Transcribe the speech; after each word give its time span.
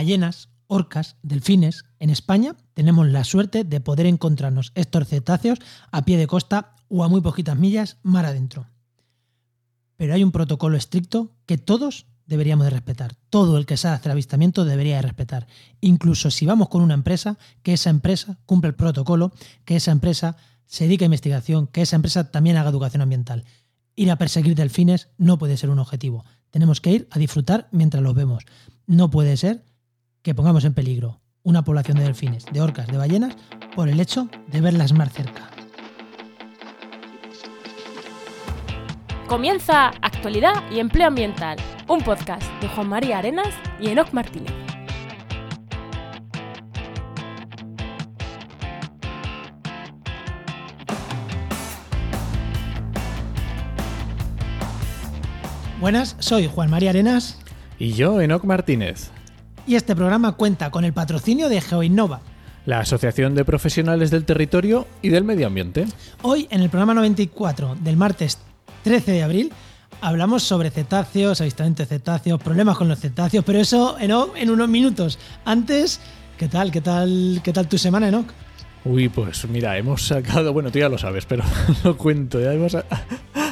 ballenas, 0.00 0.48
orcas, 0.66 1.16
delfines, 1.22 1.84
en 1.98 2.08
España 2.08 2.56
tenemos 2.72 3.06
la 3.06 3.22
suerte 3.22 3.64
de 3.64 3.80
poder 3.82 4.06
encontrarnos 4.06 4.72
estos 4.74 5.06
cetáceos 5.06 5.58
a 5.92 6.06
pie 6.06 6.16
de 6.16 6.26
costa 6.26 6.74
o 6.88 7.04
a 7.04 7.08
muy 7.08 7.20
poquitas 7.20 7.58
millas 7.58 7.98
mar 8.02 8.24
adentro. 8.24 8.66
Pero 9.98 10.14
hay 10.14 10.24
un 10.24 10.32
protocolo 10.32 10.78
estricto 10.78 11.36
que 11.44 11.58
todos 11.58 12.06
deberíamos 12.24 12.64
de 12.64 12.70
respetar. 12.70 13.14
Todo 13.28 13.58
el 13.58 13.66
que 13.66 13.76
sabe 13.76 13.96
hacer 13.96 14.10
avistamiento 14.10 14.64
debería 14.64 14.96
de 14.96 15.02
respetar. 15.02 15.46
Incluso 15.82 16.30
si 16.30 16.46
vamos 16.46 16.70
con 16.70 16.80
una 16.80 16.94
empresa, 16.94 17.36
que 17.62 17.74
esa 17.74 17.90
empresa 17.90 18.38
cumpla 18.46 18.68
el 18.68 18.74
protocolo, 18.74 19.32
que 19.66 19.76
esa 19.76 19.92
empresa 19.92 20.38
se 20.64 20.84
dedique 20.84 21.04
a 21.04 21.12
investigación, 21.12 21.66
que 21.66 21.82
esa 21.82 21.96
empresa 21.96 22.30
también 22.30 22.56
haga 22.56 22.70
educación 22.70 23.02
ambiental. 23.02 23.44
Ir 23.96 24.10
a 24.10 24.16
perseguir 24.16 24.54
delfines 24.54 25.08
no 25.18 25.36
puede 25.36 25.58
ser 25.58 25.68
un 25.68 25.78
objetivo. 25.78 26.24
Tenemos 26.48 26.80
que 26.80 26.92
ir 26.92 27.08
a 27.10 27.18
disfrutar 27.18 27.68
mientras 27.70 28.02
los 28.02 28.14
vemos. 28.14 28.44
No 28.86 29.10
puede 29.10 29.36
ser 29.36 29.62
que 30.22 30.34
pongamos 30.34 30.64
en 30.64 30.74
peligro 30.74 31.20
una 31.42 31.62
población 31.62 31.96
de 31.96 32.04
delfines, 32.04 32.44
de 32.52 32.60
orcas, 32.60 32.86
de 32.88 32.98
ballenas, 32.98 33.34
por 33.74 33.88
el 33.88 33.98
hecho 33.98 34.28
de 34.48 34.60
verlas 34.60 34.92
más 34.92 35.10
cerca. 35.12 35.48
Comienza 39.26 39.88
Actualidad 40.02 40.70
y 40.70 40.80
Empleo 40.80 41.06
Ambiental, 41.06 41.56
un 41.88 42.02
podcast 42.02 42.42
de 42.60 42.68
Juan 42.68 42.88
María 42.88 43.18
Arenas 43.18 43.48
y 43.80 43.88
Enoc 43.88 44.12
Martínez. 44.12 44.52
Buenas, 55.80 56.16
soy 56.18 56.46
Juan 56.46 56.68
María 56.68 56.90
Arenas. 56.90 57.38
Y 57.78 57.94
yo, 57.94 58.20
Enoc 58.20 58.44
Martínez. 58.44 59.10
Y 59.66 59.76
este 59.76 59.94
programa 59.94 60.32
cuenta 60.32 60.70
con 60.70 60.84
el 60.84 60.92
patrocinio 60.92 61.48
de 61.48 61.60
GeoInnova, 61.60 62.20
la 62.66 62.80
Asociación 62.80 63.34
de 63.34 63.44
Profesionales 63.44 64.10
del 64.10 64.24
Territorio 64.24 64.86
y 65.02 65.08
del 65.08 65.24
Medio 65.24 65.46
Ambiente. 65.46 65.86
Hoy, 66.22 66.46
en 66.50 66.60
el 66.60 66.70
programa 66.70 66.94
94 66.94 67.76
del 67.80 67.96
martes 67.96 68.38
13 68.84 69.12
de 69.12 69.22
abril, 69.22 69.52
hablamos 70.00 70.42
sobre 70.42 70.70
cetáceos, 70.70 71.40
avistamiento 71.40 71.82
de 71.82 71.88
cetáceos, 71.88 72.40
problemas 72.40 72.76
con 72.76 72.88
los 72.88 72.98
cetáceos, 72.98 73.44
pero 73.44 73.58
eso 73.58 73.96
Enoch, 73.98 74.36
en 74.36 74.50
unos 74.50 74.68
minutos. 74.68 75.18
Antes, 75.44 76.00
¿qué 76.38 76.48
tal? 76.48 76.70
¿Qué 76.70 76.80
tal? 76.80 77.40
¿Qué 77.42 77.52
tal 77.52 77.68
tu 77.68 77.78
semana, 77.78 78.08
Enoch? 78.08 78.26
Uy, 78.84 79.10
pues 79.10 79.46
mira, 79.48 79.76
hemos 79.76 80.06
sacado, 80.06 80.52
bueno, 80.54 80.70
tú 80.72 80.78
ya 80.78 80.88
lo 80.88 80.96
sabes, 80.96 81.26
pero 81.26 81.44
lo 81.84 81.98
cuento, 81.98 82.40
ya 82.40 82.54
hemos 82.54 82.76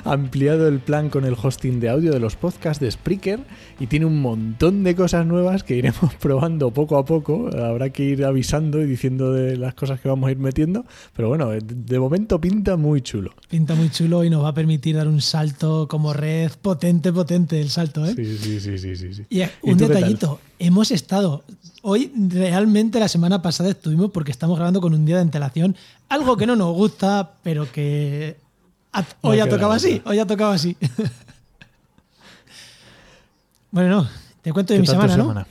ampliado 0.05 0.69
el 0.69 0.81
plan 0.81 1.11
con 1.11 1.25
el 1.25 1.35
hosting 1.41 1.81
de 1.81 1.91
audio 1.91 2.13
de 2.13 2.21
los 2.21 2.37
podcasts 2.37 2.81
de 2.81 2.91
Spreaker 2.91 3.41
y 3.79 3.89
tiene 3.89 4.07
un 4.07 4.21
montón 4.21 4.85
de 4.85 4.95
cosas 4.95 5.27
nuevas 5.27 5.65
que 5.65 5.77
iremos 5.77 6.15
probando 6.21 6.71
poco 6.71 6.97
a 6.97 7.05
poco. 7.05 7.51
Habrá 7.55 7.91
que 7.91 8.05
ir 8.05 8.25
avisando 8.25 8.81
y 8.81 8.87
diciendo 8.87 9.33
de 9.33 9.57
las 9.57 9.75
cosas 9.75 10.01
que 10.01 10.09
vamos 10.09 10.29
a 10.29 10.31
ir 10.31 10.39
metiendo, 10.39 10.87
pero 11.15 11.29
bueno, 11.29 11.51
de 11.51 11.99
momento 11.99 12.41
pinta 12.41 12.77
muy 12.77 13.03
chulo. 13.03 13.33
Pinta 13.49 13.75
muy 13.75 13.91
chulo 13.91 14.25
y 14.25 14.31
nos 14.31 14.43
va 14.43 14.49
a 14.49 14.55
permitir 14.55 14.97
dar 14.97 15.09
un 15.09 15.21
salto 15.21 15.89
como 15.89 16.13
red 16.13 16.53
potente, 16.63 17.13
potente 17.13 17.61
el 17.61 17.69
salto, 17.69 18.07
¿eh? 18.07 18.15
Sí, 18.17 18.39
sí, 18.39 18.61
sí, 18.61 18.97
sí, 18.97 19.15
sí. 19.15 19.27
Y 19.29 19.43
un 19.63 19.77
detallito, 19.77 20.41
hemos 20.59 20.91
estado 20.91 21.45
hoy 21.89 22.13
realmente 22.15 23.01
la 23.01 23.09
semana 23.09 23.41
pasada 23.41 23.71
estuvimos 23.71 24.11
porque 24.11 24.31
estamos 24.31 24.57
grabando 24.57 24.81
con 24.81 24.93
un 24.93 25.07
día 25.07 25.17
de 25.17 25.23
antelación, 25.23 25.75
algo 26.11 26.37
que 26.37 26.47
no 26.47 26.55
nos 26.55 26.75
gusta, 26.75 27.33
pero 27.43 27.71
que 27.73 28.37
hoy 29.23 29.41
ha 29.41 29.49
tocado 29.49 29.73
así, 29.73 30.03
hoy 30.05 30.19
ha 30.19 30.27
tocado 30.27 30.51
así. 30.51 30.77
bueno, 33.71 33.89
no, 33.89 34.09
te 34.43 34.53
cuento 34.53 34.75
de 34.75 34.81
mi 34.81 34.87
semana, 34.87 35.17
¿no? 35.17 35.47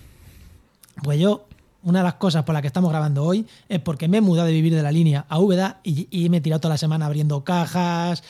Pues 1.01 1.19
yo, 1.19 1.47
una 1.81 1.99
de 1.99 2.03
las 2.03 2.13
cosas 2.15 2.43
por 2.43 2.53
las 2.53 2.61
que 2.61 2.67
estamos 2.67 2.91
grabando 2.91 3.23
hoy 3.23 3.47
es 3.67 3.79
porque 3.79 4.07
me 4.07 4.17
he 4.17 4.21
mudado 4.21 4.45
de 4.45 4.53
vivir 4.53 4.75
de 4.75 4.83
la 4.83 4.91
línea 4.91 5.25
a 5.29 5.39
Úbeda 5.39 5.79
y, 5.81 6.29
me 6.29 6.37
he 6.37 6.41
tirado 6.41 6.59
toda 6.59 6.75
la 6.75 6.77
semana 6.77 7.07
abriendo 7.07 7.43
cajas, 7.43 8.23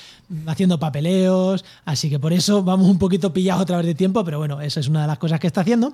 haciendo 0.46 0.80
papeleos, 0.80 1.66
así 1.84 2.10
que 2.10 2.20
por 2.20 2.32
eso 2.32 2.64
vamos 2.64 2.88
un 2.88 3.00
poquito 3.00 3.34
pillados 3.34 3.64
otra 3.64 3.78
vez 3.78 3.86
de 3.86 3.96
tiempo, 3.96 4.24
pero 4.24 4.38
bueno, 4.38 4.62
esa 4.62 4.80
es 4.80 4.88
una 4.88 5.02
de 5.02 5.08
las 5.08 5.18
cosas 5.18 5.42
que 5.42 5.48
está 5.48 5.60
haciendo. 5.60 5.94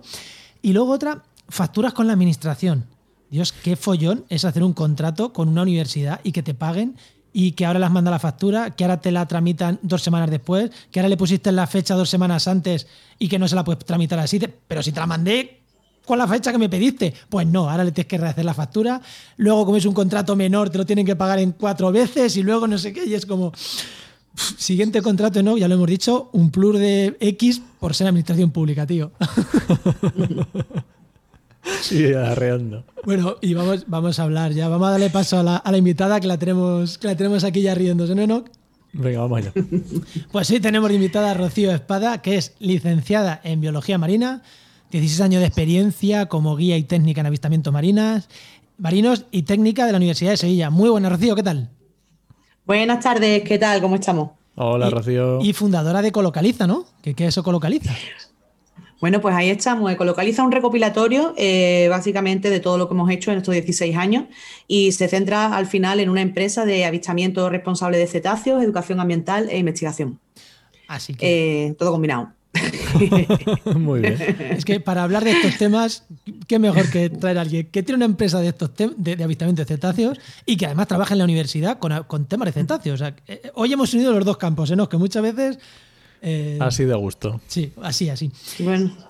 Y 0.62 0.74
luego 0.74 0.94
otra, 0.94 1.24
facturas 1.48 1.94
con 1.94 2.08
la 2.08 2.14
administración. 2.14 2.86
Dios, 3.30 3.52
qué 3.52 3.76
follón 3.76 4.26
es 4.30 4.46
hacer 4.46 4.64
un 4.64 4.74
contrato 4.74 5.34
con 5.34 5.50
una 5.50 5.64
universidad 5.64 6.20
y 6.24 6.32
que 6.32 6.44
te 6.44 6.54
paguen 6.54 6.98
y 7.34 7.54
que 7.54 7.66
ahora 7.66 7.80
las 7.80 7.92
manda 7.92 8.12
la 8.12 8.20
factura, 8.20 8.72
que 8.72 8.84
ahora 8.84 9.02
te 9.02 9.12
la 9.12 9.28
tramitan 9.28 9.80
dos 9.82 10.04
semanas 10.04 10.30
después, 10.30 10.70
que 10.92 11.00
ahora 11.00 11.10
le 11.10 11.18
pusiste 11.18 11.52
la 11.52 11.66
fecha 11.66 11.96
dos 11.96 12.10
semanas 12.10 12.48
antes 12.48 12.88
y 13.18 13.28
que 13.28 13.40
no 13.40 13.48
se 13.48 13.56
la 13.56 13.64
puedes 13.64 13.84
tramitar 13.84 14.20
así. 14.20 14.40
Pero 14.68 14.84
si 14.84 14.92
te 14.92 15.00
la 15.00 15.08
mandé 15.08 15.62
con 16.06 16.20
la 16.20 16.28
fecha 16.28 16.52
que 16.52 16.60
me 16.60 16.70
pediste, 16.70 17.14
pues 17.30 17.48
no, 17.48 17.70
ahora 17.70 17.84
le 17.84 17.92
tienes 17.92 18.08
que 18.08 18.20
rehacer 18.20 18.46
la 18.46 18.54
factura. 18.54 19.02
Luego, 19.38 19.66
como 19.66 19.78
es 19.78 19.86
un 19.86 19.96
contrato 19.96 20.36
menor, 20.36 20.70
te 20.70 20.78
lo 20.78 20.86
tienen 20.86 21.06
que 21.06 21.16
pagar 21.16 21.40
en 21.40 21.54
cuatro 21.54 21.92
veces 21.92 22.38
y 22.38 22.44
luego 22.44 22.68
no 22.68 22.78
sé 22.78 22.94
qué. 22.94 23.06
Y 23.06 23.16
es 23.16 23.26
como. 23.26 23.52
Siguiente 24.36 25.04
contrato, 25.04 25.44
no, 25.44 25.58
ya 25.58 25.68
lo 25.68 25.76
hemos 25.76 25.88
dicho, 25.88 26.30
un 26.34 26.50
plus 26.50 26.80
de 26.80 27.16
X 27.20 27.62
por 27.80 27.94
ser 27.94 28.08
administración 28.08 28.50
pública, 28.50 28.88
tío. 28.88 29.12
Sí, 31.82 32.14
arreando. 32.14 32.86
Bueno, 33.06 33.38
y 33.42 33.54
vamos, 33.54 33.86
vamos 33.88 34.20
a 34.20 34.24
hablar 34.24 34.52
ya. 34.54 34.68
Vamos 34.68 34.88
a 34.88 34.92
darle 34.92 35.10
paso 35.10 35.40
a 35.40 35.44
la, 35.44 35.78
invitada 35.78 36.20
que 36.20 36.28
la 36.28 36.38
tenemos, 36.38 36.98
que 36.98 37.08
la 37.08 37.16
tenemos 37.16 37.44
aquí 37.44 37.62
ya 37.62 37.76
riéndose, 37.76 38.16
¿no, 38.16 38.46
Venga, 38.94 39.22
vamos 39.22 39.40
allá. 39.40 39.54
Pues 40.32 40.48
sí, 40.48 40.60
tenemos 40.60 40.90
de 40.90 40.96
invitada 40.96 41.32
a 41.32 41.34
Rocío 41.34 41.72
Espada, 41.72 42.22
que 42.22 42.38
es 42.38 42.54
licenciada 42.60 43.42
en 43.44 43.60
Biología 43.60 43.98
Marina, 43.98 44.44
16 44.92 45.22
años 45.22 45.42
de 45.42 45.48
experiencia 45.48 46.28
como 46.28 46.56
guía 46.56 46.78
y 46.78 46.84
técnica 46.84 47.22
en 47.22 47.28
avistamiento 47.28 47.72
marinas, 47.72 48.30
marinos 48.78 49.26
y 49.32 49.44
técnica 49.44 49.86
de 49.86 49.94
la 49.94 49.98
Universidad 49.98 50.32
de 50.32 50.38
Sevilla. 50.38 50.70
Muy 50.70 50.90
buena, 50.90 51.10
Rocío, 51.10 51.36
¿qué 51.36 51.44
tal? 51.44 51.70
Buenas 52.66 53.04
tardes, 53.04 53.44
¿qué 53.44 53.58
tal? 53.58 53.82
¿Cómo 53.82 53.96
estamos? 53.96 54.32
Hola, 54.56 54.90
Rocío. 54.92 55.42
Y 55.42 55.54
fundadora 55.54 56.04
de 56.04 56.12
Colocaliza, 56.12 56.68
¿no? 56.68 56.86
¿Qué, 57.02 57.16
qué 57.16 57.26
es 57.26 57.30
eso 57.30 57.44
Colocaliza? 57.44 57.94
Bueno, 59.04 59.20
pues 59.20 59.36
ahí 59.36 59.50
estamos. 59.50 59.92
Ecolocaliza 59.92 60.44
un 60.44 60.54
recopilatorio 60.54 61.34
eh, 61.36 61.88
básicamente 61.90 62.50
de 62.50 62.62
todo 62.62 62.78
lo 62.78 62.88
que 62.88 62.94
hemos 62.94 63.12
hecho 63.12 63.34
en 63.34 63.40
estos 63.40 63.52
16 63.52 63.98
años 63.98 64.28
y 64.66 64.94
se 64.94 65.10
centra 65.10 65.58
al 65.58 65.68
final 65.68 66.00
en 66.00 66.10
una 66.10 66.22
empresa 66.22 66.64
de 66.64 66.86
avistamiento 66.86 67.50
responsable 67.50 67.98
de 67.98 68.08
cetáceos, 68.08 68.64
educación 68.64 69.02
ambiental 69.02 69.50
e 69.50 69.58
investigación. 69.58 70.22
Así 70.88 71.16
que. 71.16 71.66
Eh, 71.66 71.74
todo 71.74 71.92
combinado. 71.92 72.32
Muy 73.76 74.00
bien. 74.00 74.18
Es 74.52 74.64
que 74.64 74.80
para 74.80 75.04
hablar 75.04 75.26
de 75.26 75.32
estos 75.32 75.58
temas, 75.58 76.06
qué 76.48 76.58
mejor 76.58 76.90
que 76.90 77.10
traer 77.10 77.40
a 77.40 77.42
alguien 77.42 77.68
que 77.68 77.84
tiene 77.84 77.98
una 77.98 78.06
empresa 78.06 78.40
de 78.40 78.48
estos 78.48 78.72
de, 78.96 79.22
avistamiento 79.22 79.64
de 79.64 79.66
cetáceos 79.66 80.18
y 80.46 80.56
que 80.56 80.66
además 80.66 80.88
trabaja 80.88 81.14
en 81.14 81.18
la 81.18 81.26
universidad 81.26 81.78
con, 81.78 82.26
temas 82.28 82.46
de 82.46 82.54
cetáceos. 82.54 83.04
Eh, 83.28 83.52
hoy 83.56 83.74
hemos 83.74 83.94
unido 83.94 84.14
los 84.14 84.24
dos 84.24 84.38
campos, 84.38 84.72
¿no? 84.72 84.88
que 84.88 84.96
muchas 84.96 85.24
veces 85.24 85.60
eh, 86.26 86.58
así 86.62 86.86
de 86.86 86.96
gusto. 86.96 87.42
Sí, 87.48 87.74
así, 87.82 88.10
así. 88.10 88.32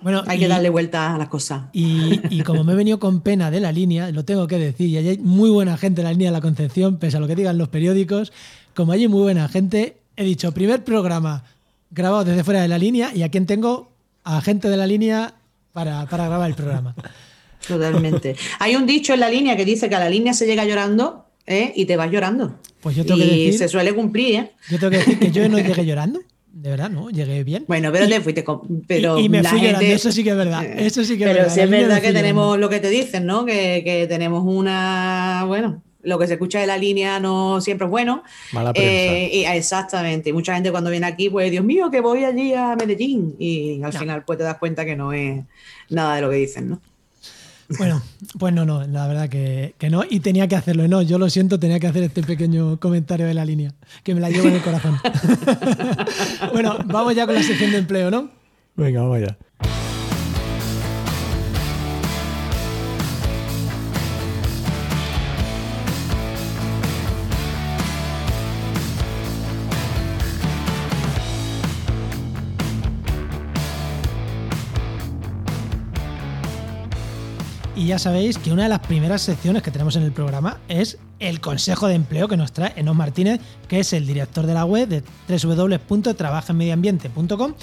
Bueno, 0.01 0.24
hay 0.25 0.40
que 0.40 0.47
darle 0.47 0.72
vuelta 0.72 1.13
a 1.13 1.18
las 1.19 1.29
cosas. 1.29 1.66
Y, 1.72 2.41
como 2.41 2.63
me 2.63 2.74
he 2.74 2.75
venido 2.75 3.00
con 3.00 3.22
pena 3.22 3.51
de 3.51 3.59
la 3.59 3.72
línea, 3.72 4.09
lo 4.12 4.25
tengo 4.25 4.47
que 4.47 4.57
decir, 4.57 4.90
y 4.90 4.97
hay 4.97 5.19
muy 5.19 5.51
buena 5.51 5.78
gente 5.78 6.01
en 6.01 6.06
la 6.06 6.12
línea 6.12 6.29
de 6.29 6.34
la 6.34 6.41
Concepción, 6.41 6.97
pese 6.97 7.18
a 7.18 7.19
lo 7.19 7.28
que 7.28 7.35
digan 7.35 7.59
los 7.59 7.69
periódicos, 7.69 8.34
como 8.75 8.94
hay 8.94 9.07
muy 9.07 9.22
buena 9.22 9.47
gente, 9.47 9.97
he 10.18 10.24
dicho, 10.24 10.51
primer 10.53 10.84
programa 10.84 11.44
grabado 11.91 12.25
desde 12.25 12.44
fuera 12.44 12.63
de 12.63 12.68
la 12.68 12.79
línea, 12.79 13.12
y 13.13 13.22
a 13.22 13.30
quien 13.30 13.45
tengo 13.45 13.91
a 14.24 14.41
gente 14.41 14.68
de 14.68 14.78
la 14.78 14.88
línea 14.88 15.35
para, 15.72 16.06
grabar 16.06 16.50
el 16.50 16.56
programa. 16.56 16.95
Totalmente. 17.68 18.35
Hay 18.57 18.75
un 18.75 18.88
dicho 18.88 19.13
en 19.13 19.19
la 19.19 19.30
línea 19.30 19.56
que 19.56 19.66
dice 19.66 19.88
que 19.88 19.94
a 19.94 20.00
la 20.00 20.09
línea 20.09 20.34
se 20.34 20.47
llega 20.47 20.66
llorando 20.66 21.28
¿eh? 21.45 21.74
y 21.75 21.85
te 21.85 21.95
vas 21.95 22.12
llorando. 22.12 22.56
Pues 22.81 22.95
yo 22.95 23.06
tengo 23.06 23.19
y 23.19 23.24
que 23.24 23.30
decir, 23.30 23.57
se 23.59 23.68
suele 23.68 23.94
cumplir, 23.94 24.35
¿eh? 24.35 24.51
Yo 24.69 24.80
tengo 24.80 24.91
que 24.91 24.97
decir 24.97 25.19
que 25.19 25.31
yo 25.31 25.47
no 25.47 25.59
llegué 25.59 25.85
llorando 25.85 26.19
de 26.63 26.69
verdad, 26.69 26.90
¿no? 26.90 27.10
Llegué 27.10 27.44
bien. 27.44 27.65
Bueno, 27.68 27.92
pero 27.92 28.07
te 28.07 28.21
fuiste 28.21 28.42
con, 28.45 28.86
pero 28.88 29.19
y, 29.19 29.27
me 29.27 29.44
fui 29.44 29.60
llorando, 29.60 29.86
eso 29.86 30.13
sí 30.13 30.24
que 30.24 30.30
es 30.30 30.38
verdad. 30.38 30.63
Eso 30.77 31.04
sí 31.04 31.18
que 31.18 31.25
pero 31.25 31.42
es 31.42 31.54
verdad. 31.54 31.56
sí 31.56 31.60
es 31.60 31.69
verdad 31.69 32.01
que 32.01 32.13
tenemos 32.13 32.57
lo 32.57 32.69
que 32.69 32.80
te 32.80 32.89
dicen, 32.89 33.25
¿no? 33.25 33.44
Que, 33.44 33.81
que, 33.83 34.07
tenemos 34.07 34.45
una, 34.45 35.44
bueno, 35.45 35.81
lo 36.04 36.18
que 36.18 36.25
se 36.25 36.33
escucha 36.33 36.62
de 36.62 36.68
la 36.68 36.77
línea 36.77 37.19
no 37.19 37.60
siempre 37.60 37.83
es 37.83 37.92
bueno. 37.92 38.24
Mala 38.54 38.71
prensa. 38.71 38.89
Eh, 38.89 39.30
y, 39.33 39.44
exactamente. 39.44 40.30
Y 40.30 40.33
mucha 40.33 40.54
gente 40.54 40.71
cuando 40.71 40.89
viene 40.89 41.06
aquí, 41.06 41.30
pues, 41.30 41.51
Dios 41.51 41.65
mío, 41.65 41.92
que 41.92 42.00
voy 42.00 42.24
allí 42.24 42.54
a 42.54 42.77
Medellín. 42.77 43.36
Y 43.39 43.83
al 43.83 43.92
final, 43.92 44.24
pues 44.24 44.38
te 44.38 44.45
das 44.45 44.57
cuenta 44.57 44.86
que 44.86 44.95
no 44.95 45.12
es 45.12 45.44
nada 45.89 46.16
de 46.16 46.21
lo 46.21 46.30
que 46.30 46.38
dicen, 46.38 46.69
¿no? 46.69 46.81
Bueno, 47.77 48.01
pues 48.39 48.54
no, 48.54 48.65
no, 48.65 48.86
la 48.86 49.07
verdad 49.07 49.30
que, 49.30 49.74
no. 49.89 50.04
Y 50.10 50.19
tenía 50.19 50.48
que 50.48 50.56
hacerlo, 50.56 50.88
no, 50.88 51.01
yo 51.01 51.18
lo 51.18 51.30
siento, 51.30 51.60
tenía 51.60 51.80
que 51.80 51.88
hacer 51.88 52.04
este 52.04 52.24
pequeño 52.24 52.80
comentario 52.80 53.25
de 53.25 53.33
la 53.33 53.45
línea, 53.45 53.74
que 54.04 54.13
me 54.13 54.21
la 54.21 54.30
llevo 54.30 54.48
en 54.48 54.56
el 54.56 54.62
corazón. 54.62 54.98
bueno, 56.54 56.77
vamos 56.86 57.15
ya 57.15 57.25
con 57.25 57.36
la 57.36 57.44
sección 57.44 57.71
de 57.71 57.77
empleo, 57.77 58.12
¿no? 58.12 58.30
Venga, 58.75 59.01
vamos 59.01 59.18
allá. 59.18 59.38
Y 77.83 77.88
ya 77.88 78.00
sabéis 78.00 78.38
que 78.38 78.53
una 78.53 78.63
de 78.63 78.69
las 78.69 78.80
primeras 78.80 79.21
secciones 79.21 79.62
que 79.62 79.69
tenemos 79.69 79.97
en 79.97 80.03
el 80.03 80.13
programa 80.13 80.59
es 80.69 80.97
el 81.19 81.41
consejo 81.41 81.88
de 81.88 81.95
empleo 81.95 82.30
que 82.30 82.38
nos 82.38 82.53
trae 82.53 82.71
Enos 82.77 82.95
Martínez, 82.95 83.41
que 83.68 83.81
es 83.81 83.91
el 83.91 84.07
director 84.07 84.45
de 84.45 84.53
la 84.53 84.63
web 84.63 84.88
de 84.88 85.03
www.trabajenmedioambiente.com, 85.27 87.56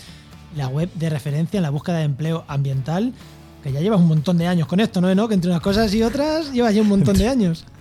la 0.57 0.69
web 0.69 0.91
de 0.93 1.09
referencia 1.09 1.57
en 1.57 1.63
la 1.63 1.71
búsqueda 1.71 1.97
de 1.99 2.05
empleo 2.05 2.45
ambiental, 2.49 3.15
que 3.63 3.73
ya 3.73 3.81
llevas 3.81 3.99
un 3.99 4.09
montón 4.09 4.37
de 4.37 4.47
años 4.47 4.69
con 4.69 4.81
esto, 4.81 5.01
¿no? 5.01 5.27
Que 5.27 5.33
entre 5.33 5.51
unas 5.51 5.63
cosas 5.63 5.95
y 5.95 6.03
otras 6.03 6.53
llevas 6.53 6.75
ya 6.75 6.83
un 6.83 6.89
montón 6.89 7.17
de 7.17 7.27
años. 7.27 7.65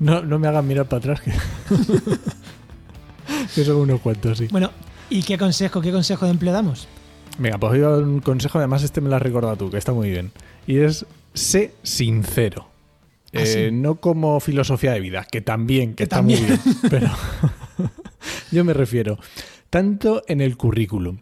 No, 0.00 0.22
no 0.22 0.40
me 0.40 0.48
hagan 0.48 0.66
mirar 0.66 0.86
para 0.86 0.98
atrás, 0.98 1.20
que, 1.20 1.30
que 3.54 3.64
son 3.64 3.76
unos 3.76 4.00
cuantos, 4.00 4.38
sí. 4.38 4.48
Bueno, 4.50 4.72
¿y 5.08 5.22
qué 5.22 5.38
consejo, 5.38 5.80
qué 5.80 5.92
consejo 5.92 6.24
de 6.24 6.32
empleo 6.32 6.52
damos? 6.52 6.88
Venga, 7.38 7.58
pues 7.58 7.78
yo 7.78 7.98
un 7.98 8.18
consejo, 8.18 8.58
además 8.58 8.82
este 8.82 9.00
me 9.00 9.08
lo 9.08 9.14
has 9.14 9.22
recordado 9.22 9.54
tú, 9.54 9.70
que 9.70 9.78
está 9.78 9.92
muy 9.92 10.10
bien. 10.10 10.32
Y 10.66 10.78
es, 10.78 11.06
sé 11.34 11.72
sincero. 11.82 12.68
¿Ah, 13.34 13.40
Eh, 13.44 13.70
no 13.72 13.96
como 13.96 14.40
filosofía 14.40 14.92
de 14.92 15.00
vida, 15.00 15.26
que 15.30 15.40
también, 15.40 15.90
que, 15.90 15.96
Que 15.96 16.02
está 16.04 16.16
también. 16.16 16.40
muy 16.40 16.48
bien. 16.48 16.60
Pero 16.90 17.08
yo 18.50 18.64
me 18.64 18.72
refiero, 18.72 19.18
tanto 19.70 20.22
en 20.28 20.40
el 20.40 20.56
currículum, 20.56 21.18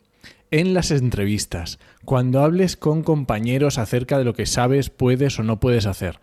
en 0.52 0.72
las 0.74 0.90
entrevistas, 0.92 1.78
cuando 2.04 2.42
hables 2.44 2.76
con 2.76 3.02
compañeros 3.02 3.78
acerca 3.78 4.18
de 4.18 4.24
lo 4.24 4.34
que 4.34 4.46
sabes, 4.46 4.90
puedes 4.90 5.38
o 5.38 5.42
no 5.42 5.58
puedes 5.58 5.86
hacer. 5.86 6.20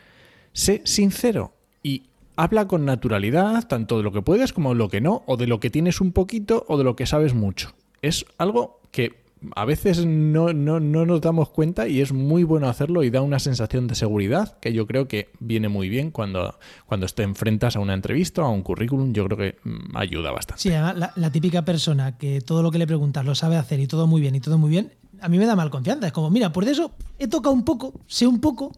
Sé 0.53 0.81
sincero 0.85 1.53
y 1.83 2.03
habla 2.37 2.67
con 2.67 2.85
naturalidad, 2.85 3.67
tanto 3.67 3.97
de 3.97 4.03
lo 4.03 4.13
que 4.13 4.21
puedes 4.21 4.53
como 4.53 4.69
de 4.69 4.75
lo 4.77 4.87
que 4.89 5.01
no, 5.01 5.23
o 5.25 5.35
de 5.35 5.47
lo 5.47 5.59
que 5.59 5.69
tienes 5.69 5.99
un 5.99 6.13
poquito 6.13 6.65
o 6.69 6.77
de 6.77 6.85
lo 6.85 6.95
que 6.95 7.05
sabes 7.05 7.33
mucho. 7.33 7.73
Es 8.01 8.25
algo 8.37 8.79
que 8.91 9.22
a 9.55 9.65
veces 9.65 10.05
no, 10.05 10.53
no, 10.53 10.79
no 10.79 11.05
nos 11.05 11.21
damos 11.21 11.49
cuenta 11.49 11.87
y 11.87 12.01
es 12.01 12.11
muy 12.11 12.43
bueno 12.43 12.67
hacerlo 12.67 13.03
y 13.03 13.09
da 13.09 13.21
una 13.21 13.39
sensación 13.39 13.87
de 13.87 13.95
seguridad 13.95 14.57
que 14.59 14.73
yo 14.73 14.87
creo 14.87 15.07
que 15.07 15.29
viene 15.39 15.69
muy 15.69 15.89
bien 15.89 16.11
cuando, 16.11 16.57
cuando 16.85 17.07
te 17.07 17.23
enfrentas 17.23 17.75
a 17.75 17.79
una 17.79 17.93
entrevista 17.93 18.41
o 18.41 18.45
a 18.45 18.49
un 18.49 18.61
currículum. 18.61 19.13
Yo 19.13 19.25
creo 19.25 19.37
que 19.37 19.57
mm, 19.63 19.97
ayuda 19.97 20.31
bastante. 20.31 20.61
Sí, 20.61 20.71
además, 20.71 21.13
la, 21.15 21.31
típica 21.31 21.65
persona 21.65 22.17
que 22.17 22.41
todo 22.41 22.61
lo 22.61 22.71
que 22.71 22.77
le 22.77 22.87
preguntas 22.87 23.25
lo 23.25 23.35
sabe 23.35 23.57
hacer 23.57 23.79
y 23.79 23.87
todo 23.87 24.07
muy 24.07 24.21
bien 24.21 24.35
y 24.35 24.39
todo 24.39 24.57
muy 24.57 24.69
bien, 24.69 24.93
a 25.21 25.29
mí 25.29 25.37
me 25.37 25.45
da 25.45 25.55
mal 25.55 25.69
confianza. 25.69 26.07
Es 26.07 26.13
como, 26.13 26.29
mira, 26.29 26.51
por 26.51 26.67
eso 26.67 26.91
he 27.19 27.27
tocado 27.27 27.53
un 27.53 27.63
poco, 27.63 27.93
sé 28.07 28.27
un 28.27 28.39
poco, 28.39 28.71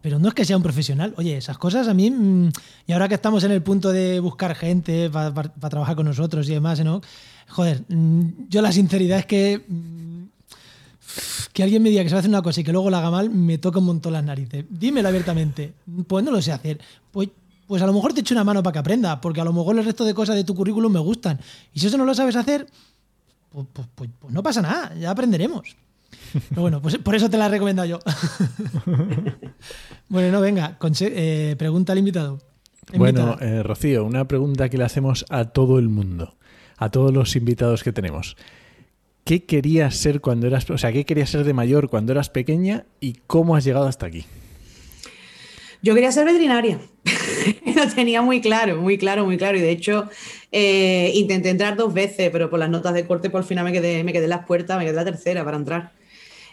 pero 0.00 0.18
no 0.18 0.28
es 0.28 0.34
que 0.34 0.44
sea 0.44 0.56
un 0.56 0.62
profesional. 0.62 1.14
Oye, 1.16 1.36
esas 1.36 1.56
cosas 1.58 1.88
a 1.88 1.94
mí, 1.94 2.10
mm, 2.10 2.50
y 2.86 2.92
ahora 2.92 3.08
que 3.08 3.14
estamos 3.14 3.44
en 3.44 3.52
el 3.52 3.62
punto 3.62 3.92
de 3.92 4.20
buscar 4.20 4.54
gente 4.54 5.08
para 5.10 5.32
trabajar 5.70 5.96
con 5.96 6.06
nosotros 6.06 6.48
y 6.48 6.52
demás, 6.52 6.82
¿no? 6.84 7.00
Joder, 7.48 7.84
mm, 7.88 8.48
yo 8.48 8.62
la 8.62 8.72
sinceridad 8.72 9.18
es 9.20 9.26
que 9.26 9.64
mm, 9.68 10.24
que 11.52 11.62
alguien 11.62 11.82
me 11.82 11.90
diga 11.90 12.02
que 12.02 12.08
se 12.08 12.14
va 12.14 12.18
a 12.18 12.20
hacer 12.20 12.30
una 12.30 12.42
cosa 12.42 12.60
y 12.60 12.64
que 12.64 12.72
luego 12.72 12.90
la 12.90 12.98
haga 12.98 13.10
mal, 13.10 13.30
me 13.30 13.58
toca 13.58 13.78
un 13.78 13.84
montón 13.84 14.12
las 14.12 14.24
narices. 14.24 14.64
Dímelo 14.68 15.08
abiertamente. 15.08 15.72
Pues 16.08 16.24
no 16.24 16.32
lo 16.32 16.42
sé 16.42 16.50
hacer. 16.50 16.80
Pues, 17.12 17.28
pues 17.68 17.80
a 17.82 17.86
lo 17.86 17.92
mejor 17.92 18.12
te 18.12 18.20
echo 18.20 18.34
una 18.34 18.42
mano 18.44 18.62
para 18.62 18.72
que 18.72 18.78
aprenda, 18.80 19.20
porque 19.20 19.40
a 19.40 19.44
lo 19.44 19.52
mejor 19.52 19.78
el 19.78 19.84
resto 19.84 20.04
de 20.04 20.14
cosas 20.14 20.34
de 20.34 20.42
tu 20.44 20.54
currículum 20.54 20.92
me 20.92 20.98
gustan. 20.98 21.38
Y 21.72 21.78
si 21.78 21.86
eso 21.86 21.96
no 21.96 22.04
lo 22.04 22.14
sabes 22.14 22.34
hacer, 22.34 22.66
pues, 23.52 23.66
pues- 23.72 23.88
pues- 23.94 24.10
pues 24.18 24.34
no 24.34 24.42
pasa 24.42 24.62
nada, 24.62 24.94
ya 24.96 25.10
aprenderemos. 25.10 25.76
Pero 26.48 26.62
bueno, 26.62 26.82
pues 26.82 26.98
por 26.98 27.14
eso 27.14 27.30
te 27.30 27.38
la 27.38 27.46
he 27.46 27.50
recomendado 27.50 27.86
yo. 27.88 27.98
bueno, 30.08 30.32
no, 30.32 30.40
venga, 30.40 30.76
eh, 31.00 31.54
pregunta 31.58 31.92
al 31.92 31.98
invitado. 31.98 32.40
Bueno, 32.96 33.36
eh, 33.40 33.62
Rocío, 33.62 34.04
una 34.04 34.26
pregunta 34.26 34.68
que 34.68 34.78
le 34.78 34.84
hacemos 34.84 35.24
a 35.30 35.46
todo 35.46 35.78
el 35.78 35.88
mundo, 35.88 36.36
a 36.84 36.90
todos 36.90 37.12
los 37.12 37.34
invitados 37.34 37.82
que 37.82 37.92
tenemos. 37.92 38.36
¿Qué 39.24 39.44
querías 39.44 39.96
ser 39.96 40.20
cuando 40.20 40.46
eras, 40.46 40.68
o 40.68 40.76
sea, 40.76 40.92
qué 40.92 41.04
querías 41.04 41.30
ser 41.30 41.44
de 41.44 41.54
mayor 41.54 41.88
cuando 41.88 42.12
eras 42.12 42.28
pequeña 42.28 42.84
y 43.00 43.14
cómo 43.26 43.56
has 43.56 43.64
llegado 43.64 43.86
hasta 43.86 44.06
aquí? 44.06 44.26
Yo 45.80 45.94
quería 45.94 46.12
ser 46.12 46.26
veterinaria. 46.26 46.78
Lo 47.76 47.88
tenía 47.88 48.20
muy 48.20 48.40
claro, 48.40 48.76
muy 48.76 48.98
claro, 48.98 49.24
muy 49.24 49.38
claro. 49.38 49.56
Y 49.56 49.62
de 49.62 49.70
hecho, 49.70 50.10
eh, 50.52 51.10
intenté 51.14 51.48
entrar 51.48 51.76
dos 51.76 51.94
veces, 51.94 52.30
pero 52.30 52.50
por 52.50 52.58
las 52.58 52.68
notas 52.68 52.92
de 52.92 53.06
corte, 53.06 53.30
por 53.30 53.44
final 53.44 53.64
me 53.64 53.72
quedé, 53.72 54.04
me 54.04 54.12
quedé 54.12 54.24
en 54.24 54.30
las 54.30 54.46
puertas, 54.46 54.78
me 54.78 54.84
quedé 54.84 54.94
la 54.94 55.04
tercera 55.04 55.42
para 55.44 55.56
entrar. 55.56 55.92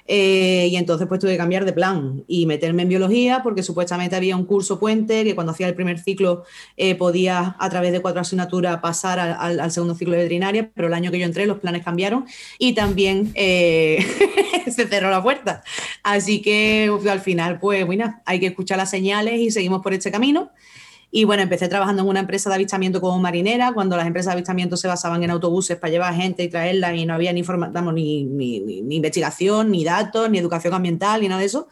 Eh, 0.08 0.68
y 0.72 0.76
entonces 0.76 1.08
pues 1.08 1.20
tuve 1.20 1.32
que 1.32 1.38
cambiar 1.38 1.66
de 1.66 1.74
plan 1.74 2.24
y 2.28 2.46
meterme 2.46 2.84
en 2.84 2.90
biología 2.90 3.42
porque 3.44 3.64
supuestamente 3.64 4.16
había 4.16 4.36
un 4.36 4.46
curso 4.46 4.80
puente 4.80 5.24
que 5.24 5.36
cuando 5.36 5.52
hacía 5.52 5.68
el 5.68 5.76
primer 5.76 6.00
ciclo 6.00 6.44
eh, 6.78 6.96
podía 6.96 7.56
a 7.60 7.70
través 7.70 7.92
de 7.92 8.02
cuatro 8.02 8.22
asignaturas 8.22 8.80
pasar 8.80 9.20
al, 9.20 9.72
segundo 9.72 9.96
ciclo 9.96 10.14
de 10.14 10.24
veterinaria, 10.24 10.70
pero 10.74 10.88
el 10.88 10.94
año 10.94 11.12
que 11.12 11.20
yo 11.20 11.26
entré 11.26 11.46
los 11.46 11.60
planes 11.60 11.84
cambiaron 11.84 12.26
y 12.58 12.74
también 12.74 13.32
eh, 13.36 14.06
se 14.66 14.88
cerró 14.88 15.10
la 15.10 15.22
puerta. 15.22 15.64
Así 16.04 16.42
que 16.42 16.92
al 17.10 17.22
final 17.22 17.60
pues 17.60 17.86
bueno, 17.86 18.22
hay 18.26 18.40
que 18.40 18.48
escuchar 18.48 18.78
las 18.78 18.90
señales 18.90 19.40
y 19.40 19.52
seguimos 19.52 19.82
por 19.82 19.94
este 19.94 20.12
camino. 20.12 20.52
Y 21.14 21.26
bueno, 21.26 21.44
empecé 21.44 21.68
trabajando 21.68 22.04
en 22.04 22.08
una 22.08 22.22
empresa 22.22 22.50
de 22.50 22.56
avistamiento 22.56 23.02
como 23.02 23.20
marinera, 23.20 23.74
cuando 23.74 23.98
las 23.98 24.08
empresas 24.08 24.32
de 24.32 24.38
avistamiento 24.38 24.78
se 24.78 24.88
basaban 24.88 25.22
en 25.24 25.30
autobuses 25.30 25.78
para 25.78 25.92
llevar 25.92 26.16
gente 26.16 26.42
y 26.42 26.50
traerla 26.50 26.96
y 26.96 27.06
no 27.06 27.14
había 27.14 27.34
ni, 27.34 27.42
vamos, 27.42 27.94
ni, 27.94 28.22
investigación, 28.90 29.72
ni 29.72 29.84
datos, 29.84 30.30
ni 30.30 30.38
educación 30.38 30.74
ambiental, 30.74 31.20
ni 31.20 31.28
nada 31.28 31.42
de 31.42 31.48
eso. 31.48 31.68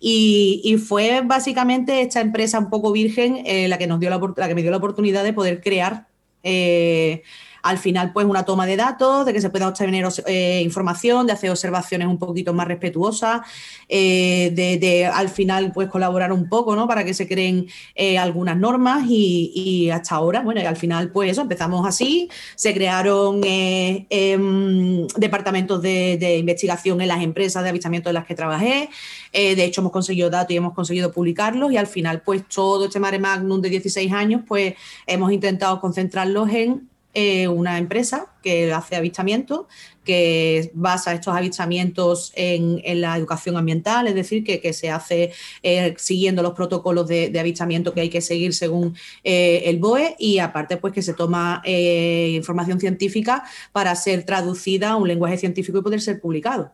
Y, 0.00 0.76
fue 0.84 1.22
básicamente 1.24 2.00
esta 2.00 2.20
empresa 2.20 2.58
un 2.58 2.70
poco 2.70 2.90
virgen 2.90 3.42
eh, 3.46 3.68
la, 3.68 3.78
que 3.78 3.86
nos 3.86 4.00
dio 4.00 4.10
la 4.10 4.48
que 4.48 4.54
me 4.56 4.62
dio 4.62 4.72
la 4.72 4.78
oportunidad 4.78 5.22
de 5.22 5.32
poder 5.32 5.60
crear 5.60 6.08
eh, 6.42 7.22
al 7.62 7.78
final 7.78 8.12
pues 8.12 8.26
una 8.26 8.44
toma 8.44 8.66
de 8.66 8.76
datos, 8.76 9.24
de 9.24 9.32
que 9.32 9.40
se 9.40 9.48
pueda 9.48 9.68
obtener 9.68 10.06
eh, 10.26 10.60
información, 10.64 11.26
de 11.26 11.32
hacer 11.32 11.50
observaciones 11.50 12.08
un 12.08 12.18
poquito 12.18 12.52
más 12.52 12.66
respetuosas, 12.66 13.42
eh, 13.88 14.50
de, 14.52 15.06
al 15.06 15.28
final 15.28 15.70
pues 15.72 15.88
colaborar 15.88 16.32
un 16.32 16.48
poco 16.48 16.74
¿no? 16.74 16.88
para 16.88 17.04
que 17.04 17.14
se 17.14 17.28
creen 17.28 17.66
eh, 17.94 18.18
algunas 18.18 18.56
normas 18.56 19.04
y, 19.08 19.90
hasta 19.90 20.16
ahora, 20.16 20.40
bueno, 20.40 20.60
y 20.60 20.64
al 20.64 20.76
final 20.76 21.10
pues 21.10 21.30
eso, 21.30 21.42
empezamos 21.42 21.86
así, 21.86 22.28
se 22.56 22.74
crearon 22.74 23.40
em, 23.44 25.06
departamentos 25.16 25.80
de, 25.80 26.16
de, 26.18 26.38
investigación 26.38 27.00
en 27.00 27.08
las 27.08 27.22
empresas 27.22 27.62
de 27.62 27.68
avistamiento 27.68 28.10
en 28.10 28.14
las 28.14 28.26
que 28.26 28.34
trabajé, 28.34 28.88
de 29.32 29.64
hecho 29.64 29.80
hemos 29.80 29.92
conseguido 29.92 30.28
datos 30.28 30.50
y 30.50 30.56
hemos 30.56 30.74
conseguido 30.74 31.12
publicarlos 31.12 31.72
y 31.72 31.76
al 31.76 31.86
final 31.86 32.22
pues 32.22 32.46
todo 32.48 32.86
este 32.86 33.00
mare 33.00 33.18
magnum 33.18 33.60
de 33.60 33.70
16 33.70 34.12
años 34.12 34.42
pues 34.46 34.74
hemos 35.06 35.32
intentado 35.32 35.80
concentrarlos 35.80 36.50
en 36.50 36.91
eh, 37.14 37.46
una 37.46 37.76
empresa 37.76 38.28
que 38.42 38.72
hace 38.72 38.96
avistamientos, 38.96 39.66
que 40.02 40.70
basa 40.72 41.12
estos 41.12 41.36
avistamientos 41.36 42.32
en, 42.34 42.80
la 43.02 43.18
educación 43.18 43.58
ambiental, 43.58 44.06
es 44.06 44.14
decir, 44.14 44.42
que, 44.44 44.72
se 44.72 44.90
hace 44.90 45.30
eh, 45.62 45.94
siguiendo 45.98 46.42
los 46.42 46.54
protocolos 46.54 47.06
de, 47.06 47.38
avistamiento 47.38 47.92
que 47.92 48.00
hay 48.00 48.08
que 48.08 48.22
seguir 48.22 48.54
según 48.54 48.96
eh, 49.24 49.64
el 49.66 49.78
BOE 49.78 50.16
y 50.18 50.38
aparte 50.38 50.78
pues 50.78 50.94
que 50.94 51.02
se 51.02 51.12
toma 51.12 51.62
información 51.66 52.80
científica 52.80 53.44
para 53.72 53.94
ser 53.94 54.24
traducida 54.24 54.90
a 54.90 54.96
un 54.96 55.06
lenguaje 55.06 55.36
científico 55.36 55.78
y 55.78 55.82
poder 55.82 56.00
ser 56.00 56.18
publicado. 56.18 56.72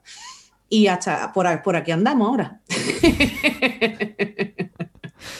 Y 0.69 0.87
hasta 0.87 1.33
por 1.33 1.77
aquí 1.77 1.91
andamos 1.91 2.29
ahora. 2.29 2.61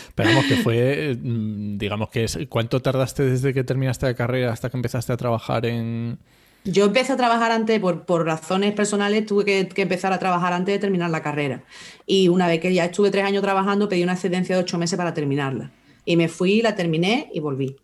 Esperamos 0.09 0.45
que 0.47 0.57
fue, 0.57 1.17
digamos 1.21 2.11
que 2.11 2.25
es, 2.25 2.39
¿cuánto 2.49 2.81
tardaste 2.81 3.25
desde 3.25 3.55
que 3.55 3.65
terminaste 3.65 4.07
la 4.07 4.15
carrera 4.15 4.53
hasta 4.53 4.71
que 4.71 4.77
empezaste 4.77 5.13
a 5.13 5.17
trabajar 5.17 5.67
en...? 5.67 6.19
Yo 6.65 6.87
empecé 6.87 7.13
a 7.13 7.17
trabajar 7.17 7.51
antes, 7.51 7.81
por, 7.81 8.05
por 8.05 8.27
razones 8.27 8.75
personales, 8.75 9.25
tuve 9.25 9.45
que, 9.45 9.69
que, 9.69 9.83
empezar 9.83 10.13
a 10.13 10.19
trabajar 10.19 10.53
antes 10.53 10.75
de 10.75 10.79
terminar 10.79 11.09
la 11.09 11.23
carrera. 11.23 11.65
Y 12.05 12.29
una 12.29 12.47
vez 12.47 12.61
que 12.61 12.75
ya 12.75 12.87
estuve 12.87 13.11
tres 13.11 13.25
años 13.25 13.43
trabajando, 13.43 13.89
pedí 13.89 14.03
una 14.03 14.15
excedencia 14.15 14.57
de 14.57 14.63
ocho 14.63 14.77
meses 14.77 14.97
para 14.97 15.15
terminarla. 15.15 15.71
Y 16.05 16.17
me 16.17 16.29
fui, 16.29 16.61
la 16.61 16.75
terminé 16.75 17.31
y 17.33 17.41
volví. 17.41 17.77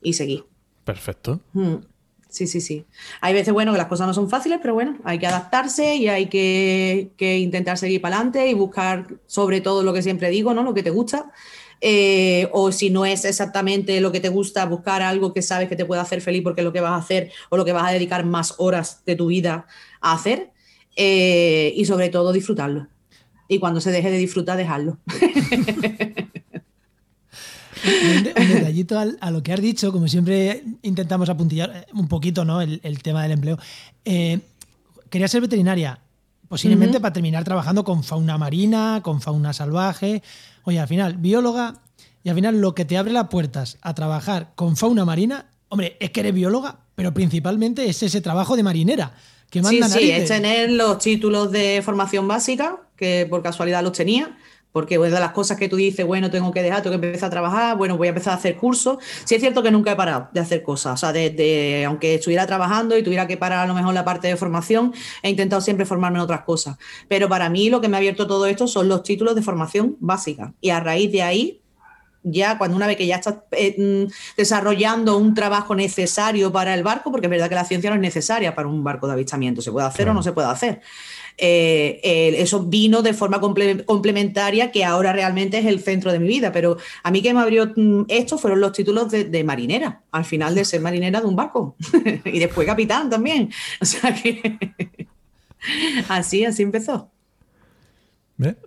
Y 0.00 0.14
seguí. 0.14 0.44
Perfecto. 0.84 1.40
Hmm. 1.52 1.76
Sí, 2.30 2.46
sí, 2.46 2.60
sí. 2.60 2.86
Hay 3.20 3.34
veces, 3.34 3.52
bueno, 3.52 3.72
que 3.72 3.78
las 3.78 3.88
cosas 3.88 4.06
no 4.06 4.14
son 4.14 4.30
fáciles, 4.30 4.60
pero 4.62 4.74
bueno, 4.74 4.96
hay 5.04 5.18
que 5.18 5.26
adaptarse 5.26 5.96
y 5.96 6.08
hay 6.08 6.26
que, 6.26 7.10
que 7.16 7.38
intentar 7.38 7.76
seguir 7.76 8.00
para 8.00 8.16
adelante 8.16 8.48
y 8.48 8.54
buscar 8.54 9.08
sobre 9.26 9.60
todo 9.60 9.82
lo 9.82 9.92
que 9.92 10.02
siempre 10.02 10.30
digo, 10.30 10.54
¿no? 10.54 10.62
Lo 10.62 10.72
que 10.72 10.82
te 10.82 10.90
gusta. 10.90 11.32
Eh, 11.80 12.48
o 12.52 12.72
si 12.72 12.90
no 12.90 13.06
es 13.06 13.24
exactamente 13.24 14.00
lo 14.00 14.12
que 14.12 14.20
te 14.20 14.28
gusta, 14.28 14.64
buscar 14.66 15.02
algo 15.02 15.32
que 15.32 15.42
sabes 15.42 15.68
que 15.68 15.76
te 15.76 15.86
puede 15.86 16.00
hacer 16.00 16.20
feliz 16.20 16.42
porque 16.42 16.60
es 16.60 16.64
lo 16.64 16.72
que 16.72 16.80
vas 16.80 16.92
a 16.92 16.96
hacer 16.96 17.32
o 17.48 17.56
lo 17.56 17.64
que 17.64 17.72
vas 17.72 17.88
a 17.88 17.92
dedicar 17.92 18.24
más 18.24 18.54
horas 18.58 19.02
de 19.06 19.16
tu 19.16 19.26
vida 19.26 19.66
a 20.00 20.12
hacer. 20.12 20.50
Eh, 20.96 21.72
y 21.76 21.84
sobre 21.84 22.10
todo 22.10 22.32
disfrutarlo. 22.32 22.88
Y 23.48 23.58
cuando 23.58 23.80
se 23.80 23.90
deje 23.90 24.10
de 24.10 24.18
disfrutar, 24.18 24.56
dejarlo. 24.56 24.98
Un, 27.90 28.42
un, 28.42 28.48
detallito 28.48 28.98
a, 28.98 29.06
a, 29.20 29.30
lo 29.30 29.42
que 29.42 29.52
has 29.52 29.60
dicho, 29.60 29.92
como 29.92 30.08
siempre 30.08 30.64
intentamos 30.82 31.28
apuntillar 31.28 31.86
un 31.94 32.08
poquito 32.08 32.44
¿no? 32.44 32.60
el, 32.60 32.80
el 32.82 33.02
tema 33.02 33.22
del 33.22 33.32
empleo. 33.32 33.58
Eh, 34.04 34.40
quería 35.08 35.28
ser 35.28 35.40
veterinaria, 35.40 35.98
posiblemente 36.48 36.96
uh 36.96 36.98
-huh. 36.98 37.02
para 37.02 37.12
terminar 37.12 37.44
trabajando 37.44 37.84
con 37.84 38.02
fauna 38.04 38.38
marina, 38.38 39.00
con 39.02 39.20
fauna 39.20 39.52
salvaje. 39.52 40.22
Oye, 40.64 40.78
al 40.78 40.88
final, 40.88 41.16
bióloga, 41.16 41.80
y 42.22 42.28
al 42.28 42.34
final 42.34 42.60
lo 42.60 42.74
que 42.74 42.84
te 42.84 42.96
abre 42.96 43.12
las 43.12 43.28
puertas 43.28 43.78
a 43.82 43.94
trabajar 43.94 44.52
con 44.54 44.76
fauna 44.76 45.04
marina, 45.04 45.46
hombre, 45.68 45.96
es 46.00 46.10
que 46.10 46.20
eres 46.20 46.34
bióloga, 46.34 46.80
pero 46.94 47.14
principalmente 47.14 47.88
es 47.88 48.02
ese 48.02 48.20
trabajo 48.20 48.56
de 48.56 48.62
marinera. 48.62 49.14
Que 49.48 49.62
manda 49.62 49.88
sí, 49.88 49.98
sí, 49.98 50.10
es 50.12 50.28
tener 50.28 50.70
los 50.70 50.98
títulos 50.98 51.50
de 51.50 51.82
formación 51.82 52.28
básica, 52.28 52.78
que 52.94 53.26
por 53.28 53.42
casualidad 53.42 53.82
los 53.82 53.92
tenía, 53.92 54.36
Porque 54.72 54.98
una 54.98 55.08
de 55.08 55.20
las 55.20 55.32
cosas 55.32 55.58
que 55.58 55.68
tú 55.68 55.76
dices, 55.76 56.06
bueno, 56.06 56.30
tengo 56.30 56.52
que 56.52 56.62
dejar, 56.62 56.82
tengo 56.82 56.98
que 56.98 57.06
empezar 57.06 57.26
a 57.26 57.30
trabajar, 57.30 57.76
bueno, 57.76 57.96
voy 57.96 58.08
a 58.08 58.10
empezar 58.10 58.34
a 58.34 58.36
hacer 58.36 58.56
cursos. 58.56 58.98
Sí 59.24 59.34
es 59.34 59.40
cierto 59.40 59.62
que 59.62 59.70
nunca 59.70 59.92
he 59.92 59.96
parado 59.96 60.28
de 60.32 60.40
hacer 60.40 60.62
cosas. 60.62 60.94
O 60.94 60.96
sea, 60.96 61.12
de, 61.12 61.84
aunque 61.86 62.14
estuviera 62.14 62.46
trabajando 62.46 62.96
y 62.96 63.02
tuviera 63.02 63.26
que 63.26 63.36
parar 63.36 63.60
a 63.60 63.66
lo 63.66 63.74
mejor 63.74 63.94
la 63.94 64.04
parte 64.04 64.28
de 64.28 64.36
formación, 64.36 64.92
he 65.22 65.30
intentado 65.30 65.60
siempre 65.60 65.86
formarme 65.86 66.18
en 66.18 66.22
otras 66.22 66.42
cosas. 66.42 66.76
Pero 67.08 67.28
para 67.28 67.48
mí 67.50 67.68
lo 67.70 67.80
que 67.80 67.88
me 67.88 67.96
ha 67.96 67.98
abierto 67.98 68.26
todo 68.26 68.46
esto 68.46 68.66
son 68.66 68.88
los 68.88 69.02
títulos 69.02 69.34
de 69.34 69.42
formación 69.42 69.96
básica. 70.00 70.54
Y 70.60 70.70
a 70.70 70.80
raíz 70.80 71.10
de 71.10 71.22
ahí, 71.22 71.60
ya 72.22 72.58
cuando 72.58 72.76
una 72.76 72.86
vez 72.86 72.96
que 72.96 73.06
ya 73.06 73.16
estás 73.16 73.36
eh, 73.52 73.74
mm, 73.78 74.12
desarrollando 74.36 75.16
un 75.16 75.34
trabajo 75.34 75.74
necesario 75.74 76.52
para 76.52 76.74
el 76.74 76.82
barco, 76.82 77.10
porque 77.10 77.26
es 77.26 77.30
verdad 77.30 77.48
que 77.48 77.54
la 77.54 77.64
ciencia 77.64 77.90
no 77.90 77.96
es 77.96 78.02
necesaria 78.02 78.54
para 78.54 78.68
un 78.68 78.84
barco 78.84 79.06
de 79.06 79.14
avistamiento, 79.14 79.62
se 79.62 79.72
puede 79.72 79.86
hacer 79.86 80.08
o 80.08 80.14
no 80.14 80.22
se 80.22 80.32
puede 80.32 80.48
hacer. 80.48 80.80
Eh, 81.38 82.34
eso 82.38 82.64
vino 82.64 83.02
de 83.02 83.14
forma 83.14 83.40
complementaria, 83.40 84.70
que 84.70 84.84
ahora 84.84 85.12
realmente 85.12 85.58
es 85.58 85.66
el 85.66 85.80
centro 85.80 86.12
de 86.12 86.18
mi 86.18 86.28
vida. 86.28 86.52
Pero 86.52 86.76
a 87.02 87.10
mí 87.10 87.22
que 87.22 87.34
me 87.34 87.40
abrió 87.40 87.72
mm, 87.74 88.04
esto 88.08 88.38
fueron 88.38 88.60
los 88.60 88.72
títulos 88.72 89.10
de, 89.10 89.44
marinera, 89.44 90.02
al 90.10 90.24
final 90.24 90.54
de 90.54 90.64
ser 90.64 90.80
marinera 90.80 91.20
de 91.20 91.26
un 91.26 91.36
barco. 91.36 91.76
y 92.24 92.38
después 92.38 92.66
capitán 92.66 93.10
también. 93.10 93.50
O 93.80 93.84
sea 93.84 94.14
que 94.14 94.58
así, 96.08 96.44
así 96.44 96.62
empezó. 96.62 97.10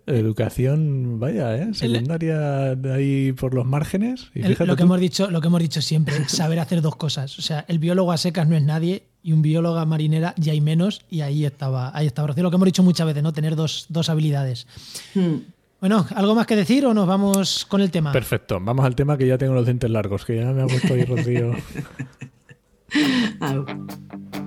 Educación, 0.05 1.19
vaya, 1.19 1.55
¿eh? 1.55 1.73
secundaria 1.73 2.75
de 2.75 2.93
ahí 2.93 3.31
por 3.33 3.55
los 3.55 3.65
márgenes. 3.65 4.29
lo, 4.33 4.75
que 4.75 4.83
hemos 4.83 4.99
dicho, 4.99 5.31
lo 5.31 5.41
que 5.41 5.47
hemos 5.47 5.61
dicho 5.61 5.81
siempre, 5.81 6.27
saber 6.29 6.59
hacer 6.59 6.81
dos 6.81 6.95
cosas. 6.95 7.39
O 7.39 7.41
sea, 7.41 7.65
el 7.67 7.79
biólogo 7.79 8.11
a 8.11 8.17
secas 8.17 8.47
no 8.47 8.55
es 8.55 8.61
nadie 8.61 9.07
y 9.23 9.31
un 9.31 9.41
biólogo 9.41 9.83
marinera 9.85 10.33
ya 10.37 10.51
hay 10.51 10.61
menos 10.61 11.01
y 11.09 11.21
ahí 11.21 11.45
estaba, 11.45 11.91
ahí 11.95 12.07
estaba 12.07 12.27
Lo 12.27 12.33
que 12.49 12.55
hemos 12.55 12.65
dicho 12.65 12.83
muchas 12.83 13.07
veces, 13.07 13.23
¿no? 13.23 13.33
Tener 13.33 13.55
dos, 13.55 13.87
habilidades. 14.09 14.67
Hmm. 15.15 15.37
Bueno, 15.79 16.05
¿algo 16.15 16.35
más 16.35 16.47
que 16.47 16.55
decir 16.55 16.85
o 16.85 16.93
nos 16.93 17.07
vamos 17.07 17.65
con 17.65 17.81
el 17.81 17.91
tema? 17.91 18.11
Perfecto, 18.11 18.59
vamos 18.61 18.85
al 18.85 18.95
tema 18.95 19.17
que 19.17 19.27
ya 19.27 19.37
tengo 19.37 19.53
los 19.53 19.65
dientes 19.65 19.89
largos, 19.89 20.23
que 20.23 20.37
ya 20.37 20.51
me 20.51 20.61
ha 20.61 20.67
puesto 20.67 20.93
ahí 20.93 21.03
Rocío. 21.03 21.51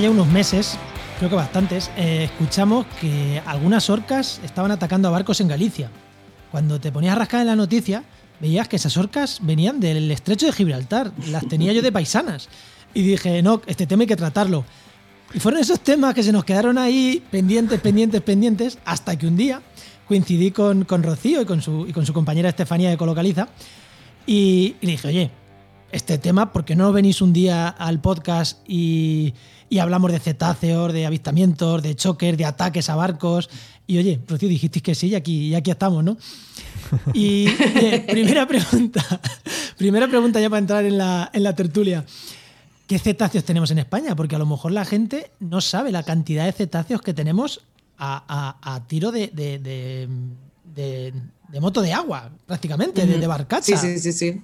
ya 0.00 0.10
unos 0.10 0.26
meses, 0.26 0.76
creo 1.18 1.30
que 1.30 1.36
bastantes, 1.36 1.90
eh, 1.96 2.24
escuchamos 2.24 2.86
que 3.00 3.40
algunas 3.46 3.88
orcas 3.88 4.40
estaban 4.44 4.70
atacando 4.70 5.08
a 5.08 5.10
barcos 5.10 5.40
en 5.40 5.48
Galicia. 5.48 5.90
Cuando 6.50 6.78
te 6.80 6.92
ponías 6.92 7.16
a 7.16 7.18
rascar 7.18 7.40
en 7.40 7.46
la 7.46 7.56
noticia, 7.56 8.04
veías 8.40 8.68
que 8.68 8.76
esas 8.76 8.96
orcas 8.96 9.38
venían 9.42 9.80
del 9.80 10.10
estrecho 10.10 10.46
de 10.46 10.52
Gibraltar. 10.52 11.12
Las 11.28 11.48
tenía 11.48 11.72
yo 11.72 11.82
de 11.82 11.92
paisanas. 11.92 12.48
Y 12.94 13.02
dije, 13.02 13.42
no, 13.42 13.62
este 13.66 13.86
tema 13.86 14.02
hay 14.02 14.06
que 14.06 14.16
tratarlo. 14.16 14.64
Y 15.32 15.40
fueron 15.40 15.60
esos 15.60 15.80
temas 15.80 16.14
que 16.14 16.22
se 16.22 16.32
nos 16.32 16.44
quedaron 16.44 16.78
ahí 16.78 17.22
pendientes, 17.30 17.80
pendientes, 17.80 18.20
pendientes, 18.20 18.78
hasta 18.84 19.16
que 19.16 19.26
un 19.26 19.36
día 19.36 19.62
coincidí 20.06 20.50
con, 20.50 20.84
con 20.84 21.02
Rocío 21.02 21.42
y 21.42 21.46
con, 21.46 21.62
su, 21.62 21.86
y 21.86 21.92
con 21.92 22.04
su 22.04 22.12
compañera 22.12 22.50
Estefanía 22.50 22.90
de 22.90 22.96
Colocaliza. 22.96 23.48
Y, 24.26 24.76
y 24.80 24.86
le 24.86 24.92
dije, 24.92 25.08
oye, 25.08 25.30
este 25.92 26.18
tema, 26.18 26.52
¿por 26.52 26.64
qué 26.64 26.76
no 26.76 26.92
venís 26.92 27.22
un 27.22 27.32
día 27.32 27.68
al 27.68 28.00
podcast 28.00 28.58
y, 28.68 29.34
y 29.68 29.78
hablamos 29.78 30.12
de 30.12 30.20
cetáceos, 30.20 30.92
de 30.92 31.06
avistamientos, 31.06 31.82
de 31.82 31.94
choques, 31.94 32.36
de 32.36 32.44
ataques 32.44 32.88
a 32.88 32.96
barcos. 32.96 33.50
Y 33.86 33.98
oye, 33.98 34.20
Rocío, 34.26 34.48
dijisteis 34.48 34.82
que 34.82 34.94
sí 34.94 35.08
y 35.08 35.14
aquí, 35.14 35.48
y 35.48 35.54
aquí 35.54 35.70
estamos, 35.70 36.02
¿no? 36.02 36.16
Y 37.12 37.48
primera 38.10 38.46
pregunta, 38.46 39.04
primera 39.76 40.08
pregunta 40.08 40.40
ya 40.40 40.50
para 40.50 40.60
entrar 40.60 40.84
en 40.84 40.98
la, 40.98 41.30
en 41.32 41.42
la 41.42 41.54
tertulia. 41.54 42.04
¿Qué 42.86 42.98
cetáceos 42.98 43.44
tenemos 43.44 43.70
en 43.70 43.78
España? 43.78 44.14
Porque 44.14 44.36
a 44.36 44.38
lo 44.38 44.46
mejor 44.46 44.72
la 44.72 44.84
gente 44.84 45.30
no 45.40 45.60
sabe 45.60 45.90
la 45.90 46.04
cantidad 46.04 46.44
de 46.44 46.52
cetáceos 46.52 47.02
que 47.02 47.14
tenemos 47.14 47.62
a, 47.98 48.82
tiro 48.88 49.10
de, 49.10 49.28
de 49.28 51.12
moto 51.60 51.82
de 51.82 51.92
agua, 51.92 52.30
prácticamente, 52.46 53.06
de, 53.06 53.26
barcacha. 53.26 53.76
Sí, 53.76 53.76
sí, 53.76 53.98
sí, 53.98 54.12
sí. 54.12 54.42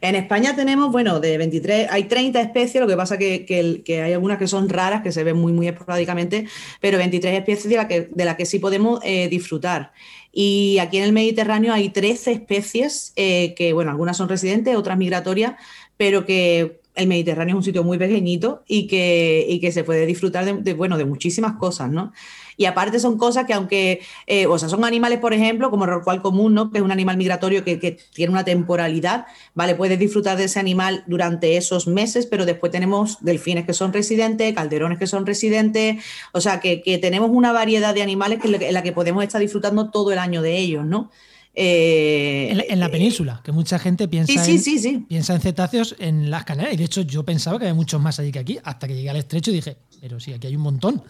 En 0.00 0.14
España 0.14 0.54
tenemos, 0.54 0.92
bueno, 0.92 1.20
de 1.20 1.38
23, 1.38 1.88
hay 1.90 2.04
30 2.04 2.40
especies, 2.40 2.80
lo 2.80 2.88
que 2.88 2.96
pasa 2.96 3.16
que, 3.16 3.44
que, 3.46 4.02
hay 4.02 4.12
algunas 4.12 4.38
que 4.38 4.46
son 4.46 4.68
raras, 4.68 5.02
que 5.02 5.12
se 5.12 5.24
ven 5.24 5.36
muy, 5.36 5.52
muy 5.52 5.68
esporádicamente, 5.68 6.46
pero 6.80 6.98
23 6.98 7.38
especies 7.38 7.68
de 7.70 7.76
las 7.76 7.86
que, 7.86 8.08
de 8.12 8.24
la 8.24 8.36
que 8.36 8.46
sí 8.46 8.58
podemos 8.58 9.00
eh, 9.02 9.28
disfrutar. 9.28 9.92
Y 10.32 10.78
aquí 10.80 10.98
en 10.98 11.04
el 11.04 11.12
Mediterráneo 11.12 11.72
hay 11.72 11.90
13 11.90 12.32
especies 12.32 13.12
eh, 13.16 13.54
que, 13.56 13.72
bueno, 13.72 13.90
algunas 13.92 14.16
son 14.16 14.28
residentes, 14.28 14.76
otras 14.76 14.98
migratorias, 14.98 15.54
pero 15.96 16.26
que 16.26 16.80
el 16.94 17.06
Mediterráneo 17.06 17.54
es 17.54 17.58
un 17.58 17.64
sitio 17.64 17.84
muy 17.84 17.98
pequeñito 17.98 18.64
y 18.66 18.86
que, 18.86 19.46
y 19.48 19.60
que 19.60 19.72
se 19.72 19.84
puede 19.84 20.06
disfrutar 20.06 20.62
de, 20.62 20.74
bueno, 20.74 20.96
de 20.96 21.04
muchísimas 21.04 21.54
cosas, 21.54 21.90
¿no? 21.90 22.12
Y 22.56 22.66
aparte 22.66 22.98
son 23.00 23.18
cosas 23.18 23.46
que 23.46 23.52
aunque, 23.52 24.00
eh, 24.26 24.46
o 24.46 24.58
sea, 24.58 24.68
son 24.68 24.84
animales, 24.84 25.18
por 25.18 25.32
ejemplo, 25.32 25.70
como 25.70 25.84
el 25.84 25.90
rorcual 25.90 26.22
común, 26.22 26.54
¿no? 26.54 26.70
Que 26.70 26.78
es 26.78 26.84
un 26.84 26.92
animal 26.92 27.16
migratorio 27.16 27.64
que, 27.64 27.98
tiene 28.12 28.32
una 28.32 28.44
temporalidad, 28.44 29.26
¿vale? 29.54 29.74
Puedes 29.74 29.98
disfrutar 29.98 30.36
de 30.36 30.44
ese 30.44 30.60
animal 30.60 31.04
durante 31.06 31.56
esos 31.56 31.86
meses, 31.86 32.26
pero 32.26 32.46
después 32.46 32.70
tenemos 32.72 33.18
delfines 33.22 33.66
que 33.66 33.72
son 33.72 33.92
residentes, 33.92 34.54
calderones 34.54 34.98
que 34.98 35.06
son 35.06 35.26
residentes, 35.26 36.02
o 36.32 36.40
sea, 36.40 36.60
que, 36.60 36.82
tenemos 37.00 37.30
una 37.30 37.52
variedad 37.52 37.94
de 37.94 38.02
animales 38.02 38.38
que, 38.40 38.48
en 38.48 38.74
la 38.74 38.82
que 38.82 38.92
podemos 38.92 39.22
estar 39.24 39.40
disfrutando 39.40 39.90
todo 39.90 40.12
el 40.12 40.18
año 40.18 40.42
de 40.42 40.58
ellos, 40.58 40.84
¿no? 40.84 41.10
Eh, 41.56 42.66
en, 42.68 42.80
la, 42.80 42.88
península, 42.88 43.40
que 43.44 43.52
mucha 43.52 43.78
gente 43.78 44.08
piensa, 44.08 44.32
en, 44.44 45.04
piensa 45.04 45.34
en 45.34 45.40
cetáceos 45.40 45.94
en 46.00 46.28
las 46.28 46.44
Canarias. 46.44 46.74
Y 46.74 46.76
de 46.78 46.84
hecho, 46.84 47.02
yo 47.02 47.24
pensaba 47.24 47.58
que 47.58 47.66
había 47.66 47.74
muchos 47.74 48.00
más 48.00 48.18
allí 48.18 48.32
que 48.32 48.40
aquí, 48.40 48.58
hasta 48.64 48.88
que 48.88 48.94
llegué 48.94 49.10
al 49.10 49.16
estrecho 49.16 49.52
y 49.52 49.54
dije, 49.54 49.76
pero 50.00 50.18
sí, 50.18 50.32
aquí 50.32 50.48
hay 50.48 50.56
un 50.56 50.62
montón. 50.62 51.02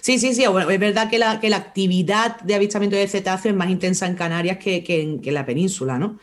Sí, 0.00 0.18
sí, 0.18 0.34
sí. 0.34 0.44
es 0.44 0.80
verdad 0.80 1.08
que 1.08 1.18
la, 1.18 1.40
que 1.40 1.48
la, 1.48 1.56
actividad 1.56 2.40
de 2.42 2.54
avistamiento 2.54 2.96
de 2.96 3.08
cetáceos 3.08 3.52
es 3.52 3.58
más 3.58 3.70
intensa 3.70 4.06
en 4.06 4.14
Canarias 4.14 4.58
que, 4.58 4.84
que 4.84 5.00
en 5.00 5.34
la 5.34 5.46
península, 5.46 5.98
¿no? 5.98 6.18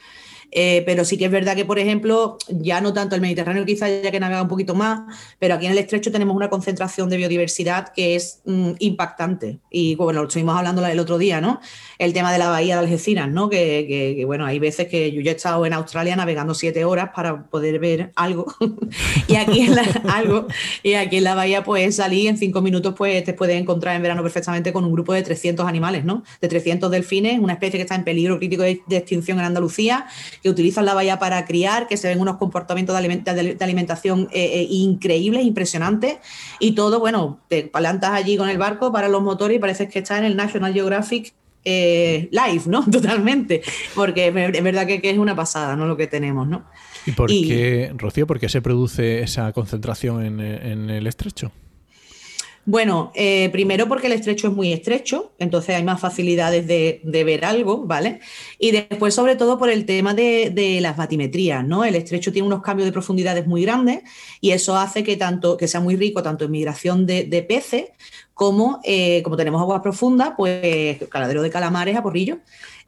Eh, 0.51 0.83
pero 0.85 1.05
sí 1.05 1.17
que 1.17 1.25
es 1.25 1.31
verdad 1.31 1.55
que, 1.55 1.65
por 1.65 1.79
ejemplo, 1.79 2.37
ya 2.49 2.81
no 2.81 2.93
tanto 2.93 3.15
el 3.15 3.21
Mediterráneo, 3.21 3.65
quizás 3.65 3.91
ya 4.03 4.11
que 4.11 4.19
navega 4.19 4.41
un 4.41 4.47
poquito 4.47 4.75
más, 4.75 5.01
pero 5.39 5.55
aquí 5.55 5.65
en 5.65 5.73
el 5.73 5.77
estrecho 5.77 6.11
tenemos 6.11 6.35
una 6.35 6.49
concentración 6.49 7.09
de 7.09 7.17
biodiversidad 7.17 7.89
que 7.93 8.15
es 8.15 8.41
mm, 8.45 8.71
impactante. 8.79 9.59
Y 9.69 9.95
bueno, 9.95 10.21
lo 10.21 10.27
estuvimos 10.27 10.57
hablando 10.57 10.85
el 10.85 10.99
otro 10.99 11.17
día, 11.17 11.41
¿no? 11.41 11.59
El 11.97 12.13
tema 12.13 12.31
de 12.31 12.39
la 12.39 12.49
bahía 12.49 12.75
de 12.75 12.81
Algeciras, 12.81 13.29
¿no? 13.29 13.49
Que, 13.49 14.23
bueno, 14.25 14.45
hay 14.45 14.59
veces 14.59 14.87
que 14.87 15.11
yo 15.11 15.21
ya 15.21 15.31
he 15.31 15.35
estado 15.35 15.65
en 15.65 15.73
Australia 15.73 16.15
navegando 16.15 16.53
siete 16.53 16.85
horas 16.85 17.09
para 17.15 17.43
poder 17.47 17.79
ver 17.79 18.11
algo. 18.15 18.45
y 19.27 19.35
aquí 19.35 19.61
en 19.61 19.75
la, 19.75 19.83
algo. 20.09 20.47
Y 20.83 20.93
aquí 20.93 21.17
en 21.17 21.23
la 21.23 21.35
bahía, 21.35 21.63
pues 21.63 21.97
salí 21.97 22.27
en 22.27 22.37
cinco 22.37 22.61
minutos, 22.61 22.93
pues 22.97 23.23
te 23.23 23.33
puedes 23.33 23.59
encontrar 23.59 23.95
en 23.95 24.01
verano 24.01 24.23
perfectamente 24.23 24.71
con 24.71 24.85
un 24.85 24.91
grupo 24.91 25.13
de 25.13 25.23
300 25.23 25.67
animales, 25.67 26.05
¿no? 26.05 26.23
De 26.41 26.47
300 26.47 26.89
delfines, 26.91 27.39
una 27.39 27.53
especie 27.53 27.77
que 27.77 27.83
está 27.83 27.95
en 27.95 28.03
peligro 28.03 28.37
crítico 28.37 28.63
de 28.63 28.81
extinción 28.89 29.39
en 29.39 29.45
Andalucía 29.45 30.05
que 30.45 30.51
utilizan 30.51 30.85
la 30.85 30.93
bahía 30.93 31.17
para 31.17 31.43
criar, 31.43 31.87
que 31.87 31.97
se 31.97 32.07
ven 32.07 32.19
unos 32.19 32.37
comportamientos 32.37 32.95
de, 32.95 33.57
alimentación 33.59 34.29
eh, 34.31 34.61
eh, 34.61 34.67
increíbles, 34.69 35.43
impresionantes, 35.43 36.17
y 36.59 36.73
todo, 36.73 36.99
bueno, 36.99 37.39
te 37.47 37.63
plantas 37.63 38.11
allí 38.11 38.37
con 38.37 38.47
el 38.47 38.59
barco 38.59 38.91
para 38.91 39.09
los 39.09 39.23
motores 39.23 39.57
y 39.57 39.59
parece 39.59 39.89
que 39.89 39.97
está 39.97 40.19
en 40.19 40.23
el 40.23 40.35
National 40.35 40.71
Geographic 40.71 41.33
eh, 41.63 42.29
live, 42.29 42.61
¿no? 42.67 42.85
Totalmente, 42.91 43.63
porque 43.95 44.27
es 44.27 44.63
verdad 44.63 44.85
que, 44.85 45.01
es 45.01 45.17
una 45.17 45.35
pasada, 45.35 45.75
¿no? 45.75 45.87
Lo 45.87 45.97
que 45.97 46.05
tenemos, 46.05 46.47
¿no? 46.47 46.65
¿Y 47.07 47.13
por 47.13 47.27
qué, 47.27 47.91
Rocío, 47.97 48.27
por 48.27 48.39
qué 48.39 48.47
se 48.47 48.61
produce 48.61 49.23
esa 49.23 49.51
concentración 49.51 50.23
en 50.39 50.91
el 50.91 51.07
estrecho? 51.07 51.51
Bueno, 52.67 53.11
eh, 53.13 53.49
primero 53.51 53.87
porque 53.87 54.07
el 54.07 54.13
estrecho 54.13 54.47
es 54.47 54.53
muy 54.53 54.73
estrecho, 54.73 55.33
entonces 55.37 55.75
hay 55.75 55.83
más 55.83 56.01
facilidades 56.01 56.65
de, 56.65 56.99
ver 57.03 57.45
algo, 57.45 57.85
¿vale? 57.85 58.21
Y 58.57 58.71
después, 58.71 59.13
sobre 59.13 59.35
todo, 59.35 59.59
por 59.59 59.69
el 59.69 59.85
tema 59.85 60.15
de, 60.15 60.79
las 60.81 60.97
batimetrías, 60.97 61.63
¿no? 61.63 61.85
El 61.85 61.93
estrecho 61.93 62.31
tiene 62.33 62.47
unos 62.47 62.63
cambios 62.63 62.87
de 62.87 62.91
profundidades 62.91 63.45
muy 63.45 63.61
grandes 63.61 64.01
y 64.41 64.49
eso 64.49 64.75
hace 64.77 65.03
que, 65.03 65.15
tanto, 65.15 65.57
que 65.57 65.67
sea 65.67 65.79
muy 65.79 65.95
rico 65.95 66.23
tanto 66.23 66.45
en 66.45 66.51
migración 66.51 67.05
de, 67.05 67.45
peces 67.47 67.85
como, 68.33 68.79
eh, 68.83 69.21
como 69.21 69.37
tenemos 69.37 69.61
aguas 69.61 69.81
profundas, 69.81 70.31
pues 70.35 70.97
caladero 71.09 71.43
de 71.43 71.51
calamares 71.51 71.95
a 71.95 72.01
porrillo. 72.01 72.39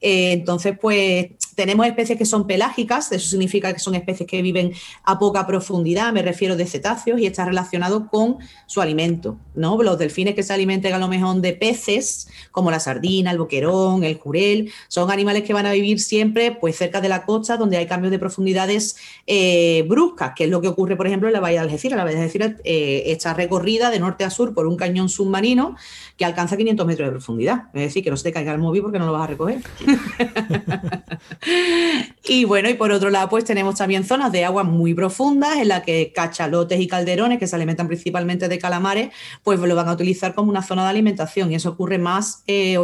Eh, 0.01 0.31
entonces, 0.31 0.75
pues 0.79 1.27
tenemos 1.58 1.88
especies 1.88 2.20
que 2.20 2.26
son 2.26 2.46
pelágicas, 2.46 3.12
eso 3.12 3.32
significa 3.32 3.74
que 3.74 3.80
son 3.80 3.96
especies 3.96 4.30
que 4.30 4.44
viven 4.44 4.74
a 5.04 5.18
poca 5.18 5.48
profundidad, 5.48 6.14
me 6.14 6.22
refiero 6.22 6.56
de 6.56 6.68
cetáceos, 6.68 7.20
y 7.20 7.26
está 7.26 7.46
relacionado 7.46 8.10
con 8.10 8.38
su 8.68 8.80
alimento. 8.80 9.40
¿no? 9.56 9.82
Los 9.82 9.98
delfines 9.98 10.36
que 10.36 10.44
se 10.44 10.54
alimentan 10.54 10.94
a 10.94 11.00
lo 11.00 11.08
mejor 11.08 11.38
de 11.38 11.54
peces, 11.54 12.28
como 12.52 12.70
la 12.70 12.80
sardina, 12.80 13.32
el 13.32 13.40
boquerón, 13.40 14.04
el 14.04 14.20
jurel, 14.20 14.72
son 14.88 15.10
animales 15.10 15.42
que 15.46 15.54
van 15.54 15.66
a 15.66 15.72
vivir 15.72 16.00
siempre 16.00 16.52
pues, 16.52 16.76
cerca 16.76 17.02
de 17.02 17.10
la 17.10 17.26
costa, 17.26 17.58
donde 17.58 17.78
hay 17.78 17.88
cambios 17.88 18.12
de 18.12 18.20
profundidades 18.20 18.96
eh, 19.26 19.84
bruscas, 19.90 20.34
que 20.36 20.44
es 20.44 20.52
lo 20.52 20.62
que 20.62 20.68
ocurre, 20.68 20.96
por 20.96 21.08
ejemplo, 21.08 21.28
en 21.28 21.34
la 21.34 21.40
bahía 21.40 21.62
de 21.62 21.66
Algeciras. 21.66 21.98
La 21.98 22.04
bahía 22.04 22.18
de 22.18 22.24
Algeciras 22.26 22.54
eh, 22.66 23.02
está 23.08 23.34
recorrida 23.34 23.90
de 23.90 24.00
norte 24.00 24.24
a 24.26 24.30
sur 24.30 24.54
por 24.54 24.68
un 24.68 24.78
cañón 24.78 25.10
submarino 25.10 25.76
que 26.18 26.26
alcanza 26.26 26.56
500 26.56 26.86
metros 26.86 27.08
de 27.08 27.12
profundidad. 27.12 27.64
Es 27.74 27.82
decir, 27.82 28.04
que 28.04 28.12
no 28.12 28.18
se 28.18 28.26
te 28.26 28.32
caiga 28.32 28.52
el 28.52 28.60
móvil 28.60 28.84
porque 28.84 29.00
no 29.00 29.08
lo 29.08 29.14
vas 29.14 29.24
a 29.24 29.28
recoger. 29.28 29.62
y 32.27 32.46
bueno, 32.46 32.70
y 32.70 32.74
por 32.74 32.92
otro 32.92 33.10
lado, 33.10 33.30
pues 33.30 33.46
tenemos 33.46 33.75
también 33.75 34.04
zonas 34.04 34.32
de 34.32 34.46
aguas 34.46 34.66
muy 34.66 34.94
profundas 34.94 35.58
en 35.58 35.68
las 35.70 35.84
que 35.84 36.12
cachalotes 36.13 36.80
y 36.80 36.88
calderones, 36.88 37.39
que 37.39 37.48
se 37.48 37.56
alimentan 37.56 37.88
principalmente 37.88 38.48
de 38.48 38.60
calamares, 38.60 39.10
pues 39.44 39.60
lo 39.60 39.75
van 39.75 39.88
a 39.88 39.94
utilizar 39.94 40.34
como 40.34 40.50
una 40.50 40.63
zona 40.63 40.84
de 40.84 40.89
alimentación. 40.89 41.51
Y 41.51 41.56
eso 41.56 41.70
ocurre 41.70 41.98
más, 41.98 42.44
eh, 42.48 42.77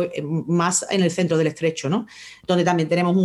más 0.48 0.86
en 0.89 1.03
el 1.03 1.12
centro 1.12 1.38
del 1.38 1.48
estrecho, 1.48 1.89
¿no? 1.89 2.05
Donde 2.48 2.63
también 2.63 2.89
tenemos 2.89 3.15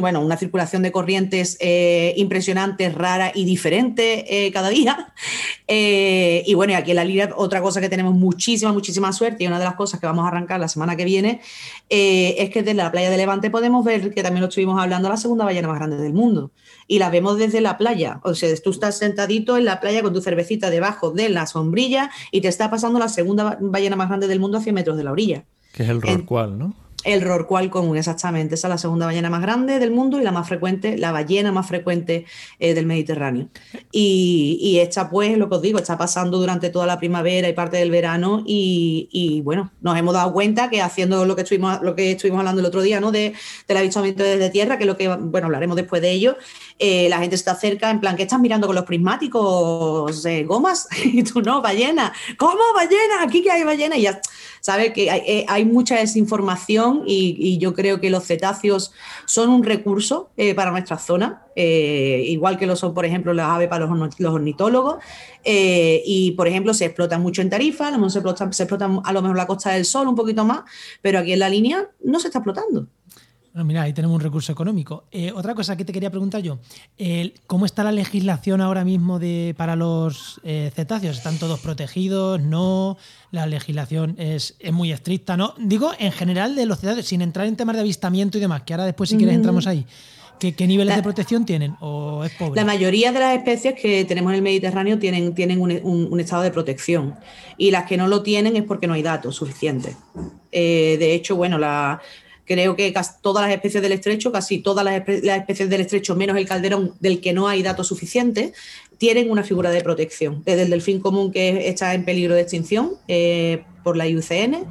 bueno, 0.00 0.20
una 0.20 0.36
circulación 0.36 0.82
de 0.82 0.92
corrientes 0.92 1.56
eh, 1.60 2.14
impresionante, 2.16 2.88
rara 2.90 3.32
y 3.34 3.44
diferente 3.44 4.46
eh, 4.46 4.52
cada 4.52 4.68
día. 4.68 5.12
y 5.68 6.54
bueno, 6.54 6.72
y 6.72 6.76
aquí 6.76 6.90
en 6.90 6.96
la 6.96 7.04
línea, 7.04 7.30
otra 7.36 7.60
cosa 7.60 7.80
que 7.80 7.88
tenemos 7.88 8.14
muchísima, 8.14 8.72
muchísima 8.72 9.12
suerte, 9.12 9.44
y 9.44 9.46
una 9.46 9.58
de 9.58 9.64
las 9.64 9.74
cosas 9.74 10.00
que 10.00 10.06
vamos 10.06 10.24
a 10.24 10.28
arrancar 10.28 10.60
la 10.60 10.68
semana 10.68 10.96
que 10.96 11.04
viene, 11.04 11.40
es 11.88 12.50
que 12.50 12.62
desde 12.62 12.74
la 12.74 12.90
playa 12.90 13.10
de 13.10 13.16
Levante 13.16 13.50
podemos 13.50 13.84
ver, 13.84 14.12
que 14.12 14.22
también 14.22 14.42
lo 14.42 14.48
estuvimos 14.56 14.80
hablando, 14.80 15.10
la 15.10 15.18
segunda 15.18 15.44
ballena 15.44 15.68
más 15.68 15.76
grande 15.76 15.98
del 15.98 16.14
mundo. 16.14 16.50
Y 16.88 16.98
la 16.98 17.10
vemos 17.10 17.36
desde 17.36 17.60
la 17.60 17.76
playa. 17.76 18.20
O 18.24 18.34
sea, 18.34 18.48
tú 18.56 18.70
estás 18.70 18.96
sentadito 18.96 19.58
en 19.58 19.66
la 19.66 19.80
playa 19.80 20.02
con 20.02 20.14
tu 20.14 20.22
cervecita 20.22 20.70
debajo 20.70 21.10
de 21.10 21.28
la 21.28 21.46
sombrilla 21.46 22.10
y 22.30 22.40
te 22.40 22.48
está 22.48 22.70
pasando 22.70 22.98
la 22.98 23.10
segunda 23.10 23.58
ballena 23.60 23.96
más 23.96 24.08
grande 24.08 24.28
del 24.28 24.40
mundo 24.40 24.56
a 24.56 24.62
100 24.62 24.74
metros 24.74 24.96
de 24.96 25.04
la 25.04 25.12
orilla. 25.12 25.44
Que 25.74 25.82
es 25.82 25.90
el 25.90 26.00
rorcual, 26.00 26.58
¿no? 26.58 26.74
El 27.06 27.70
común, 27.70 27.96
exactamente. 27.96 28.56
Esa 28.56 28.66
es 28.66 28.70
la 28.70 28.78
segunda 28.78 29.06
ballena 29.06 29.30
más 29.30 29.40
grande 29.40 29.78
del 29.78 29.92
mundo 29.92 30.20
y 30.20 30.24
la 30.24 30.32
más 30.32 30.48
frecuente, 30.48 30.98
la 30.98 31.12
ballena 31.12 31.52
más 31.52 31.68
frecuente 31.68 32.26
eh, 32.58 32.74
del 32.74 32.84
Mediterráneo. 32.84 33.48
Y, 33.92 34.78
esta, 34.80 35.08
pues, 35.08 35.38
lo 35.38 35.48
que 35.48 35.54
os 35.54 35.62
digo, 35.62 35.78
está 35.78 35.96
pasando 35.96 36.38
durante 36.38 36.68
toda 36.68 36.84
la 36.84 36.98
primavera 36.98 37.48
y 37.48 37.52
parte 37.52 37.76
del 37.76 37.92
verano. 37.92 38.42
Y, 38.44 39.40
bueno, 39.44 39.70
nos 39.80 39.96
hemos 39.96 40.14
dado 40.14 40.32
cuenta 40.32 40.68
que 40.68 40.82
haciendo 40.82 41.24
lo 41.24 41.36
que 41.36 41.42
estuvimos, 41.42 41.80
lo 41.80 41.94
que 41.94 42.10
estuvimos 42.12 42.40
hablando 42.40 42.60
el 42.60 42.66
otro 42.66 42.82
día, 42.82 42.98
¿no? 42.98 43.12
De, 43.12 43.34
del 43.68 43.76
avistamiento 43.76 44.24
desde 44.24 44.50
tierra, 44.50 44.76
que 44.76 44.82
es 44.82 44.88
lo 44.88 44.96
que, 44.96 45.08
bueno, 45.08 45.46
hablaremos 45.46 45.76
después 45.76 46.02
de 46.02 46.10
ello. 46.10 46.36
Eh, 46.80 47.08
la 47.08 47.18
gente 47.18 47.36
está 47.36 47.54
cerca, 47.54 47.88
en 47.90 48.00
plan, 48.00 48.16
¿qué 48.16 48.24
estás 48.24 48.40
mirando 48.40 48.66
con 48.66 48.74
los 48.74 48.84
prismáticos? 48.84 50.22
de 50.22 50.44
gomas, 50.44 50.88
y 51.04 51.22
tú 51.22 51.40
no, 51.40 51.62
ballena. 51.62 52.12
¿Cómo 52.36 52.62
ballena? 52.74 53.22
Aquí 53.22 53.42
que 53.42 53.52
hay 53.52 53.62
ballena. 53.62 53.96
Y 53.96 54.02
ya 54.02 54.20
sabe 54.66 54.92
que 54.92 55.12
hay, 55.12 55.22
eh, 55.46 55.64
mucha 55.64 55.96
desinformación 55.96 57.04
y, 57.06 57.56
yo 57.58 57.72
creo 57.72 58.00
que 58.00 58.10
los 58.10 58.24
cetáceos 58.24 58.90
son 59.24 59.50
un 59.50 59.62
recurso 59.62 60.30
eh, 60.36 60.56
para 60.56 60.72
nuestra 60.72 60.98
zona, 60.98 61.44
igual 61.54 62.58
que 62.58 62.66
lo 62.66 62.74
son, 62.74 62.92
por 62.92 63.04
ejemplo, 63.04 63.32
las 63.32 63.48
aves 63.48 63.68
para 63.68 63.86
los, 63.86 64.32
ornitólogos. 64.34 64.96
y, 65.44 66.32
por 66.32 66.48
ejemplo, 66.48 66.74
se 66.74 66.86
explotan 66.86 67.22
mucho 67.22 67.42
en 67.42 67.50
Tarifa, 67.50 67.86
a 67.86 67.90
lo 67.92 67.98
mejor 67.98 68.10
se 68.10 68.18
explotan, 68.18 68.52
se 68.52 68.64
explotan 68.64 69.00
a 69.04 69.12
lo 69.12 69.22
mejor 69.22 69.36
la 69.36 69.46
Costa 69.46 69.70
del 69.70 69.84
Sol 69.84 70.08
un 70.08 70.16
poquito 70.16 70.44
más, 70.44 70.62
pero 71.00 71.20
aquí 71.20 71.32
en 71.32 71.38
la 71.38 71.48
línea 71.48 71.88
no 72.02 72.18
se 72.18 72.26
está 72.26 72.40
explotando 72.40 72.88
mira, 73.64 73.82
ahí 73.82 73.92
tenemos 73.92 74.14
un 74.14 74.20
recurso 74.20 74.52
económico. 74.52 75.04
Eh, 75.10 75.32
otra 75.34 75.54
cosa 75.54 75.76
que 75.76 75.84
te 75.84 75.92
quería 75.92 76.10
preguntar 76.10 76.42
yo, 76.42 76.58
¿cómo 77.46 77.66
está 77.66 77.84
la 77.84 77.92
legislación 77.92 78.60
ahora 78.60 78.84
mismo 78.84 79.18
de, 79.18 79.54
para 79.56 79.76
los 79.76 80.40
eh, 80.44 80.70
cetáceos? 80.74 81.16
¿Están 81.16 81.38
todos 81.38 81.60
protegidos? 81.60 82.40
¿No? 82.40 82.96
La 83.30 83.46
legislación 83.46 84.14
es, 84.18 84.56
muy 84.72 84.92
estricta, 84.92 85.36
¿no? 85.36 85.54
Digo, 85.58 85.92
en 85.98 86.12
general 86.12 86.54
de 86.54 86.66
los 86.66 86.80
cetáceos, 86.80 87.06
sin 87.06 87.22
entrar 87.22 87.46
en 87.46 87.56
temas 87.56 87.76
de 87.76 87.82
avistamiento 87.82 88.38
y 88.38 88.40
demás, 88.40 88.62
que 88.62 88.74
ahora 88.74 88.84
después 88.84 89.10
si 89.10 89.16
quieres 89.16 89.34
entramos 89.34 89.66
ahí. 89.66 89.86
¿Qué, 90.38 90.66
niveles 90.66 90.94
de 90.94 91.02
protección 91.02 91.46
tienen? 91.46 91.76
¿O 91.80 92.22
es 92.24 92.32
pobre? 92.32 92.60
La 92.60 92.66
mayoría 92.66 93.10
de 93.10 93.20
las 93.20 93.36
especies 93.36 93.74
que 93.74 94.04
tenemos 94.04 94.32
en 94.32 94.36
el 94.36 94.42
Mediterráneo 94.42 94.98
tienen, 94.98 95.34
tienen 95.34 95.60
un, 95.60 96.20
estado 96.20 96.42
de 96.42 96.50
protección 96.50 97.14
y 97.56 97.70
las 97.70 97.86
que 97.86 97.96
no 97.96 98.06
lo 98.06 98.22
tienen 98.22 98.56
es 98.56 98.62
porque 98.64 98.86
no 98.86 98.94
hay 98.94 99.02
datos 99.02 99.36
suficientes. 99.36 99.96
Eh, 100.52 100.96
de 100.98 101.14
hecho, 101.14 101.36
bueno, 101.36 101.58
la, 101.58 102.02
Creo 102.46 102.76
que 102.76 102.92
casi 102.92 103.12
todas 103.20 103.44
las 103.44 103.54
especies 103.54 103.82
del 103.82 103.92
estrecho, 103.92 104.32
casi 104.32 104.58
todas 104.58 104.84
las, 104.84 104.96
especies 105.06 105.68
del 105.68 105.80
estrecho, 105.82 106.14
menos 106.14 106.36
el 106.36 106.46
calderón, 106.46 106.94
del 107.00 107.20
que 107.20 107.32
no 107.32 107.48
hay 107.48 107.62
datos 107.62 107.88
suficientes, 107.88 108.52
tienen 108.98 109.30
una 109.30 109.42
figura 109.42 109.70
de 109.70 109.82
protección. 109.82 110.42
Desde 110.44 110.62
el 110.62 110.70
delfín 110.70 111.00
común, 111.00 111.32
que 111.32 111.68
está 111.68 111.92
en 111.94 112.04
peligro 112.04 112.34
de 112.34 112.42
extinción 112.42 112.92
eh, 113.08 113.64
por 113.86 113.96
la 113.96 114.08
IUCN, 114.08 114.66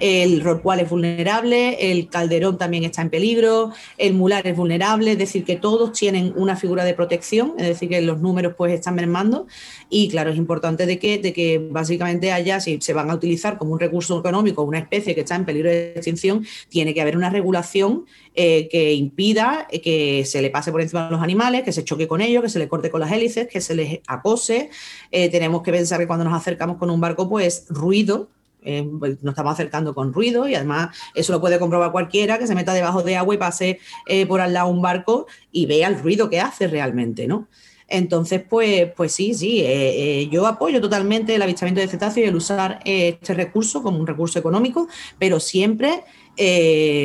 el 0.00 0.40
rorcual 0.40 0.80
es 0.80 0.90
vulnerable, 0.90 1.92
el 1.92 2.08
calderón 2.08 2.58
también 2.58 2.82
está 2.82 3.00
en 3.00 3.10
peligro, 3.10 3.70
el 3.96 4.12
mular 4.12 4.44
es 4.44 4.56
vulnerable, 4.56 5.12
es 5.12 5.18
decir, 5.18 5.44
que 5.44 5.54
todos 5.54 5.92
tienen 5.92 6.32
una 6.34 6.56
figura 6.56 6.82
de 6.82 6.92
protección, 6.92 7.54
es 7.58 7.68
decir, 7.68 7.88
que 7.88 8.00
los 8.02 8.20
números 8.20 8.54
pues 8.58 8.72
están 8.72 8.96
mermando 8.96 9.46
y 9.88 10.08
claro, 10.08 10.32
es 10.32 10.36
importante 10.36 10.84
de 10.84 10.98
que, 10.98 11.18
de 11.18 11.32
que 11.32 11.58
básicamente 11.70 12.32
haya, 12.32 12.58
si 12.58 12.80
se 12.80 12.92
van 12.92 13.08
a 13.08 13.14
utilizar 13.14 13.56
como 13.56 13.72
un 13.72 13.78
recurso 13.78 14.18
económico 14.18 14.62
una 14.62 14.80
especie 14.80 15.14
que 15.14 15.20
está 15.20 15.36
en 15.36 15.44
peligro 15.44 15.70
de 15.70 15.92
extinción, 15.92 16.44
tiene 16.68 16.92
que 16.92 17.00
haber 17.00 17.16
una 17.16 17.30
regulación 17.30 18.04
eh, 18.34 18.68
que 18.68 18.94
impida 18.94 19.68
eh, 19.70 19.80
que 19.80 20.24
se 20.24 20.42
le 20.42 20.50
pase 20.50 20.72
por 20.72 20.80
encima 20.80 21.06
a 21.06 21.10
los 21.10 21.22
animales, 21.22 21.62
que 21.62 21.72
se 21.72 21.84
choque 21.84 22.08
con 22.08 22.20
ellos, 22.20 22.42
que 22.42 22.48
se 22.48 22.58
le 22.58 22.66
corte 22.66 22.90
con 22.90 23.00
las 23.00 23.12
hélices, 23.12 23.46
que 23.46 23.60
se 23.60 23.76
les 23.76 24.00
acose. 24.08 24.70
Eh, 25.12 25.30
tenemos 25.30 25.62
que 25.62 25.70
pensar 25.70 26.00
que 26.00 26.08
cuando 26.08 26.24
nos 26.24 26.34
acercamos 26.34 26.78
con 26.78 26.90
un 26.90 27.00
barco, 27.00 27.28
pues 27.28 27.66
ruido, 27.68 28.28
eh, 28.66 28.86
pues, 28.98 29.22
nos 29.22 29.32
estamos 29.32 29.52
acercando 29.52 29.94
con 29.94 30.12
ruido 30.12 30.48
y 30.48 30.54
además 30.54 30.94
eso 31.14 31.32
lo 31.32 31.40
puede 31.40 31.58
comprobar 31.58 31.92
cualquiera 31.92 32.38
que 32.38 32.46
se 32.46 32.54
meta 32.54 32.74
debajo 32.74 33.02
de 33.02 33.16
agua 33.16 33.34
y 33.34 33.38
pase 33.38 33.80
eh, 34.06 34.26
por 34.26 34.40
al 34.40 34.52
lado 34.52 34.68
un 34.68 34.82
barco 34.82 35.26
y 35.52 35.66
vea 35.66 35.88
el 35.88 35.98
ruido 35.98 36.28
que 36.28 36.40
hace 36.40 36.66
realmente, 36.66 37.26
¿no? 37.26 37.48
Entonces, 37.88 38.42
pues, 38.48 38.90
pues 38.96 39.12
sí, 39.12 39.34
sí, 39.34 39.62
eh, 39.64 40.28
yo 40.30 40.46
apoyo 40.46 40.80
totalmente 40.80 41.34
el 41.34 41.42
avistamiento 41.42 41.80
de 41.80 41.88
cetáceos 41.88 42.26
y 42.26 42.28
el 42.28 42.36
usar 42.36 42.80
este 42.84 43.34
recurso 43.34 43.82
como 43.82 43.98
un 43.98 44.06
recurso 44.06 44.38
económico, 44.38 44.88
pero 45.18 45.40
siempre 45.40 46.02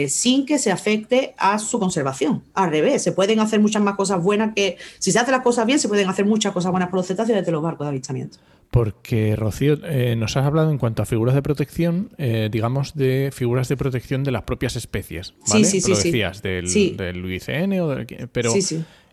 sin 0.10 0.46
que 0.46 0.60
se 0.60 0.72
afecte 0.72 1.36
a 1.38 1.58
su 1.58 1.80
conservación. 1.80 2.44
Al 2.54 2.70
revés, 2.70 3.02
se 3.02 3.13
pueden 3.13 3.39
hacer 3.39 3.62
muchas 3.62 3.82
más 3.82 3.96
cosas 3.96 4.22
buenas 4.22 4.54
que, 4.54 4.76
si 5.00 5.13
se 5.13 5.20
hacen 5.20 5.32
las 5.32 5.41
cosas 5.41 5.65
bien, 5.65 5.80
se 5.80 5.88
pueden 5.88 6.10
hacer 6.10 6.26
muchas 6.26 6.52
cosas 6.52 6.72
buenas 6.72 6.89
por 6.89 6.98
los 6.98 7.08
cetáceos 7.08 7.39
desde 7.39 7.52
los 7.54 7.63
barcos 7.63 7.86
de 7.86 7.89
avistamiento. 7.91 8.39
Porque, 8.72 9.36
Rocío, 9.36 9.78
eh, 9.84 10.15
nos 10.15 10.38
has 10.38 10.46
hablado 10.46 10.72
en 10.72 10.78
cuanto 10.78 11.04
a 11.04 11.06
figuras 11.06 11.36
de 11.36 11.41
protección, 11.41 12.10
eh, 12.17 12.48
digamos, 12.50 12.96
de 12.96 13.30
figuras 13.34 13.67
de 13.67 13.76
protección 13.76 14.24
de 14.24 14.32
las 14.32 14.44
propias 14.44 14.78
especies. 14.78 15.34
¿vale? 15.50 15.65
Sí, 15.65 15.82
sí, 15.82 15.94
sí. 15.94 16.06
decías, 16.06 16.41
del, 16.41 16.72
del 16.96 17.26
UICN 17.26 17.82
o 17.82 17.89
del, 17.89 18.30
Pero, 18.32 18.54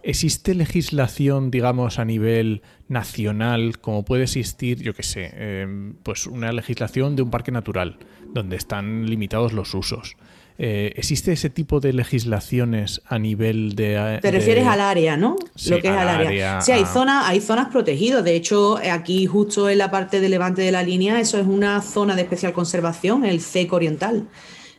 ¿existe 0.03 0.55
legislación, 0.55 1.51
digamos, 1.51 1.99
a 1.99 2.05
nivel 2.05 2.63
nacional, 2.89 3.79
como 3.79 4.05
puede 4.05 4.25
existir, 4.25 4.83
yo 4.83 4.95
qué 4.95 5.03
sé, 5.03 5.31
em, 5.35 5.95
pues 6.03 6.27
una 6.27 6.53
legislación 6.53 7.17
de 7.17 7.23
un 7.23 7.31
parque 7.31 7.53
natural, 7.53 7.99
donde 8.33 8.57
están 8.57 9.07
limitados 9.07 9.53
los 9.53 9.75
usos? 9.75 10.17
Eh, 10.61 10.93
¿Existe 10.97 11.33
ese 11.33 11.51
tipo 11.51 11.79
de 11.79 11.93
legislaciones 11.93 13.01
a 13.07 13.21
nivel 13.21 13.77
de... 13.77 14.19
Te 14.21 14.33
refieres 14.33 14.67
al 14.67 14.81
área, 14.81 15.17
¿no? 15.17 15.37
Sí, 15.55 15.71
Lo 15.71 15.81
que 15.81 15.87
es 15.87 15.95
al 15.95 16.09
área. 16.09 16.61
Sí, 16.61 16.73
hay, 16.73 16.85
zonas, 16.85 17.27
hay 17.29 17.41
zonas 17.41 17.69
protegidas. 17.69 18.25
De 18.25 18.35
hecho, 18.35 18.77
aquí 18.91 19.27
justo 19.27 19.71
en 19.71 19.79
la 19.79 19.93
parte 19.93 20.21
de 20.21 20.29
levante 20.29 20.63
de 20.63 20.73
la 20.73 20.83
línea, 20.83 21.21
eso 21.21 21.39
es 21.39 21.47
una 21.47 21.81
zona 21.81 22.17
de 22.17 22.23
especial 22.23 22.53
conservación, 22.53 23.25
el 23.25 23.41
CEC 23.41 23.73
oriental. 23.73 24.27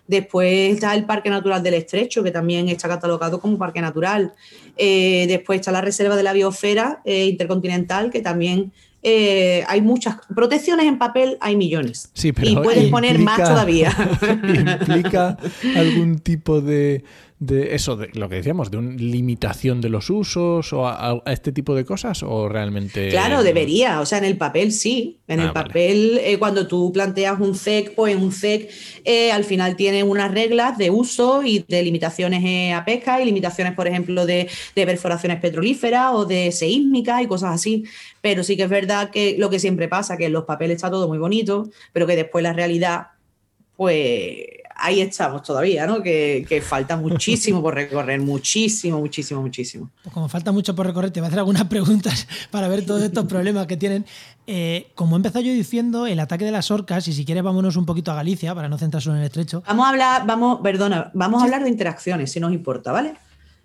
Después 0.10 0.74
está 0.74 0.96
el 0.96 1.06
Parque 1.06 1.30
Natural 1.30 1.62
del 1.62 1.76
Estrecho, 1.76 2.24
que 2.24 2.32
también 2.32 2.68
está 2.68 2.88
catalogado 2.88 3.40
como 3.40 3.60
parque 3.60 3.80
natural. 3.80 4.34
Eh, 4.76 5.26
después 5.28 5.60
está 5.60 5.72
la 5.72 5.82
Reserva 5.82 6.16
de 6.16 6.24
la 6.24 6.34
Biosfera 6.34 7.00
eh, 7.06 7.26
Intercontinental, 7.26 8.10
que 8.10 8.20
también 8.20 8.72
eh, 9.04 9.64
hay 9.68 9.82
muchas 9.82 10.16
protecciones 10.34 10.88
en 10.88 10.98
papel, 10.98 11.38
hay 11.42 11.56
millones. 11.56 12.10
Sí, 12.16 12.32
pero 12.32 12.50
y 12.50 12.56
puedes 12.56 12.90
poner 12.90 13.20
más 13.20 13.38
todavía. 13.38 13.96
¿Implica 14.82 15.38
algún 15.76 16.18
tipo 16.18 16.60
de 16.60 17.04
de 17.40 17.74
eso, 17.74 17.96
de 17.96 18.10
lo 18.14 18.28
que 18.28 18.36
decíamos, 18.36 18.70
de 18.70 18.78
una 18.78 18.96
limitación 18.96 19.80
de 19.80 19.88
los 19.88 20.10
usos 20.10 20.74
o 20.74 20.86
a, 20.86 21.24
este 21.28 21.54
tipo 21.54 21.74
de 21.74 21.86
cosas 21.86 22.22
o 22.22 22.50
realmente... 22.50 23.08
Claro, 23.10 23.44
debería, 23.44 24.02
o 24.02 24.06
sea, 24.06 24.18
en 24.18 24.26
el 24.26 24.38
papel 24.38 24.74
sí, 24.74 25.20
en 25.26 25.40
el 25.40 25.48
ah, 25.48 25.54
papel 25.54 26.20
eh, 26.22 26.38
cuando 26.38 26.68
tú 26.68 26.92
planteas 26.92 27.40
un 27.40 27.56
CEC, 27.56 27.96
pues 27.96 28.18
un 28.18 28.34
CEC 28.34 28.70
eh, 29.06 29.32
al 29.32 29.46
final 29.46 29.78
tiene 29.78 30.04
unas 30.04 30.32
reglas 30.32 30.78
de 30.78 30.90
uso 30.90 31.42
y 31.42 31.64
de 31.66 31.82
limitaciones 31.82 32.44
eh, 32.44 32.74
a 32.74 32.84
pesca 32.84 33.22
y 33.22 33.26
limitaciones, 33.26 33.74
por 33.74 33.88
ejemplo, 33.88 34.26
de, 34.26 34.50
de 34.76 34.86
perforaciones 34.86 35.40
petrolíferas 35.40 36.12
o 36.14 36.26
de 36.26 36.52
seísmicas 36.52 37.22
y 37.22 37.28
cosas 37.28 37.56
así, 37.56 37.86
pero 38.20 38.44
sí 38.44 38.58
que 38.58 38.64
es 38.64 38.70
verdad 38.70 39.12
que 39.12 39.38
lo 39.40 39.50
que 39.50 39.60
siempre 39.60 39.88
pasa, 39.88 40.18
que 40.18 40.26
en 40.26 40.34
los 40.34 40.44
papeles 40.44 40.76
está 40.76 40.92
todo 40.92 41.08
muy 41.08 41.18
bonito, 41.18 41.70
pero 41.94 42.06
que 42.06 42.18
después 42.18 42.44
la 42.44 42.52
realidad, 42.52 43.08
pues 43.78 44.59
ahí 44.80 45.02
estamos 45.02 45.44
todavía, 45.44 45.86
¿no? 45.86 46.02
Que, 46.02 46.64
falta 46.66 46.98
muchísimo 46.98 47.62
por 47.62 47.76
recorrer, 47.76 48.20
muchísimo, 48.20 49.00
muchísimo, 49.00 49.42
muchísimo. 49.42 49.90
Pues 50.04 50.14
como 50.14 50.30
falta 50.30 50.52
mucho 50.52 50.76
por 50.76 50.86
recorrer, 50.86 51.12
te 51.12 51.20
voy 51.20 51.26
a 51.26 51.28
hacer 51.28 51.40
algunas 51.40 51.66
preguntas 51.66 52.28
para 52.52 52.68
ver 52.68 52.86
todos 52.86 53.02
estos 53.04 53.26
problemas 53.26 53.68
que 53.68 53.78
tienen. 53.78 54.06
Eh, 54.48 54.92
como 54.96 55.16
he 55.16 55.18
empezado 55.18 55.46
yo 55.46 55.54
diciendo, 55.54 56.08
el 56.08 56.20
ataque 56.20 56.46
de 56.46 56.52
las 56.52 56.72
orcas, 56.72 57.08
y 57.08 57.14
si 57.14 57.26
quieres 57.26 57.44
vámonos 57.44 57.76
un 57.76 57.86
poquito 57.86 58.12
a 58.12 58.16
Galicia 58.16 58.56
para 58.56 58.68
no 58.68 58.78
centrar 58.78 59.02
solo 59.02 59.16
en 59.16 59.22
el 59.22 59.28
estrecho. 59.28 59.64
Vamos 59.68 59.86
a 59.86 59.90
hablar, 59.90 60.26
vamos, 60.26 60.60
perdona, 60.62 61.12
vamos 61.14 61.42
a 61.42 61.46
hablar 61.46 61.64
de 61.64 61.70
interacciones, 61.70 62.32
si 62.32 62.40
nos 62.40 62.52
importa, 62.52 62.92
¿vale? 62.92 63.14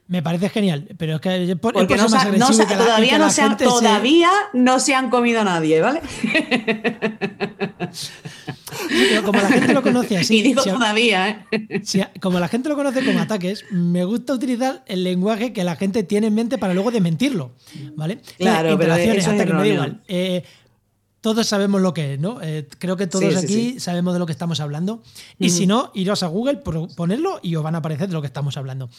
Me 0.07 0.23
parece 0.23 0.51
genial, 0.51 0.87
pero 0.99 1.15
es 1.15 1.21
que 1.23 1.57
Porque 1.57 1.97
no, 1.97 2.07
todavía, 2.07 2.39
no 2.39 2.53
se 3.31 3.43
han, 3.43 3.57
todavía 3.57 4.31
no 4.53 4.79
se 4.79 4.95
han 4.95 5.09
comido 5.09 5.41
a 5.41 5.45
nadie, 5.45 5.81
¿vale? 5.81 6.03
como 9.25 9.41
la 9.41 9.49
gente 9.49 9.73
lo 9.73 9.83
conoce 9.83 10.19
así. 10.19 10.35
Y 10.39 10.43
digo 10.43 10.63
todavía, 10.63 11.47
¿eh? 11.51 11.83
como 12.21 12.41
la 12.41 12.49
gente 12.49 12.69
lo 12.69 12.77
conoce 12.77 13.05
como 13.05 13.21
ataques, 13.21 13.65
me 13.71 14.05
gusta 14.05 14.35
utilizar 14.35 14.83
el 14.87 15.05
lenguaje 15.05 15.53
que 15.53 15.65
la 15.65 15.77
gente 15.77 16.03
tiene 16.03 16.27
en 16.27 16.35
mente 16.35 16.59
para 16.59 16.75
luego 16.75 16.91
desmentirlo, 16.91 17.53
¿vale? 17.95 18.19
Claro, 18.37 18.77
pero 18.77 18.95
eso 18.97 19.33
me 19.33 19.45
da 19.45 19.67
igual. 19.67 20.03
Eh, 20.09 20.43
todos 21.21 21.47
sabemos 21.47 21.81
lo 21.81 21.95
que 21.95 22.15
es, 22.15 22.21
¿no? 22.21 22.43
Eh, 22.43 22.67
creo 22.79 22.99
que 22.99 23.07
todos 23.07 23.37
aquí 23.37 23.81
sabemos 23.81 24.13
de 24.13 24.19
lo 24.19 24.27
que 24.27 24.33
estamos 24.33 24.61
hablando. 24.61 25.03
Y 25.39 25.51
si 25.51 25.67
no, 25.67 25.91
iros 25.95 26.23
a 26.23 26.27
Google, 26.27 26.57
ponerlo 26.57 27.41
y 27.43 27.57
os 27.57 27.63
van 27.63 27.77
a 27.77 27.79
aparecer 27.79 28.09
de 28.09 28.15
lo 28.15 28.21
que 28.21 28.27
estamos 28.27 28.59
hablando. 28.59 28.91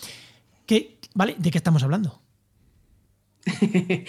¿Qué, 0.65 0.94
¿Vale? 1.15 1.35
¿De 1.39 1.49
qué 1.49 1.57
estamos 1.57 1.81
hablando? 1.81 2.21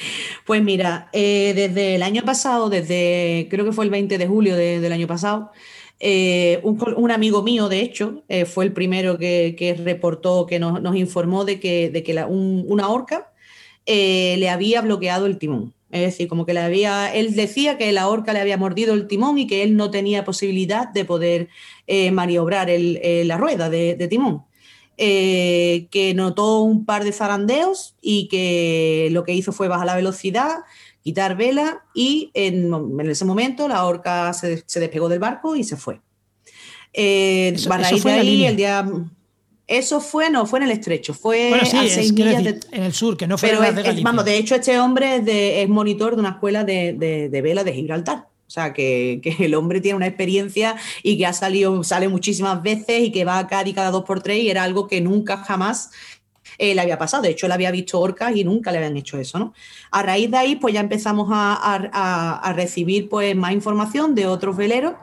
pues 0.47 0.63
mira, 0.63 1.09
eh, 1.13 1.53
desde 1.55 1.95
el 1.95 2.03
año 2.03 2.23
pasado, 2.25 2.69
desde 2.69 3.47
creo 3.49 3.65
que 3.65 3.73
fue 3.73 3.85
el 3.85 3.91
20 3.91 4.19
de 4.19 4.27
julio 4.27 4.57
del 4.57 4.93
año 4.93 5.07
pasado, 5.07 5.53
eh, 6.01 6.61
un, 6.65 7.11
amigo 7.11 7.43
mío, 7.43 7.69
de 7.69 7.81
hecho, 7.81 8.25
eh, 8.29 8.45
fue 8.45 8.65
el 8.65 8.73
primero 8.73 9.19
que, 9.19 9.81
reportó, 9.83 10.47
que 10.47 10.59
nos, 10.59 10.97
informó 10.97 11.45
de 11.45 11.61
que, 11.61 11.91
de 11.91 12.03
que 12.03 12.13
una 12.25 12.89
orca 12.89 13.33
le 13.87 14.49
había 14.51 14.83
bloqueado 14.83 15.27
el 15.27 15.39
timón. 15.39 15.75
Es 15.93 16.01
decir, 16.01 16.27
como 16.27 16.45
que 16.45 16.55
le 16.55 16.61
había, 16.61 17.15
él 17.15 17.37
decía 17.37 17.79
que 17.79 17.93
la 17.93 18.09
orca 18.09 18.33
le 18.33 18.41
había 18.41 18.59
mordido 18.59 18.95
el 18.95 19.07
timón 19.07 19.39
y 19.39 19.47
que 19.47 19.63
él 19.63 19.77
no 19.77 19.93
tenía 19.93 20.25
posibilidad 20.25 20.89
de 20.89 21.05
poder 21.05 21.49
maniobrar 22.13 22.69
la 22.69 23.37
rueda 23.37 23.71
de 23.71 24.09
timón. 24.09 24.45
Eh, 24.99 25.89
que 25.91 26.15
notó 26.15 26.61
un 26.61 26.87
par 26.87 27.05
de 27.05 27.13
zarandeos 27.13 27.95
y 28.01 28.29
que 28.29 29.09
lo 29.13 29.25
que 29.25 29.35
hizo 29.35 29.53
fue 29.53 29.69
bajar 29.69 29.85
la 29.85 29.95
velocidad, 29.95 30.61
quitar 31.03 31.37
vela 31.37 31.85
y 31.93 32.31
en, 32.33 32.73
ese 33.01 33.27
momento 33.27 33.69
la 33.69 33.85
orca 33.85 34.33
se, 34.33 34.65
despegó 34.67 35.11
del 35.11 35.19
barco 35.19 35.55
y 35.55 35.65
se 35.65 35.77
fue. 35.77 36.01
Eh, 36.95 37.53
eso, 37.55 37.99
fue 37.99 38.13
ahí, 38.15 38.47
el 38.47 38.57
día... 38.57 38.87
Eso 39.67 40.01
fue, 40.01 40.31
no, 40.31 40.47
fue 40.47 40.61
en 40.61 40.67
el 40.67 40.71
estrecho, 40.71 41.13
fue 41.13 41.53
a 41.53 41.67
seis 41.67 42.13
millas 42.13 42.47
en 42.71 42.83
el 42.85 42.93
sur, 42.93 43.17
que 43.17 43.27
no 43.27 43.37
fue 43.37 43.49
Pero 43.49 43.61
de 43.61 44.01
vamos, 44.01 44.25
de 44.25 44.39
hecho, 44.39 44.55
este 44.55 44.79
hombre 44.79 45.63
es, 45.63 45.69
monitor 45.69 46.15
de 46.15 46.21
una 46.21 46.31
escuela 46.31 46.63
de 46.65 47.41
vela 47.43 47.65
de 47.65 47.73
Gibraltar. 47.73 48.29
O 48.47 48.51
sea, 48.51 48.73
que, 48.73 49.21
el 49.41 49.55
hombre 49.55 49.81
tiene 49.81 49.97
una 49.97 50.07
experiencia 50.07 50.77
y 51.03 51.19
que 51.19 51.27
ha 51.27 51.33
salido, 51.33 51.83
sale 51.85 52.09
muchísimas 52.09 52.63
veces 52.63 53.03
y 53.03 53.13
que 53.13 53.25
va 53.25 53.39
a 53.39 53.47
Cádiz 53.47 53.75
cada 53.75 53.91
dos 53.91 54.05
por 54.05 54.23
tres 54.23 54.43
y 54.43 54.51
era 54.51 54.63
algo 54.63 54.87
que 54.87 55.01
nunca 55.01 55.39
jamás 55.39 55.91
eh, 56.59 56.75
le 56.75 56.81
había 56.81 56.99
pasado. 56.99 57.23
De 57.23 57.31
hecho, 57.31 57.47
él 57.47 57.53
había 57.53 57.71
visto 57.71 58.01
orcas 58.01 58.35
y 58.35 58.45
nunca 58.45 58.71
le 58.73 58.79
habían 58.79 58.97
hecho 58.97 59.19
eso, 59.19 59.39
¿no? 59.39 59.53
A 59.91 60.03
raíz 60.03 60.31
de 60.31 60.37
ahí, 60.37 60.57
pues 60.57 60.75
ya 60.75 60.81
empezamos 60.81 61.29
a, 61.31 62.53
recibir 62.55 63.09
pues, 63.09 63.35
más 63.37 63.53
información 63.53 64.15
de 64.15 64.27
otros 64.27 64.57
veleros 64.57 64.95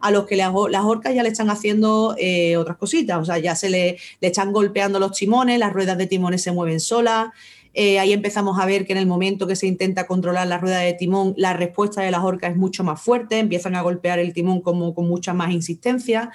a 0.00 0.10
los 0.10 0.26
que 0.26 0.36
las, 0.36 0.52
orcas 0.52 1.14
ya 1.14 1.22
le 1.22 1.28
están 1.28 1.48
haciendo 1.50 2.16
eh, 2.18 2.56
otras 2.56 2.76
cositas. 2.76 3.18
O 3.18 3.24
sea, 3.24 3.38
ya 3.38 3.54
se 3.54 3.70
le, 3.70 3.98
le 4.20 4.28
están 4.28 4.52
golpeando 4.52 4.98
los 4.98 5.12
timones, 5.12 5.58
las 5.58 5.72
ruedas 5.72 5.98
de 5.98 6.06
timones 6.06 6.42
se 6.42 6.52
mueven 6.52 6.80
solas. 6.80 7.28
Eh, 7.74 7.98
ahí 7.98 8.12
empezamos 8.12 8.58
a 8.60 8.66
ver 8.66 8.86
que 8.86 8.92
en 8.92 8.98
el 8.98 9.06
momento 9.06 9.46
que 9.46 9.56
se 9.56 9.66
intenta 9.66 10.06
controlar 10.06 10.46
la 10.46 10.58
rueda 10.58 10.78
de 10.78 10.92
timón, 10.92 11.34
la 11.36 11.52
respuesta 11.54 12.02
de 12.02 12.10
las 12.10 12.22
orcas 12.22 12.52
es 12.52 12.56
mucho 12.56 12.84
más 12.84 13.00
fuerte, 13.00 13.38
empiezan 13.38 13.74
a 13.74 13.82
golpear 13.82 14.18
el 14.18 14.32
timón 14.32 14.60
como, 14.60 14.94
con 14.94 15.08
mucha 15.08 15.32
más 15.32 15.52
insistencia. 15.52 16.30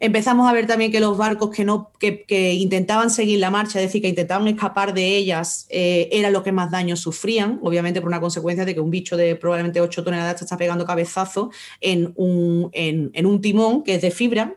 Empezamos 0.00 0.48
a 0.48 0.52
ver 0.52 0.66
también 0.66 0.92
que 0.92 1.00
los 1.00 1.16
barcos 1.16 1.50
que, 1.50 1.64
no, 1.64 1.90
que, 1.98 2.52
intentaban 2.54 3.10
seguir 3.10 3.40
la 3.40 3.50
marcha, 3.50 3.80
es 3.80 3.86
decir, 3.86 4.00
que 4.00 4.08
intentaban 4.08 4.46
escapar 4.46 4.94
de 4.94 5.16
ellas, 5.16 5.66
eh, 5.70 6.08
eran 6.12 6.32
los 6.32 6.44
que 6.44 6.52
más 6.52 6.70
daño 6.70 6.94
sufrían, 6.94 7.58
obviamente 7.62 8.00
por 8.00 8.08
una 8.08 8.20
consecuencia 8.20 8.64
de 8.64 8.74
que 8.74 8.80
un 8.80 8.90
bicho 8.90 9.16
de 9.16 9.34
probablemente 9.34 9.80
8 9.80 10.04
toneladas 10.04 10.40
está 10.40 10.56
pegando 10.56 10.84
cabezazo 10.84 11.50
en 11.80 12.12
un, 12.14 12.70
en 12.72 13.26
un 13.26 13.40
timón 13.40 13.82
que 13.82 13.96
es 13.96 14.02
de 14.02 14.12
fibra, 14.12 14.54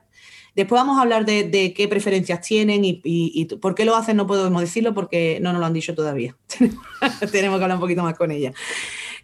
Después 0.56 0.82
vamos 0.82 0.98
a 0.98 1.02
hablar 1.02 1.26
de, 1.26 1.74
qué 1.76 1.88
preferencias 1.88 2.42
tienen 2.42 2.82
y, 2.84 3.46
por 3.62 3.74
qué 3.74 3.86
lo 3.86 3.96
hacen, 3.96 4.18
no 4.18 4.28
podemos 4.28 4.62
decirlo 4.62 4.94
porque 4.94 5.40
no 5.42 5.54
nos 5.54 5.62
lo 5.62 5.66
han 5.66 5.74
dicho 5.74 5.96
todavía. 5.96 6.36
Tenemos 7.32 7.58
que 7.58 7.64
hablar 7.64 7.78
un 7.78 7.82
poquito 7.82 8.04
más 8.04 8.18
con 8.18 8.32
ella. 8.32 8.54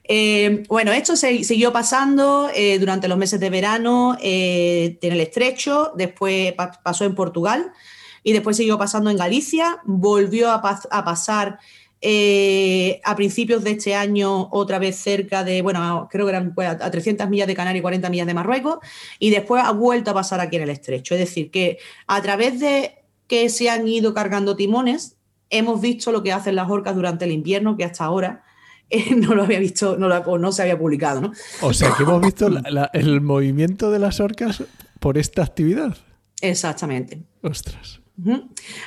Eh, 0.05 0.63
bueno, 0.69 0.93
esto 0.93 1.17
se, 1.17 1.43
siguió 1.43 1.73
pasando 1.73 2.49
eh, 2.55 2.79
durante 2.79 3.09
los 3.09 3.17
meses 3.17 3.41
de 3.41 3.49
verano 3.49 4.17
eh, 4.21 4.97
en 5.01 5.11
el 5.11 5.19
estrecho, 5.19 5.91
después 5.95 6.53
pasó 6.81 7.03
en 7.03 7.13
Portugal 7.13 7.73
y 8.23 8.31
después 8.31 8.55
siguió 8.55 8.77
pasando 8.77 9.09
en 9.09 9.17
Galicia, 9.17 9.81
volvió 9.83 10.49
a, 10.49 10.61
a 10.61 11.03
pasar 11.03 11.59
eh, 12.01 13.01
a 13.03 13.15
principios 13.15 13.63
de 13.63 13.71
este 13.71 13.95
año, 13.95 14.49
otra 14.51 14.77
vez 14.79 14.97
cerca 14.97 15.43
de, 15.43 15.61
bueno, 15.61 16.07
creo 16.11 16.25
que 16.25 16.31
eran 16.31 16.53
pues, 16.53 16.69
a 16.69 16.91
300 16.91 17.29
millas 17.29 17.47
de 17.47 17.55
Canarias 17.55 17.79
y 17.79 17.81
40 17.81 18.09
millas 18.09 18.27
de 18.27 18.33
Marruecos, 18.33 18.77
y 19.19 19.29
después 19.29 19.63
ha 19.63 19.71
vuelto 19.71 20.11
a 20.11 20.13
pasar 20.13 20.39
aquí 20.39 20.57
en 20.57 20.63
el 20.63 20.69
estrecho. 20.69 21.15
Es 21.15 21.19
decir, 21.19 21.49
que 21.49 21.79
a 22.05 22.21
través 22.21 22.59
de 22.59 23.03
que 23.27 23.49
se 23.49 23.69
han 23.69 23.87
ido 23.87 24.13
cargando 24.13 24.55
timones, 24.55 25.17
hemos 25.49 25.81
visto 25.81 26.11
lo 26.11 26.23
que 26.23 26.31
hacen 26.31 26.55
las 26.55 26.69
orcas 26.69 26.95
durante 26.95 27.25
el 27.25 27.31
invierno, 27.31 27.75
que 27.77 27.83
hasta 27.83 28.05
ahora 28.05 28.43
eh, 28.89 29.15
no 29.15 29.33
lo 29.35 29.43
había 29.43 29.59
visto, 29.59 29.97
no, 29.97 30.07
no 30.37 30.51
se 30.51 30.61
había 30.61 30.77
publicado. 30.77 31.21
¿no? 31.21 31.31
O 31.61 31.73
sea, 31.73 31.93
que 31.95 32.03
hemos 32.03 32.21
visto 32.21 32.47
el 32.93 33.21
movimiento 33.21 33.91
de 33.91 33.99
las 33.99 34.19
orcas 34.19 34.63
por 34.99 35.17
esta 35.17 35.43
actividad. 35.43 35.97
Exactamente. 36.41 37.23
Ostras. 37.41 38.01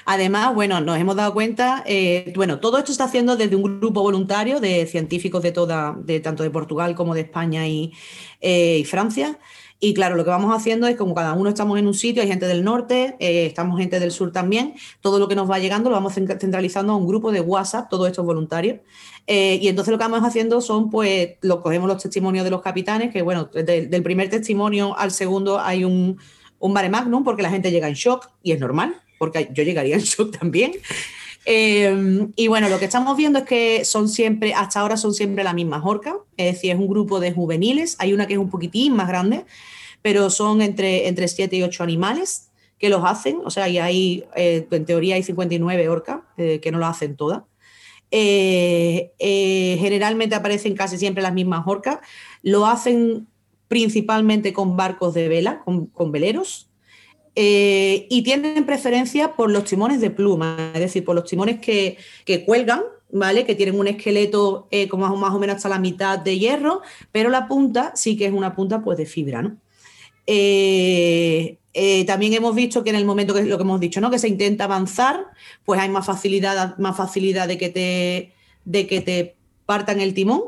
Además, 0.07 0.55
bueno, 0.55 0.81
nos 0.81 0.99
hemos 0.99 1.15
dado 1.15 1.33
cuenta, 1.33 1.85
eh, 1.87 2.33
bueno, 2.35 2.59
todo 2.59 2.79
esto 2.79 2.91
está 2.91 3.05
haciendo 3.05 3.37
desde 3.37 3.55
un 3.55 3.63
grupo 3.81 4.03
voluntario 4.03 4.59
de 4.59 4.87
científicos 4.87 5.43
de 5.43 5.53
toda, 5.53 5.97
de 6.03 6.19
tanto 6.19 6.43
de 6.43 6.51
Portugal 6.51 6.97
como 6.97 7.15
de 7.15 7.23
España 7.23 7.69
y, 7.69 7.93
eh, 8.41 8.85
Francia. 8.87 9.39
Y 9.79 9.95
claro, 9.95 10.17
lo 10.17 10.25
que 10.25 10.31
vamos 10.31 10.55
haciendo 10.55 10.89
es 10.89 10.97
como 10.97 11.15
cada 11.15 11.33
uno 11.33 11.49
estamos 11.49 11.79
en 11.79 11.87
un 11.87 11.95
sitio, 11.95 12.23
hay 12.23 12.29
gente 12.29 12.47
del 12.47 12.65
norte, 12.65 13.17
eh, 13.19 13.47
estamos 13.47 13.79
gente 13.79 13.99
del 14.01 14.11
sur 14.11 14.31
también, 14.33 14.75
todo 15.01 15.19
lo 15.19 15.27
que 15.29 15.35
nos 15.37 15.51
va 15.51 15.59
llegando 15.59 15.89
lo 15.89 15.97
vamos 15.97 16.13
centralizando 16.15 16.93
a 16.93 16.97
un 16.97 17.07
grupo 17.07 17.33
de 17.33 17.41
WhatsApp, 17.41 17.89
todos 17.89 18.09
estos 18.09 18.27
voluntarios. 18.27 18.81
y 19.27 19.69
entonces 19.69 19.93
lo 19.93 19.99
que 19.99 20.05
vamos 20.05 20.23
haciendo 20.23 20.61
son, 20.61 20.91
pues, 20.91 21.37
lo, 21.43 21.63
cogemos 21.63 21.89
los 21.89 22.03
testimonios 22.03 22.45
de 22.45 22.51
los 22.51 22.63
capitanes, 22.63 23.13
que 23.13 23.23
bueno, 23.23 23.45
del 23.55 24.03
primer 24.03 24.29
testimonio 24.29 24.99
al 24.99 25.13
segundo 25.13 25.61
hay 25.61 25.85
un, 25.85 26.19
un 26.59 26.73
mare 26.73 26.91
magnum 26.91 27.25
porque 27.25 27.43
la 27.43 27.51
gente 27.51 27.71
llega 27.71 27.89
en 27.89 27.95
shock 27.95 28.29
y 28.43 28.53
es 28.53 28.61
normal 28.61 29.01
porque 29.21 29.51
yo 29.53 29.63
llegaría 29.63 29.97
en 29.97 30.01
shock 30.01 30.39
también. 30.39 30.73
Eh, 31.45 32.27
y 32.37 32.49
bueno, 32.49 32.71
lo 32.71 32.79
que 32.79 32.87
estamos 32.87 33.19
viendo 33.19 33.41
es 33.41 33.45
que 33.45 33.85
son 33.85 34.09
siempre, 34.09 34.55
hasta 34.55 34.81
ahora 34.81 34.97
son 34.97 35.13
siempre 35.13 35.45
la 35.45 35.53
misma 35.53 35.83
orca, 35.85 36.17
es 36.39 36.55
decir, 36.55 36.73
es 36.73 36.79
un 36.79 36.89
grupo 36.89 37.21
de 37.21 37.33
juveniles, 37.33 37.97
hay 37.99 38.15
una 38.15 38.27
que 38.27 38.33
es 38.33 38.39
un 38.39 38.49
poquitín 38.49 38.97
más 38.97 39.09
grande, 39.09 39.45
pero 40.01 40.31
son 40.31 40.63
entre, 40.63 41.07
entre 41.07 41.29
7 41.29 41.55
y 41.55 41.63
8 41.63 41.83
animales 41.83 42.51
que 42.79 42.89
los 42.89 43.05
hacen, 43.05 43.41
o 43.45 43.51
sea, 43.51 43.69
y 43.69 43.77
hay, 43.79 44.25
eh, 44.37 44.67
en 44.71 44.85
teoría 44.87 45.17
hay 45.17 45.23
59 45.23 45.89
orcas 45.91 46.21
eh, 46.39 46.61
que 46.63 46.73
no 46.73 46.79
lo 46.79 46.87
hacen 46.87 47.15
todas. 47.17 47.43
generalmente 49.19 50.35
aparecen 50.35 50.75
casi 50.75 50.97
siempre 50.97 51.23
las 51.23 51.35
mismas 51.35 51.65
orcas, 51.67 51.99
lo 52.43 52.67
hacen 52.67 53.27
principalmente 53.69 54.55
con 54.55 54.79
barcos 54.79 55.13
de 55.13 55.29
vela, 55.29 55.61
con, 55.61 55.87
con 55.87 56.11
veleros, 56.11 56.70
eh, 57.37 58.07
y 58.11 58.23
tienen 58.23 58.67
preferencia 58.67 59.35
por 59.35 59.51
los 59.51 59.65
timones 59.65 60.01
de 60.01 60.11
pluma, 60.11 60.73
es 60.75 60.81
decir, 60.81 61.05
por 61.05 61.15
los 61.15 61.25
timones 61.25 61.61
que, 61.61 61.97
cuelgan, 62.45 62.83
¿vale? 63.13 63.47
Que 63.47 63.55
tienen 63.55 63.79
un 63.79 63.87
esqueleto 63.87 64.67
eh, 64.71 64.89
como 64.89 65.15
más 65.17 65.33
o 65.33 65.39
menos 65.39 65.57
hasta 65.57 65.69
la 65.69 65.79
mitad 65.79 66.19
de 66.19 66.39
hierro, 66.39 66.83
pero 67.13 67.31
la 67.31 67.47
punta 67.47 67.93
sí 67.95 68.17
que 68.17 68.27
es 68.27 68.33
una 68.33 68.55
punta 68.55 68.83
pues 68.83 68.99
de 68.99 69.07
fibra, 69.07 69.43
¿no? 69.43 69.57
Eh, 70.27 71.57
también 72.07 72.35
hemos 72.35 72.55
visto 72.55 72.83
que 72.83 72.91
en 72.91 72.97
el 72.97 73.05
momento 73.05 73.33
que 73.33 73.43
lo 73.45 73.57
que 73.57 73.63
hemos 73.63 73.81
dicho, 73.81 74.01
¿no? 74.01 74.11
Que 74.11 74.19
se 74.19 74.29
intenta 74.29 74.65
avanzar, 74.65 75.27
pues 75.65 75.81
hay 75.81 75.89
más 75.89 76.07
facilidad, 76.07 76.77
más 76.79 76.97
facilidad 76.97 77.47
de 77.47 77.59
que 77.59 77.69
te, 77.69 78.33
de 78.65 78.87
que 78.87 79.01
te 79.01 79.37
partan 79.67 80.01
el 80.01 80.15
timón. 80.15 80.43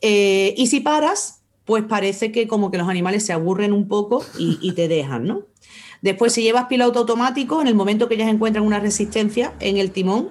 y 0.00 0.66
si 0.68 0.80
paras, 0.80 1.42
pues 1.66 1.84
parece 1.84 2.32
que 2.32 2.48
como 2.48 2.70
que 2.70 2.78
los 2.78 2.88
animales 2.88 3.26
se 3.26 3.34
aburren 3.34 3.72
un 3.74 3.88
poco 3.88 4.24
y, 4.38 4.58
y 4.62 4.72
te 4.72 4.88
dejan, 4.88 5.26
¿no? 5.26 5.47
Después, 6.02 6.32
si 6.32 6.42
llevas 6.42 6.66
piloto 6.66 7.00
automático, 7.00 7.60
en 7.60 7.68
el 7.68 7.74
momento 7.74 8.08
que 8.08 8.14
ellas 8.14 8.28
encuentran 8.28 8.64
una 8.64 8.80
resistencia 8.80 9.52
en 9.60 9.78
el 9.78 9.90
timón, 9.90 10.30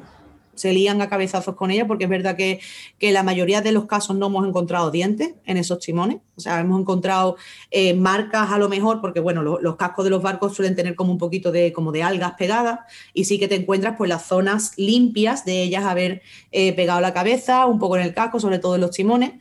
se 0.58 0.74
lían 0.74 1.02
a 1.02 1.10
cabezazos 1.10 1.56
con 1.56 1.72
ella, 1.72 1.88
porque 1.88 2.06
es 2.06 2.10
verdad 2.10 2.36
que, 2.36 2.60
que 2.98 3.12
la 3.12 3.24
mayoría 3.24 3.62
de 3.62 3.72
los 3.72 3.86
casos 3.86 4.16
no 4.16 4.28
hemos 4.28 4.48
encontrado 4.48 4.92
dientes 4.92 5.36
en 5.46 5.58
esos 5.58 5.80
timones, 5.80 6.18
o 6.36 6.42
sea, 6.42 6.60
hemos 6.60 6.82
encontrado 6.82 7.38
eh, 7.72 7.94
marcas 7.94 8.52
a 8.52 8.58
lo 8.58 8.68
mejor, 8.68 9.00
porque 9.00 9.20
bueno, 9.20 9.44
los 9.44 9.76
cascos 9.76 10.04
de 10.04 10.12
los 10.12 10.22
barcos 10.22 10.56
suelen 10.56 10.76
tener 10.76 10.96
como 10.96 11.12
un 11.12 11.18
poquito 11.18 11.52
de, 11.52 11.72
como 11.72 11.92
de 11.92 12.04
algas 12.04 12.34
pegadas, 12.38 12.80
y 13.14 13.26
sí 13.26 13.40
que 13.40 13.48
te 13.48 13.56
encuentras 13.56 13.96
pues 13.98 14.10
las 14.10 14.26
zonas 14.26 14.74
limpias 14.78 15.46
de 15.46 15.64
ellas 15.64 15.86
haber 15.86 16.22
eh, 16.52 16.74
pegado 16.74 17.00
la 17.02 17.14
cabeza, 17.14 17.66
un 17.66 17.80
poco 17.80 17.98
en 17.98 18.04
el 18.04 18.14
casco, 18.14 18.40
sobre 18.40 18.60
todo 18.60 18.76
en 18.76 18.82
los 18.82 18.92
timones. 18.92 19.34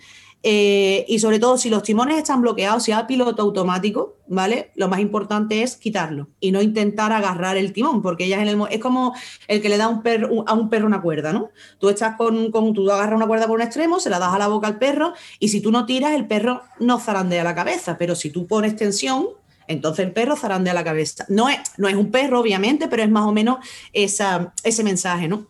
Eh, 0.49 1.05
y 1.09 1.19
sobre 1.19 1.41
todo, 1.41 1.59
si 1.59 1.71
los 1.71 1.83
timones 1.83 2.19
están 2.19 2.41
bloqueados, 2.41 2.85
si 2.85 2.93
hay 2.93 3.03
piloto 3.07 3.43
automático, 3.43 4.15
¿vale? 4.29 4.71
Lo 4.77 4.87
más 4.87 5.01
importante 5.01 5.65
es 5.65 5.75
quitarlo 5.75 6.29
y 6.39 6.53
no 6.53 6.63
intentar 6.63 7.11
agarrar 7.13 7.57
el 7.57 7.73
timón, 7.73 8.01
porque 8.01 8.29
ya 8.29 8.41
en 8.41 8.63
es 8.71 8.79
como 8.79 9.13
el 9.49 9.61
que 9.61 9.69
le 9.69 9.77
da 9.77 9.89
un 9.89 10.05
perro, 10.05 10.45
a 10.47 10.55
un 10.55 10.71
perro 10.71 10.87
una 10.87 11.03
cuerda, 11.03 11.33
¿no? 11.33 11.51
Tú 11.81 11.89
estás 11.89 12.15
con, 12.15 12.53
con, 12.53 12.75
tú 12.75 12.89
agarras 12.89 13.17
una 13.17 13.27
cuerda 13.27 13.49
por 13.49 13.57
un 13.57 13.63
extremo, 13.63 13.99
se 13.99 14.09
la 14.09 14.21
das 14.21 14.35
a 14.35 14.39
la 14.39 14.47
boca 14.47 14.69
al 14.69 14.79
perro 14.79 15.15
y 15.41 15.49
si 15.49 15.61
tú 15.61 15.73
no 15.73 15.85
tiras, 15.85 16.13
el 16.13 16.29
perro 16.29 16.63
no 16.79 17.01
zarandea 17.01 17.43
la 17.43 17.57
cabeza, 17.57 17.99
pero 17.99 18.15
si 18.15 18.31
tú 18.31 18.47
pones 18.47 18.77
tensión, 18.77 19.27
entonces 19.67 20.07
el 20.07 20.13
perro 20.13 20.37
zarandea 20.37 20.75
la 20.75 20.85
cabeza. 20.85 21.27
No 21.29 21.49
es, 21.49 21.59
no 21.77 21.89
es 21.89 21.97
un 21.97 22.13
perro, 22.13 22.39
obviamente, 22.39 22.87
pero 22.87 23.03
es 23.03 23.11
más 23.11 23.25
o 23.25 23.33
menos 23.33 23.59
ese 23.93 24.85
mensaje, 24.85 25.27
¿no? 25.27 25.49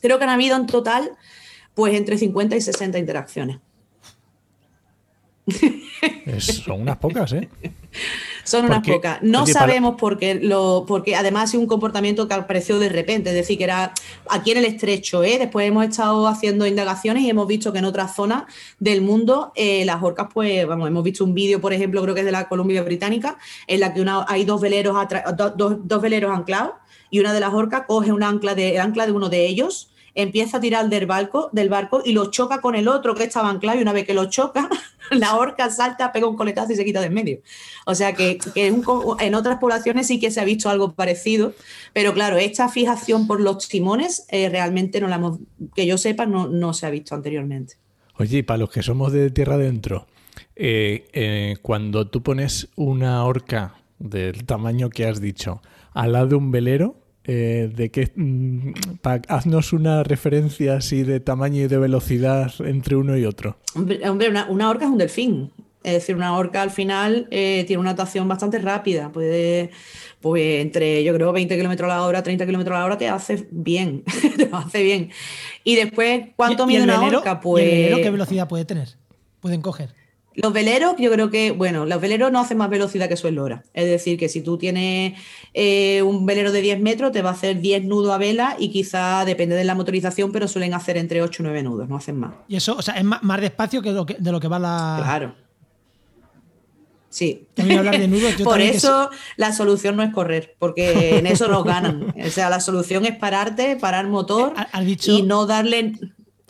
Creo 0.00 0.18
que 0.18 0.24
han 0.24 0.30
habido 0.30 0.56
en 0.56 0.68
total, 0.68 1.10
pues 1.74 1.94
entre 1.94 2.18
50 2.18 2.54
y 2.54 2.60
60 2.60 3.00
interacciones 3.00 3.58
son 6.38 6.82
unas 6.82 6.98
pocas, 6.98 7.32
¿eh? 7.32 7.48
Son 8.44 8.64
unas 8.64 8.84
pocas. 8.84 9.22
No 9.22 9.46
sabemos 9.46 9.94
por 9.96 10.18
qué, 10.18 10.34
lo, 10.34 10.84
porque 10.88 11.14
además 11.14 11.50
es 11.50 11.60
un 11.60 11.66
comportamiento 11.66 12.26
que 12.26 12.34
apareció 12.34 12.80
de 12.80 12.88
repente, 12.88 13.30
es 13.30 13.36
decir, 13.36 13.56
que 13.56 13.64
era 13.64 13.92
aquí 14.28 14.50
en 14.50 14.58
el 14.58 14.64
estrecho. 14.64 15.22
¿eh? 15.22 15.38
Después 15.38 15.68
hemos 15.68 15.84
estado 15.84 16.26
haciendo 16.26 16.66
indagaciones 16.66 17.22
y 17.22 17.30
hemos 17.30 17.46
visto 17.46 17.72
que 17.72 17.78
en 17.78 17.84
otras 17.84 18.16
zonas 18.16 18.44
del 18.80 19.00
mundo 19.00 19.52
eh, 19.54 19.84
las 19.84 20.02
orcas, 20.02 20.26
pues, 20.34 20.66
vamos, 20.66 20.88
hemos 20.88 21.04
visto 21.04 21.22
un 21.22 21.34
vídeo, 21.34 21.60
por 21.60 21.72
ejemplo, 21.72 22.02
creo 22.02 22.14
que 22.14 22.20
es 22.22 22.26
de 22.26 22.32
la 22.32 22.48
Columbia 22.48 22.82
Británica, 22.82 23.38
en 23.68 23.78
la 23.78 23.94
que 23.94 24.04
hay 24.26 24.44
dos 24.44 24.60
veleros, 24.60 24.96
dos, 25.54 26.02
veleros 26.02 26.36
anclados 26.36 26.72
y 27.10 27.20
una 27.20 27.32
de 27.32 27.40
las 27.40 27.54
orcas 27.54 27.84
coge 27.86 28.10
un 28.10 28.24
ancla 28.24 28.56
de, 28.56 28.74
el 28.74 28.80
ancla 28.80 29.06
de 29.06 29.12
uno 29.12 29.28
de 29.28 29.46
ellos 29.46 29.91
empieza 30.14 30.58
a 30.58 30.60
tirar 30.60 30.88
del 30.88 31.06
barco, 31.06 31.48
del 31.52 31.68
barco 31.68 32.02
y 32.04 32.12
lo 32.12 32.30
choca 32.30 32.60
con 32.60 32.74
el 32.74 32.88
otro 32.88 33.14
que 33.14 33.24
estaba 33.24 33.48
anclado 33.48 33.78
y 33.78 33.82
una 33.82 33.92
vez 33.92 34.06
que 34.06 34.14
lo 34.14 34.26
choca, 34.26 34.68
la 35.10 35.36
orca 35.36 35.70
salta, 35.70 36.12
pega 36.12 36.26
un 36.26 36.36
coletazo 36.36 36.72
y 36.72 36.76
se 36.76 36.84
quita 36.84 37.00
de 37.00 37.06
en 37.06 37.14
medio. 37.14 37.40
O 37.86 37.94
sea 37.94 38.14
que, 38.14 38.38
en 38.54 39.34
otras 39.34 39.58
poblaciones 39.58 40.06
sí 40.06 40.20
que 40.20 40.30
se 40.30 40.40
ha 40.40 40.44
visto 40.44 40.68
algo 40.68 40.92
parecido, 40.92 41.54
pero 41.92 42.12
claro, 42.14 42.36
esta 42.36 42.68
fijación 42.68 43.26
por 43.26 43.40
los 43.40 43.68
timones 43.68 44.26
eh, 44.28 44.48
realmente 44.48 45.00
no 45.00 45.08
la 45.08 45.16
hemos, 45.16 45.38
que 45.74 45.86
yo 45.86 45.98
sepa, 45.98 46.26
no, 46.26 46.48
no 46.48 46.74
se 46.74 46.86
ha 46.86 46.90
visto 46.90 47.14
anteriormente. 47.14 47.74
Oye, 48.18 48.44
para 48.44 48.58
los 48.58 48.70
que 48.70 48.82
somos 48.82 49.12
de 49.12 49.30
tierra 49.30 49.54
adentro, 49.54 50.06
eh, 50.54 51.08
eh, 51.12 51.56
cuando 51.62 52.08
tú 52.08 52.22
pones 52.22 52.68
una 52.76 53.24
orca 53.24 53.74
del 53.98 54.44
tamaño 54.44 54.90
que 54.90 55.06
has 55.06 55.20
dicho 55.20 55.62
al 55.94 56.12
lado 56.12 56.28
de 56.28 56.34
un 56.34 56.50
velero, 56.50 57.01
eh, 57.24 57.70
de 57.72 57.90
que 57.90 58.10
mm, 58.16 58.72
haznos 59.28 59.72
una 59.72 60.02
referencia 60.02 60.76
así 60.76 61.04
de 61.04 61.20
tamaño 61.20 61.62
y 61.62 61.68
de 61.68 61.78
velocidad 61.78 62.52
entre 62.60 62.96
uno 62.96 63.16
y 63.16 63.24
otro. 63.24 63.56
Hombre, 63.74 64.00
una, 64.48 64.68
orca 64.68 64.86
es 64.86 64.90
un 64.90 64.98
delfín. 64.98 65.52
Es 65.84 65.94
decir, 65.94 66.16
una 66.16 66.36
orca 66.36 66.62
al 66.62 66.70
final 66.70 67.26
eh, 67.30 67.64
tiene 67.66 67.80
una 67.80 67.90
natación 67.90 68.26
bastante 68.26 68.58
rápida. 68.58 69.10
Puede, 69.10 69.70
pues 70.20 70.62
entre, 70.62 71.02
yo 71.04 71.14
creo, 71.14 71.32
20 71.32 71.56
kilómetros 71.56 71.90
a 71.90 71.94
la 71.94 72.02
hora, 72.02 72.22
30 72.22 72.44
kilómetros 72.46 72.76
a 72.76 72.80
la 72.80 72.86
hora, 72.86 72.98
te 72.98 73.08
hace 73.08 73.46
bien. 73.50 74.02
te 74.36 74.48
hace 74.52 74.82
bien. 74.82 75.10
Y 75.62 75.76
después, 75.76 76.26
¿cuánto 76.36 76.66
mide 76.66 76.82
una 76.82 77.00
orca? 77.02 77.40
Pues. 77.40 77.96
¿Qué 77.96 78.10
velocidad 78.10 78.48
puede 78.48 78.64
tener? 78.64 78.90
Pueden 79.40 79.60
coger. 79.60 80.01
Los 80.34 80.52
veleros, 80.52 80.94
yo 80.98 81.10
creo 81.10 81.30
que, 81.30 81.50
bueno, 81.50 81.84
los 81.84 82.00
veleros 82.00 82.32
no 82.32 82.40
hacen 82.40 82.58
más 82.58 82.70
velocidad 82.70 83.08
que 83.08 83.16
su 83.16 83.28
eslora. 83.28 83.64
Es 83.74 83.86
decir, 83.86 84.18
que 84.18 84.28
si 84.28 84.40
tú 84.40 84.56
tienes 84.56 85.18
eh, 85.54 86.02
un 86.02 86.24
velero 86.24 86.52
de 86.52 86.62
10 86.62 86.80
metros, 86.80 87.12
te 87.12 87.22
va 87.22 87.30
a 87.30 87.32
hacer 87.34 87.60
10 87.60 87.84
nudos 87.84 88.12
a 88.12 88.18
vela 88.18 88.56
y 88.58 88.70
quizá 88.70 89.24
depende 89.24 89.56
de 89.56 89.64
la 89.64 89.74
motorización, 89.74 90.32
pero 90.32 90.48
suelen 90.48 90.74
hacer 90.74 90.96
entre 90.96 91.22
8 91.22 91.42
y 91.42 91.44
9 91.44 91.62
nudos, 91.62 91.88
no 91.88 91.96
hacen 91.96 92.18
más. 92.18 92.32
Y 92.48 92.56
eso, 92.56 92.76
o 92.76 92.82
sea, 92.82 92.94
es 92.94 93.04
más, 93.04 93.40
despacio 93.40 93.82
que, 93.82 93.92
de 93.92 94.32
lo 94.32 94.40
que 94.40 94.48
va 94.48 94.58
la. 94.58 95.00
Claro. 95.02 95.34
Sí. 97.12 97.46
Por 98.44 98.60
eso 98.62 99.10
la 99.36 99.52
solución 99.52 99.96
no 99.96 100.02
es 100.02 100.12
correr, 100.14 100.56
porque 100.58 101.18
en 101.18 101.26
eso 101.26 101.46
nos 101.46 101.64
ganan. 101.64 102.14
O 102.26 102.30
sea, 102.30 102.48
la 102.48 102.60
solución 102.60 103.04
es 103.04 103.16
pararte, 103.16 103.76
parar 103.76 104.08
motor 104.08 104.54
y 105.06 105.22
no 105.22 105.44
darle. 105.44 105.92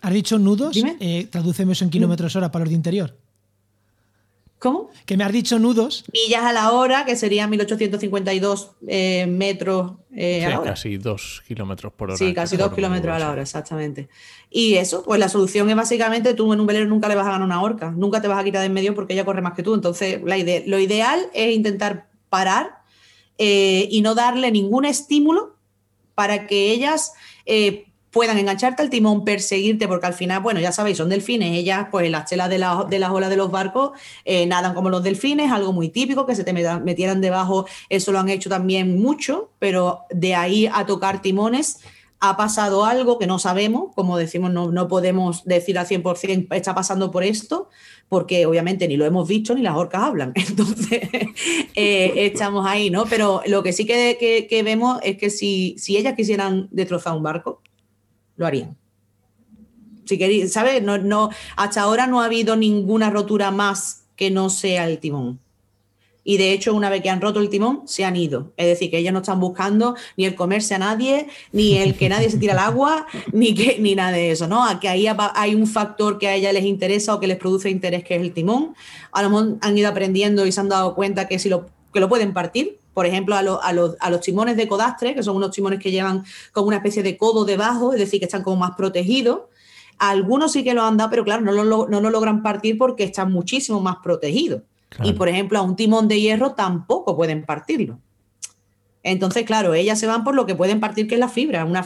¿Has 0.01 0.13
dicho 0.13 0.39
nudos? 0.39 0.77
Eh, 1.01 1.27
tradúceme 1.31 1.73
eso 1.73 1.85
en 1.85 1.91
kilómetros 1.91 2.37
hora 2.37 2.53
para 2.53 2.65
los 2.65 2.71
de 2.71 2.77
interior. 2.77 3.19
¿Cómo? 4.63 4.91
Que 5.07 5.17
me 5.17 5.25
has 5.25 5.33
dicho 5.33 5.59
nudos. 5.59 6.05
Millas 6.13 6.45
a 6.45 6.53
la 6.53 6.71
hora, 6.71 7.05
que 7.05 7.17
serían 7.17 7.51
1852 7.51 8.71
eh, 8.87 9.27
metros 9.29 9.95
eh, 10.15 10.45
a 10.45 10.51
la 10.51 10.61
hora. 10.61 10.71
Casi 10.71 10.99
dos 10.99 11.43
kilómetros 11.49 11.93
por 11.93 12.11
hora. 12.11 12.17
Sí, 12.17 12.33
casi 12.33 12.57
dos 12.57 12.73
kilómetros 12.73 13.13
a 13.13 13.19
la 13.19 13.33
hora, 13.33 13.43
exactamente. 13.43 14.09
Y 14.51 14.75
eso, 14.75 15.03
pues 15.03 15.19
la 15.19 15.29
solución 15.29 15.69
es 15.69 15.75
básicamente 15.75 16.35
tú 16.35 16.53
en 16.53 16.61
un 16.61 16.67
velero 16.69 16.87
nunca 16.87 17.09
le 17.09 17.17
vas 17.17 17.27
a 17.27 17.33
ganar 17.33 17.45
una 17.45 17.61
horca, 17.61 17.91
nunca 17.91 18.23
te 18.23 18.29
vas 18.29 18.39
a 18.39 18.45
quitar 18.45 18.61
de 18.61 18.67
en 18.67 18.73
medio 18.73 18.95
porque 18.95 19.15
ella 19.15 19.25
corre 19.25 19.43
más 19.43 19.55
que 19.55 19.65
tú. 19.65 19.75
Entonces, 19.75 20.21
la 20.25 20.39
idea, 20.39 20.63
lo 20.65 20.79
ideal 20.79 21.29
es 21.35 21.53
intentar 21.53 22.07
parar 22.29 22.83
eh, 23.39 23.89
y 23.91 24.01
no 24.03 24.15
darle 24.15 24.53
ningún 24.53 24.85
estímulo 24.85 25.57
para 26.15 26.47
que 26.47 26.71
ellas 26.71 27.15
puedan 28.13 28.39
engancharte 28.39 28.83
al 28.83 28.91
timón, 28.91 29.25
perseguirte, 29.25 29.89
porque 29.89 30.07
al 30.07 30.15
final, 30.15 30.43
bueno, 30.43 30.61
ya 30.61 30.71
sabéis, 30.71 30.99
son 30.99 31.09
delfines, 31.09 31.57
ellas, 31.57 31.89
pues 31.91 32.11
las 32.11 32.29
telas 32.29 32.49
de, 32.51 32.65
de 32.91 32.99
las 32.99 33.11
olas 33.11 33.31
de 33.31 33.37
los 33.37 33.51
barcos 33.51 33.93
eh, 34.25 34.47
nadan 34.47 34.75
como 34.75 34.91
los 34.91 35.03
delfines, 35.03 35.51
algo 35.51 35.73
muy 35.73 35.89
típico, 35.89 36.27
que 36.27 36.37
se 36.37 36.45
te 36.45 36.53
metieran 36.53 37.21
debajo, 37.21 37.67
eso 37.89 38.13
lo 38.13 38.21
han 38.21 38.29
hecho 38.29 38.51
también 38.51 39.01
mucho, 39.01 39.51
pero 39.59 40.01
de 40.11 40.35
ahí 40.35 40.69
a 40.73 40.85
tocar 40.87 41.23
timones 41.23 41.81
ha 42.25 42.37
pasado 42.37 42.85
algo 42.85 43.19
que 43.19 43.27
no 43.27 43.41
sabemos, 43.41 43.93
como 43.97 44.17
decimos, 44.17 44.53
no, 44.53 44.71
no 44.71 44.87
podemos 44.87 45.45
decir 45.45 45.77
al 45.77 45.89
100% 45.89 46.55
está 46.55 46.73
pasando 46.73 47.11
por 47.11 47.25
esto, 47.25 47.69
porque 48.09 48.47
obviamente 48.47 48.87
ni 48.87 48.97
lo 48.97 49.07
hemos 49.07 49.27
visto 49.27 49.55
ni 49.55 49.63
las 49.63 49.75
orcas 49.75 50.03
hablan. 50.03 50.33
Entonces, 50.37 51.01
eh, 51.75 52.13
estamos 52.17 52.67
ahí, 52.67 52.91
¿no? 52.91 53.07
Pero 53.07 53.43
lo 53.47 53.63
que 53.63 53.73
sí 53.73 53.87
que, 53.87 54.47
que, 54.49 54.63
vemos 54.63 55.01
es 55.03 55.17
que 55.17 55.31
si, 55.31 55.75
si 55.79 55.97
ellas 55.97 56.15
quisieran 56.15 56.69
destrozar 56.71 57.17
un 57.17 57.23
barco, 57.23 57.62
lo 58.37 58.47
harían. 58.47 58.77
Si 60.05 60.19
queréis, 60.19 60.53
¿sabes? 60.53 60.83
No, 60.83 60.99
no, 60.99 61.31
hasta 61.57 61.83
ahora 61.83 62.07
no 62.07 62.21
ha 62.21 62.27
habido 62.27 62.57
ninguna 62.57 63.11
rotura 63.11 63.51
más 63.51 64.05
que 64.17 64.31
no 64.31 64.51
sea 64.51 64.89
el 64.89 64.99
timón. 64.99 65.41
Y 66.25 66.37
de 66.37 66.53
hecho, 66.53 66.75
una 66.75 66.89
vez 66.89 67.03
que 67.03 67.11
han 67.11 67.21
roto 67.21 67.41
el 67.41 67.49
timón, 67.49 67.83
se 67.87 68.05
han 68.05 68.15
ido. 68.17 68.53
Es 68.57 68.67
decir, 68.67 68.91
que 68.91 68.99
ellas 68.99 69.13
no 69.13 69.21
están 69.21 69.41
buscando 69.41 69.97
ni 70.17 70.25
el 70.25 70.35
comerse 70.35 70.75
a 70.75 70.79
nadie, 70.79 71.27
ni 71.51 71.79
el 71.79 71.97
que 71.97 72.09
nadie 72.09 72.31
se 72.31 72.39
tire 72.39 72.53
al 72.53 72.61
agua, 72.61 73.07
ni, 73.33 73.55
que, 73.55 73.79
ni 73.81 73.95
nada 73.95 74.13
de 74.13 74.31
eso, 74.31 74.47
¿no? 74.47 74.65
Que 74.81 74.89
ahí 74.89 75.07
hay 75.09 75.55
un 75.55 75.67
factor 75.67 76.19
que 76.19 76.29
a 76.29 76.35
ellas 76.35 76.53
les 76.53 76.65
interesa 76.65 77.15
o 77.15 77.21
que 77.21 77.27
les 77.27 77.39
produce 77.39 77.71
interés, 77.71 78.05
que 78.05 78.15
es 78.15 78.23
el 78.23 78.33
timón. 78.33 78.75
A 79.11 79.23
lo 79.23 79.31
mejor 79.31 79.59
han 79.61 79.77
ido 79.77 79.89
aprendiendo 79.89 80.47
y 80.47 80.53
se 80.53 80.61
han 80.61 80.69
dado 80.69 80.95
cuenta 80.95 81.27
que 81.27 81.39
si 81.39 81.49
lo, 81.49 81.67
que 81.93 82.01
lo 82.01 82.09
pueden 82.09 82.33
partir, 82.33 82.79
por 82.95 83.07
ejemplo, 83.07 83.35
a, 83.35 83.73
los, 83.73 84.21
timones 84.21 84.57
de 84.57 84.69
codastre, 84.69 85.15
que 85.15 85.23
son 85.23 85.37
unos 85.37 85.51
timones 85.51 85.79
que 85.79 85.91
llevan 85.91 86.25
como 86.53 86.69
una 86.69 86.77
especie 86.77 87.03
de 87.03 87.17
codo 87.17 87.45
debajo, 87.45 87.93
es 87.93 87.99
decir, 87.99 88.21
que 88.21 88.27
están 88.27 88.43
como 88.43 88.57
más 88.57 88.73
protegidos. 88.77 89.43
Algunos 89.99 90.53
sí 90.53 90.65
que 90.65 90.75
lo 90.75 90.83
han 90.83 90.97
dado, 90.97 91.11
pero 91.11 91.25
claro, 91.25 91.43
no 91.43 91.53
lo, 91.53 91.89
no 91.89 92.01
lo 92.01 92.11
logran 92.11 92.43
partir 92.43 92.77
porque 92.77 93.05
están 93.05 93.33
muchísimo 93.33 93.81
más 93.81 93.97
protegidos. 94.03 94.63
Y 95.03 95.15
por 95.15 95.29
ejemplo, 95.29 95.59
a 95.59 95.63
un 95.63 95.75
timón 95.75 96.07
de 96.07 96.21
hierro 96.21 96.53
tampoco 96.53 97.17
pueden 97.17 97.45
partirlo. 97.45 97.99
Entonces, 99.03 99.45
claro, 99.45 99.75
ellas 99.75 99.99
se 99.99 100.07
van 100.07 100.23
por 100.23 100.35
lo 100.35 100.47
que 100.47 100.55
pueden 100.55 100.81
partir, 100.81 101.09
que 101.09 101.15
es 101.15 101.21
la 101.21 101.29
fibra. 101.29 101.65
Una, 101.65 101.85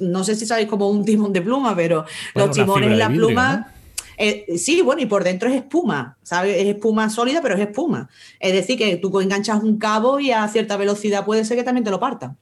no 0.00 0.24
sé 0.24 0.34
si 0.34 0.46
sabéis 0.46 0.68
como 0.68 0.88
un 0.88 1.04
timón 1.04 1.32
de 1.32 1.42
pluma, 1.42 1.76
pero 1.76 2.04
los 2.34 2.50
timones 2.50 2.90
de 2.90 2.96
la 2.96 3.08
pluma. 3.08 3.73
Eh, 4.16 4.56
sí, 4.56 4.82
bueno, 4.82 5.02
y 5.02 5.06
por 5.06 5.24
dentro 5.24 5.48
es 5.48 5.56
espuma, 5.56 6.16
¿sabes? 6.22 6.56
Es 6.56 6.66
espuma 6.66 7.10
sólida, 7.10 7.40
pero 7.42 7.54
es 7.54 7.60
espuma. 7.60 8.08
Es 8.40 8.52
decir, 8.52 8.78
que 8.78 8.96
tú 8.96 9.18
enganchas 9.20 9.62
un 9.62 9.78
cabo 9.78 10.20
y 10.20 10.30
a 10.30 10.46
cierta 10.48 10.76
velocidad 10.76 11.24
puede 11.24 11.44
ser 11.44 11.56
que 11.56 11.64
también 11.64 11.84
te 11.84 11.90
lo 11.90 12.00
parta 12.00 12.36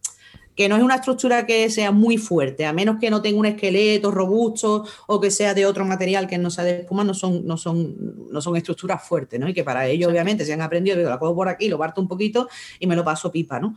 que 0.55 0.69
no 0.69 0.77
es 0.77 0.83
una 0.83 0.97
estructura 0.97 1.47
que 1.47 1.71
sea 1.71 1.93
muy 1.93 2.19
fuerte, 2.19 2.67
a 2.67 2.73
menos 2.73 2.99
que 3.01 3.11
no 3.11 3.23
tenga 3.23 3.38
un 3.38 3.47
esqueleto 3.47 4.11
robusto 4.11 4.85
o 5.07 5.21
que 5.21 5.31
sea 5.31 5.55
de 5.55 5.65
otro 5.65 5.85
material 5.85 6.27
que 6.27 6.38
no 6.38 6.51
sea 6.51 6.65
de 6.65 6.81
espuma, 6.81 7.05
no 7.05 7.15
son, 7.15 7.47
no 7.47 7.57
son, 7.57 7.95
no 8.31 8.41
son 8.41 8.57
estructuras 8.57 9.03
fuertes, 9.03 9.41
¿no? 9.41 9.49
Y 9.49 9.55
que 9.55 9.65
para 9.65 9.87
ello, 9.87 10.09
obviamente, 10.09 10.45
se 10.45 10.53
han 10.53 10.61
aprendido, 10.61 10.97
digo, 10.97 11.09
la 11.09 11.19
cojo 11.19 11.35
por 11.35 11.49
aquí, 11.49 11.69
lo 11.69 11.79
parto 11.79 12.01
un 12.01 12.09
poquito 12.09 12.49
y 12.79 12.87
me 12.87 12.97
lo 12.97 13.05
paso 13.05 13.33
pipa, 13.33 13.59
¿no? 13.59 13.77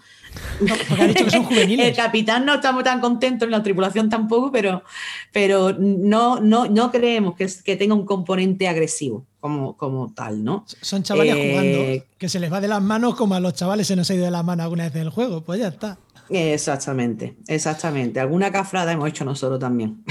porque 0.90 1.04
ha 1.04 1.08
dicho 1.08 1.26
que 1.26 1.32
son 1.32 1.44
juveniles. 1.46 1.88
El 1.88 1.96
capitán 1.96 2.46
no 2.46 2.56
estamos 2.56 2.84
tan 2.84 3.00
contentos, 3.00 3.50
la 3.50 3.64
tripulación 3.64 4.10
tampoco, 4.10 4.52
pero, 4.52 4.84
pero 5.32 5.74
no, 5.78 6.40
no, 6.40 6.68
no 6.68 6.92
creemos 6.92 7.36
que, 7.36 7.48
que 7.64 7.76
tenga 7.76 7.96
un 7.96 8.06
componente 8.06 8.68
agresivo. 8.68 9.26
Como, 9.40 9.78
como, 9.78 10.12
tal, 10.12 10.44
¿no? 10.44 10.66
Son 10.82 11.04
chavales 11.04 11.36
jugando, 11.36 11.78
eh, 11.78 12.08
que 12.18 12.28
se 12.30 12.40
les 12.40 12.52
va 12.52 12.60
de 12.60 12.68
las 12.68 12.82
manos 12.82 13.14
como 13.14 13.36
a 13.36 13.40
los 13.40 13.54
chavales 13.54 13.86
se 13.86 13.96
nos 13.96 14.10
ha 14.10 14.16
ido 14.16 14.26
de 14.26 14.32
las 14.32 14.44
manos 14.44 14.64
alguna 14.64 14.86
vez 14.86 14.96
en 14.96 15.02
el 15.04 15.12
juego, 15.12 15.42
pues 15.42 15.60
ya 15.60 15.68
está. 15.68 16.00
Exactamente, 16.30 17.36
exactamente. 17.48 18.20
Alguna 18.20 18.52
cafrada 18.52 18.92
hemos 18.92 19.10
hecho 19.10 19.26
nosotros 19.26 19.60
también. 19.60 20.04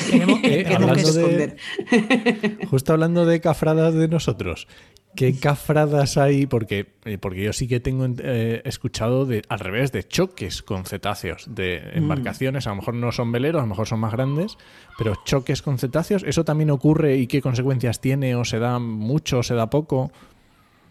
justo 2.70 2.92
hablando 2.92 3.26
de 3.26 3.40
cafradas 3.40 3.94
de 3.94 4.08
nosotros, 4.08 4.68
¿qué 5.16 5.38
cafradas 5.38 6.16
hay? 6.16 6.46
Porque, 6.46 6.94
eh, 7.04 7.18
porque 7.18 7.42
yo 7.42 7.52
sí 7.52 7.66
que 7.68 7.80
tengo 7.80 8.06
eh, 8.18 8.62
escuchado 8.64 9.26
de, 9.26 9.42
al 9.48 9.58
revés 9.58 9.92
de 9.92 10.04
choques 10.04 10.62
con 10.62 10.84
cetáceos, 10.84 11.46
de 11.48 11.82
embarcaciones, 11.94 12.66
a 12.66 12.70
lo 12.70 12.76
mejor 12.76 12.94
no 12.94 13.12
son 13.12 13.32
veleros, 13.32 13.60
a 13.60 13.64
lo 13.64 13.70
mejor 13.70 13.86
son 13.86 14.00
más 14.00 14.12
grandes, 14.12 14.56
pero 14.98 15.14
choques 15.24 15.62
con 15.62 15.78
cetáceos, 15.78 16.22
¿eso 16.24 16.44
también 16.44 16.70
ocurre 16.70 17.16
y 17.16 17.26
qué 17.26 17.42
consecuencias 17.42 18.00
tiene? 18.00 18.36
¿O 18.36 18.44
se 18.44 18.58
da 18.58 18.78
mucho 18.78 19.38
o 19.38 19.42
se 19.42 19.54
da 19.54 19.70
poco? 19.70 20.12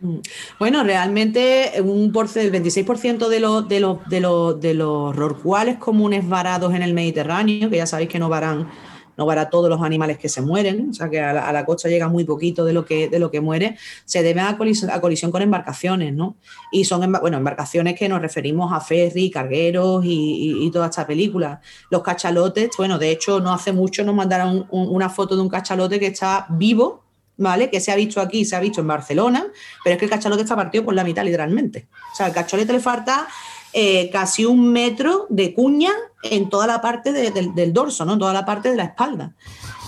Mm. 0.03 0.17
Bueno, 0.59 0.83
realmente 0.83 1.71
un 1.81 2.11
del 2.11 2.51
26% 2.51 3.29
de 3.29 3.39
los, 3.39 3.69
de, 3.69 3.79
los, 3.79 4.05
de, 4.09 4.19
los, 4.19 4.59
de 4.59 4.73
los 4.73 5.15
rorcuales 5.15 5.77
comunes 5.77 6.27
varados 6.27 6.73
en 6.73 6.83
el 6.83 6.93
Mediterráneo, 6.93 7.69
que 7.69 7.77
ya 7.77 7.85
sabéis 7.85 8.09
que 8.09 8.19
no 8.19 8.27
varan, 8.27 8.67
no 9.15 9.25
varan 9.25 9.49
todos 9.49 9.69
los 9.69 9.81
animales 9.81 10.17
que 10.17 10.27
se 10.27 10.41
mueren, 10.41 10.89
o 10.89 10.93
sea 10.93 11.09
que 11.09 11.21
a 11.21 11.53
la, 11.53 11.65
costa 11.65 11.87
llega 11.87 12.09
muy 12.09 12.25
poquito 12.25 12.65
de 12.65 12.73
lo 12.73 12.83
que, 12.83 13.07
de 13.07 13.17
lo 13.17 13.31
que 13.31 13.39
muere, 13.39 13.77
se 14.03 14.23
debe 14.23 14.41
a 14.41 14.57
colisión, 14.57 15.31
con 15.31 15.41
embarcaciones, 15.41 16.13
¿no? 16.13 16.35
Y 16.73 16.83
son 16.83 17.09
bueno, 17.21 17.37
embarcaciones 17.37 17.97
que 17.97 18.09
nos 18.09 18.21
referimos 18.21 18.73
a 18.73 18.81
ferry, 18.81 19.31
cargueros 19.31 20.03
y, 20.05 20.69
toda 20.73 20.87
esta 20.87 21.07
película. 21.07 21.61
Los 21.91 22.01
cachalotes, 22.01 22.71
bueno, 22.77 22.97
de 22.97 23.11
hecho 23.11 23.39
no 23.39 23.53
hace 23.53 23.71
mucho 23.71 24.03
nos 24.03 24.15
mandaron 24.15 24.67
una 24.69 25.09
foto 25.09 25.37
de 25.37 25.41
un 25.43 25.49
cachalote 25.49 25.97
que 25.97 26.07
está 26.07 26.45
vivo 26.49 27.02
¿vale? 27.43 27.69
Que 27.69 27.79
se 27.79 27.91
ha 27.91 27.95
visto 27.95 28.19
aquí, 28.21 28.45
se 28.45 28.55
ha 28.55 28.59
visto 28.59 28.81
en 28.81 28.87
Barcelona, 28.87 29.45
pero 29.83 29.93
es 29.93 29.99
que 29.99 30.05
el 30.05 30.11
cachalote 30.11 30.41
está 30.41 30.55
partido 30.55 30.85
por 30.85 30.95
la 30.95 31.03
mitad, 31.03 31.23
literalmente. 31.23 31.87
O 32.11 32.15
sea, 32.15 32.25
al 32.27 32.33
cachalete 32.33 32.73
le 32.73 32.79
falta 32.79 33.27
eh, 33.73 34.09
casi 34.11 34.45
un 34.45 34.71
metro 34.71 35.27
de 35.29 35.53
cuña 35.53 35.91
en 36.23 36.49
toda 36.49 36.67
la 36.67 36.81
parte 36.81 37.11
del 37.11 37.73
dorso, 37.73 38.05
¿no? 38.05 38.13
En 38.13 38.19
toda 38.19 38.33
la 38.33 38.45
parte 38.45 38.69
de 38.69 38.77
la 38.77 38.85
espalda. 38.85 39.35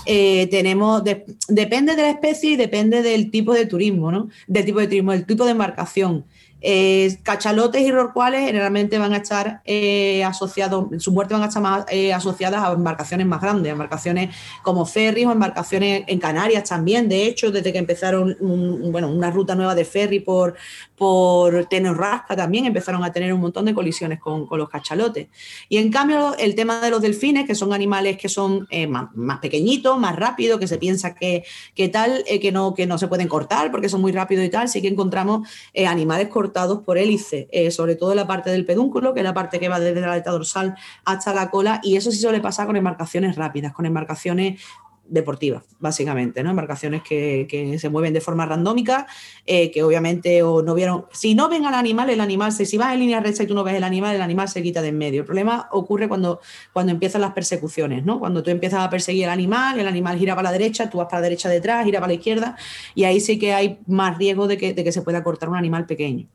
Eh, 0.04 0.46
tenemos, 0.52 1.02
depende 1.48 1.96
de 1.96 2.02
la 2.02 2.10
especie 2.10 2.52
y 2.52 2.56
depende 2.56 3.02
del 3.02 3.30
tipo 3.30 3.52
de 3.52 3.66
turismo, 3.66 4.12
¿no? 4.12 4.28
Del 4.46 4.64
tipo 4.64 4.78
de 4.78 4.86
turismo, 4.86 5.12
del 5.12 5.26
tipo 5.26 5.44
de 5.44 5.50
embarcación. 5.50 6.24
Eh, 6.68 7.18
cachalotes 7.22 7.80
y 7.80 7.92
rorcuales 7.92 8.44
generalmente 8.44 8.98
van 8.98 9.12
a 9.12 9.18
estar 9.18 9.60
eh, 9.66 10.24
asociados, 10.24 11.00
su 11.00 11.12
muerte 11.12 11.32
van 11.32 11.44
a 11.44 11.46
estar 11.46 11.62
más 11.62 11.84
eh, 11.88 12.12
asociadas 12.12 12.60
a 12.60 12.72
embarcaciones 12.72 13.24
más 13.24 13.40
grandes, 13.40 13.70
embarcaciones 13.70 14.34
como 14.64 14.84
ferries 14.84 15.28
o 15.28 15.30
embarcaciones 15.30 16.02
en 16.08 16.18
Canarias 16.18 16.68
también. 16.68 17.08
De 17.08 17.24
hecho, 17.24 17.52
desde 17.52 17.72
que 17.72 17.78
empezaron 17.78 18.36
bueno, 18.40 19.08
una 19.12 19.30
ruta 19.30 19.54
nueva 19.54 19.76
de 19.76 19.84
ferry 19.84 20.18
por, 20.18 20.56
por 20.96 21.66
Tenorrasca 21.66 22.36
también 22.36 22.66
empezaron 22.66 23.04
a 23.04 23.12
tener 23.12 23.32
un 23.32 23.40
montón 23.40 23.64
de 23.64 23.74
colisiones 23.74 24.20
con, 24.20 24.46
los 24.50 24.68
cachalotes. 24.68 25.28
Y 25.68 25.76
en 25.78 25.90
cambio, 25.90 26.34
el 26.38 26.54
tema 26.54 26.80
de 26.80 26.90
los 26.90 27.02
delfines, 27.02 27.46
que 27.46 27.54
son 27.54 27.72
animales 27.72 28.16
que 28.16 28.28
son 28.28 28.66
más, 28.88 29.38
pequeñitos, 29.40 29.98
más 29.98 30.16
rápidos, 30.16 30.58
que 30.58 30.66
se 30.66 30.78
piensa 30.78 31.14
que, 31.14 31.44
que 31.74 31.88
tal, 31.88 32.24
que, 32.24 32.52
no, 32.52 32.74
que 32.74 32.86
no 32.86 32.98
se 32.98 33.08
pueden 33.08 33.28
cortar 33.28 33.70
porque 33.70 33.88
son 33.88 34.00
muy 34.00 34.12
rápidos 34.12 34.44
y 34.44 34.48
tal, 34.48 34.68
sí 34.68 34.80
que 34.80 34.88
encontramos 34.88 35.48
animales 35.86 36.28
cortados 36.28 36.82
por 36.82 36.98
hélice, 36.98 37.48
eh, 37.52 37.70
sobre 37.70 37.96
todo 37.96 38.12
en 38.12 38.16
la 38.16 38.26
parte 38.26 38.50
del 38.50 38.64
pedúnculo, 38.64 39.14
que 39.14 39.20
es 39.20 39.24
la 39.24 39.34
parte 39.34 39.58
que 39.58 39.68
va 39.68 39.80
desde 39.80 40.00
la 40.00 40.12
aleta 40.12 40.30
dorsal 40.30 40.76
hasta 41.04 41.34
la 41.34 41.50
cola, 41.50 41.80
y 41.82 41.96
eso 41.96 42.10
sí 42.10 42.18
suele 42.18 42.40
pasar 42.40 42.66
con 42.66 42.76
embarcaciones 42.76 43.36
rápidas, 43.36 43.72
con 43.72 43.86
embarcaciones 43.86 44.60
deportivas, 45.08 45.64
básicamente, 45.78 46.42
¿no? 46.42 46.50
Embarcaciones 46.50 47.02
que, 47.02 47.76
se 47.78 47.88
mueven 47.88 48.12
de 48.12 48.20
forma 48.20 48.46
randómica, 48.46 49.06
eh, 49.46 49.70
que 49.70 49.82
obviamente 49.82 50.42
o 50.42 50.62
no 50.62 50.74
vieron. 50.74 51.06
Si 51.12 51.34
no 51.34 51.48
ven 51.48 51.64
al 51.64 51.74
animal, 51.74 52.10
el 52.10 52.20
animal, 52.20 52.52
se, 52.52 52.66
si 52.66 52.76
vas 52.76 52.92
en 52.94 53.00
línea 53.00 53.20
recta 53.20 53.42
y 53.42 53.46
tú 53.46 53.54
no 53.54 53.64
ves 53.64 53.74
el 53.74 53.84
animal, 53.84 54.14
el 54.14 54.22
animal 54.22 54.48
se 54.48 54.62
quita 54.62 54.82
de 54.82 54.88
en 54.88 54.98
medio. 54.98 55.20
El 55.20 55.26
problema 55.26 55.68
ocurre 55.72 56.08
cuando, 56.08 56.40
cuando 56.72 56.92
empiezan 56.92 57.20
las 57.20 57.32
persecuciones, 57.32 58.04
¿no? 58.04 58.18
Cuando 58.18 58.42
tú 58.42 58.50
empiezas 58.50 58.80
a 58.80 58.90
perseguir 58.90 59.26
al 59.26 59.32
animal, 59.32 59.78
el 59.78 59.86
animal 59.86 60.18
gira 60.18 60.34
para 60.34 60.50
la 60.50 60.52
derecha, 60.52 60.88
tú 60.88 60.98
vas 60.98 61.06
para 61.06 61.20
la 61.20 61.24
derecha 61.24 61.48
detrás, 61.48 61.84
gira 61.84 62.00
para 62.00 62.08
la 62.08 62.14
izquierda, 62.14 62.56
y 62.94 63.04
ahí 63.04 63.20
sí 63.20 63.38
que 63.38 63.52
hay 63.52 63.78
más 63.86 64.18
riesgo 64.18 64.46
de 64.46 64.56
que, 64.56 64.74
de 64.74 64.84
que 64.84 64.92
se 64.92 65.02
pueda 65.02 65.22
cortar 65.22 65.48
un 65.48 65.56
animal 65.56 65.86
pequeño. 65.86 66.28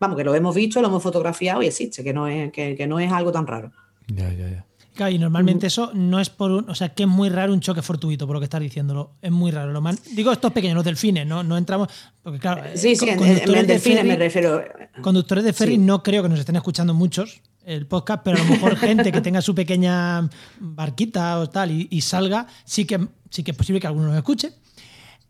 Vamos, 0.00 0.16
que 0.16 0.24
lo 0.24 0.34
hemos 0.34 0.54
visto, 0.54 0.80
lo 0.80 0.88
hemos 0.88 1.02
fotografiado 1.02 1.62
y 1.62 1.66
existe, 1.66 2.04
que 2.04 2.12
no 2.12 2.28
es, 2.28 2.52
que, 2.52 2.86
no 2.86 3.00
es 3.00 3.10
algo 3.10 3.32
tan 3.32 3.46
raro. 3.46 3.72
Ya, 4.06 4.32
ya, 4.32 4.48
ya. 4.48 4.67
Claro, 4.98 5.12
y 5.12 5.18
normalmente 5.20 5.68
eso 5.68 5.92
no 5.94 6.18
es 6.18 6.28
por 6.28 6.50
un. 6.50 6.68
O 6.68 6.74
sea, 6.74 6.88
que 6.88 7.04
es 7.04 7.08
muy 7.08 7.28
raro 7.28 7.52
un 7.52 7.60
choque 7.60 7.82
fortuito, 7.82 8.26
por 8.26 8.34
lo 8.34 8.40
que 8.40 8.46
estás 8.46 8.60
diciéndolo. 8.60 9.12
Es 9.22 9.30
muy 9.30 9.52
raro. 9.52 9.70
Lo 9.70 9.80
digo 10.10 10.32
estos 10.32 10.52
pequeños, 10.52 10.74
los 10.74 10.84
delfines, 10.84 11.24
¿no? 11.24 11.44
No 11.44 11.56
entramos. 11.56 11.86
Porque, 12.20 12.40
claro. 12.40 12.64
Sí, 12.74 12.96
sí, 12.96 13.08
en, 13.08 13.66
delfines 13.68 14.04
me 14.04 14.16
refiero. 14.16 14.60
Conductores 15.00 15.44
de 15.44 15.52
ferry 15.52 15.78
no 15.78 16.02
creo 16.02 16.24
que 16.24 16.28
nos 16.28 16.40
estén 16.40 16.56
escuchando 16.56 16.94
muchos 16.94 17.40
el 17.64 17.86
podcast, 17.86 18.22
pero 18.24 18.38
a 18.38 18.40
lo 18.40 18.50
mejor 18.50 18.74
gente 18.76 19.12
que 19.12 19.20
tenga 19.20 19.40
su 19.40 19.54
pequeña 19.54 20.28
barquita 20.58 21.38
o 21.38 21.48
tal 21.48 21.70
y, 21.70 22.00
salga, 22.00 22.48
sí 22.64 22.84
que, 22.84 23.06
sí 23.30 23.44
que 23.44 23.52
es 23.52 23.56
posible 23.56 23.78
que 23.78 23.86
alguno 23.86 24.08
nos 24.08 24.16
escuche. 24.16 24.50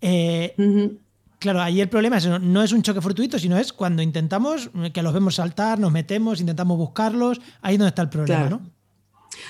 Eh, 0.01 0.55
Claro, 1.39 1.61
ahí 1.63 1.81
el 1.81 1.89
problema 1.89 2.17
es, 2.17 2.27
no 2.27 2.63
es 2.65 2.73
un 2.73 2.83
choque 2.83 3.01
fortuito, 3.01 3.39
sino 3.39 3.57
es 3.57 3.73
cuando 3.73 4.03
intentamos 4.03 4.71
que 4.93 5.03
los 5.03 5.15
vemos 5.15 5.37
saltar, 5.37 5.79
nos 5.79 5.93
metemos, 5.93 6.41
intentamos 6.41 6.77
buscarlos, 6.77 7.41
ahí 7.63 7.75
es 7.75 7.79
donde 7.79 7.91
está 7.91 8.03
el 8.03 8.09
problema, 8.09 8.49
¿no? 8.49 8.78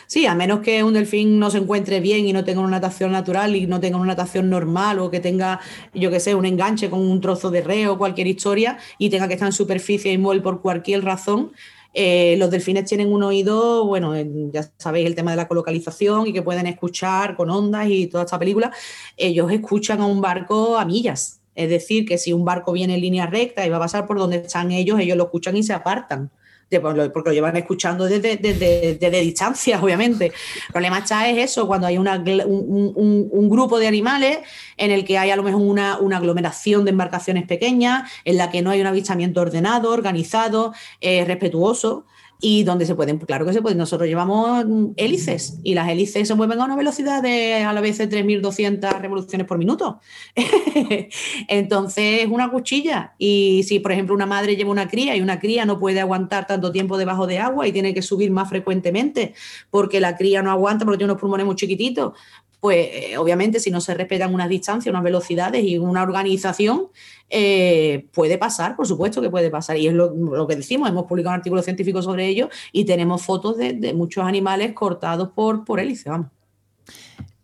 Sí, 0.07 0.27
a 0.27 0.35
menos 0.35 0.61
que 0.61 0.83
un 0.83 0.95
delfín 0.95 1.39
no 1.39 1.51
se 1.51 1.59
encuentre 1.59 2.01
bien 2.01 2.27
y 2.27 2.33
no 2.33 2.45
tenga 2.45 2.61
una 2.61 2.71
natación 2.71 3.13
natural 3.13 3.57
y 3.57 3.67
no 3.67 3.81
tenga 3.81 3.97
una 3.97 4.07
natación 4.07 4.51
normal 4.51 4.99
o 4.99 5.11
que 5.11 5.21
tenga, 5.21 5.61
yo 5.95 6.11
qué 6.11 6.21
sé, 6.21 6.35
un 6.35 6.47
enganche 6.47 6.91
con 6.91 7.01
un 7.01 7.21
trozo 7.21 7.51
de 7.51 7.63
reo 7.63 7.95
o 7.95 7.99
cualquier 7.99 8.27
historia 8.27 8.79
y 8.99 9.11
tenga 9.11 9.29
que 9.29 9.35
estar 9.35 9.49
en 9.49 9.53
superficie 9.53 10.13
inmóvil 10.13 10.43
por 10.43 10.63
cualquier 10.63 11.05
razón, 11.05 11.53
eh, 11.95 12.37
los 12.39 12.51
delfines 12.51 12.85
tienen 12.85 13.13
un 13.13 13.23
oído, 13.23 13.85
bueno, 13.87 14.15
ya 14.53 14.71
sabéis 14.77 15.07
el 15.07 15.15
tema 15.15 15.33
de 15.33 15.37
la 15.37 15.49
colocalización 15.49 16.27
y 16.27 16.33
que 16.33 16.43
pueden 16.43 16.67
escuchar 16.67 17.35
con 17.35 17.51
ondas 17.51 17.89
y 17.89 18.07
toda 18.07 18.25
esta 18.25 18.39
película. 18.39 18.73
Ellos 19.17 19.51
escuchan 19.51 20.01
a 20.01 20.07
un 20.07 20.21
barco 20.21 20.79
a 20.79 20.85
millas. 20.85 21.41
Es 21.55 21.69
decir, 21.71 22.07
que 22.07 22.19
si 22.19 22.33
un 22.33 22.45
barco 22.45 22.73
viene 22.73 22.95
en 22.95 23.01
línea 23.01 23.27
recta 23.27 23.67
y 23.67 23.69
va 23.69 23.79
a 23.79 23.81
pasar 23.81 24.07
por 24.07 24.19
donde 24.19 24.37
están 24.37 24.71
ellos, 24.71 25.01
ellos 25.01 25.17
lo 25.17 25.25
escuchan 25.25 25.57
y 25.57 25.65
se 25.65 25.73
apartan. 25.73 26.31
Porque 26.71 27.31
lo 27.31 27.33
llevan 27.33 27.57
escuchando 27.57 28.05
desde, 28.05 28.37
desde, 28.37 29.21
distancia, 29.21 29.81
obviamente. 29.83 30.27
El 30.27 30.73
problema 30.73 30.99
está 30.99 31.29
es 31.29 31.51
eso, 31.51 31.67
cuando 31.67 31.87
hay 31.87 31.97
una, 31.99 32.17
un, 32.17 33.49
grupo 33.49 33.79
de 33.79 33.87
animales 33.87 34.39
en 34.77 34.91
el 34.91 35.05
que 35.05 35.17
hay 35.17 35.31
a 35.31 35.37
lo 35.37 35.43
mejor 35.43 35.63
una, 35.63 35.99
una, 35.99 36.19
aglomeración 36.19 36.85
de 36.85 36.91
embarcaciones 36.91 37.47
pequeñas, 37.47 38.11
en 38.25 38.37
la 38.37 38.51
que 38.51 38.61
no 38.61 38.71
hay 38.71 38.81
un 38.81 38.87
avistamiento 38.87 39.41
ordenado, 39.41 39.91
organizado, 39.91 40.75
eh, 41.01 41.25
respetuoso 41.25 42.05
y 42.41 42.63
donde 42.63 42.87
se 42.87 42.95
pueden, 42.95 43.19
claro 43.19 43.45
que 43.45 43.53
se 43.53 43.63
pueden, 43.63 43.79
nosotros 43.79 44.09
llevamos 44.09 44.65
hélices 44.97 45.59
y 45.65 45.75
las 45.75 45.89
hélices 45.89 46.29
se 46.29 46.35
mueven 46.35 46.61
a 46.61 46.65
una 46.65 46.77
velocidad 46.77 47.23
de 47.23 47.55
a 47.65 47.73
la 47.73 47.81
vez 47.81 47.99
de 47.99 48.09
3.200 48.09 49.01
revoluciones 49.01 49.47
por 49.47 49.59
minuto. 49.59 50.01
Entonces 51.49 52.23
es 52.23 52.29
una 52.29 52.51
cuchilla 52.51 53.15
y 53.19 53.65
si 53.65 53.81
por 53.81 53.93
ejemplo 53.93 54.15
una 54.15 54.27
madre 54.27 54.55
lleva 54.55 54.71
una 54.71 54.89
cría 54.89 55.17
y 55.17 55.21
una 55.21 55.41
cría 55.41 55.67
no 55.67 55.81
puede 55.81 56.01
aguantar 56.01 56.47
tanto 56.47 56.71
tiempo 56.71 56.97
debajo 56.97 57.27
de 57.27 57.39
agua 57.41 57.67
y 57.67 57.73
tiene 57.73 57.93
que 57.93 58.03
subir 58.03 58.31
más 58.31 58.49
frecuentemente 58.49 59.35
porque 59.71 60.01
la 60.01 60.17
cría 60.17 60.43
no 60.43 60.53
aguanta 60.53 60.85
porque 60.85 60.99
tiene 60.99 61.13
unos 61.13 61.21
pulmones 61.21 61.47
muy 61.47 61.57
chiquititos, 61.57 62.13
pues 62.61 62.89
eh, 62.93 63.19
obviamente 63.19 63.61
si 63.61 63.71
no 63.71 63.81
se 63.81 63.95
respetan 63.95 64.35
unas 64.35 64.49
distancias, 64.49 64.91
unas 64.93 65.05
velocidades 65.05 65.65
y 65.65 65.79
una 65.79 66.03
organización, 66.03 66.89
eh, 67.31 68.07
puede 68.13 68.39
pasar, 68.39 68.75
por 68.75 68.87
supuesto 68.87 69.21
que 69.21 69.31
puede 69.31 69.51
pasar. 69.51 69.77
Y 69.77 69.87
es 69.87 69.95
lo, 69.95 70.47
que 70.47 70.57
decimos, 70.57 70.89
hemos 70.89 71.07
publicado 71.07 71.35
un 71.35 71.39
artículo 71.39 71.63
científico 71.63 72.03
sobre 72.03 72.27
ello 72.27 72.49
y 72.73 72.85
tenemos 72.85 73.23
fotos 73.23 73.57
de, 73.57 73.95
muchos 73.95 74.25
animales 74.25 74.73
cortados 74.73 75.31
por, 75.35 75.65
por 75.65 75.81
hélice, 75.81 76.11
vamos. 76.11 76.29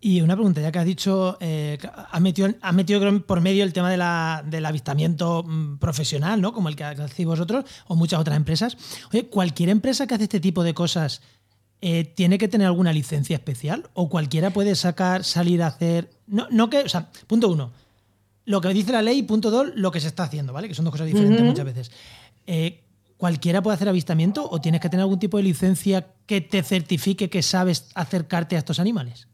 Y 0.01 0.21
una 0.21 0.37
pregunta, 0.37 0.61
ya 0.61 0.71
que 0.71 0.79
has 0.79 0.85
dicho, 0.85 1.39
eh, 1.41 1.79
has 2.11 2.21
metido, 2.21 2.51
metido 2.75 3.23
por 3.25 3.41
medio 3.41 3.65
el 3.65 3.73
tema 3.73 3.91
del 4.43 4.67
avistamiento 4.67 5.43
mm, 5.43 5.79
profesional, 5.79 6.43
¿no? 6.43 6.53
Como 6.53 6.69
el 6.69 6.77
que 6.77 6.85
hacéis 6.85 7.27
vosotros 7.27 7.65
o 7.87 7.97
muchas 7.97 8.21
otras 8.21 8.37
empresas. 8.37 8.77
Oye, 9.11 9.29
cualquier 9.29 9.71
empresa 9.71 10.07
que 10.07 10.15
hace 10.15 10.25
este 10.25 10.41
tipo 10.41 10.63
de 10.63 10.75
cosas 10.75 11.23
eh, 11.87 12.05
¿tiene 12.05 12.39
que 12.39 12.49
tener 12.49 12.67
alguna 12.67 12.95
licencia 12.95 13.37
especial? 13.37 13.91
¿O 13.93 14.09
cualquiera 14.09 14.49
puede 14.49 14.75
sacar, 14.75 15.23
salir 15.23 15.63
a 15.63 15.67
hacer.? 15.67 16.09
No, 16.27 16.47
no 16.51 16.71
que. 16.71 16.79
O 16.79 16.89
sea, 16.89 17.11
punto 17.27 17.51
uno. 17.51 17.73
Lo 18.47 18.63
que 18.63 18.69
dice 18.71 18.91
la 18.91 19.03
ley, 19.03 19.23
punto 19.23 19.51
dos, 19.51 19.67
lo 19.75 19.91
que 19.91 20.01
se 20.01 20.09
está 20.09 20.23
haciendo, 20.23 20.55
¿vale? 20.55 20.67
Que 20.67 20.73
son 20.73 20.87
dos 20.87 20.93
cosas 20.93 21.07
diferentes 21.07 21.45
muchas 21.45 21.67
veces. 21.67 21.91
Eh, 22.47 22.81
¿Cualquiera 23.19 23.63
puede 23.63 23.75
hacer 23.75 23.91
avistamiento 23.91 24.49
o 24.51 24.63
tienes 24.63 24.81
que 24.81 24.89
tener 24.89 25.03
algún 25.03 25.19
tipo 25.19 25.37
de 25.37 25.43
licencia 25.43 26.07
que 26.25 26.41
te 26.41 26.63
certifique 26.63 27.29
que 27.29 27.43
sabes 27.43 27.89
acercarte 27.95 28.57
a 28.57 28.61
estos 28.61 28.81
animales? 28.81 29.29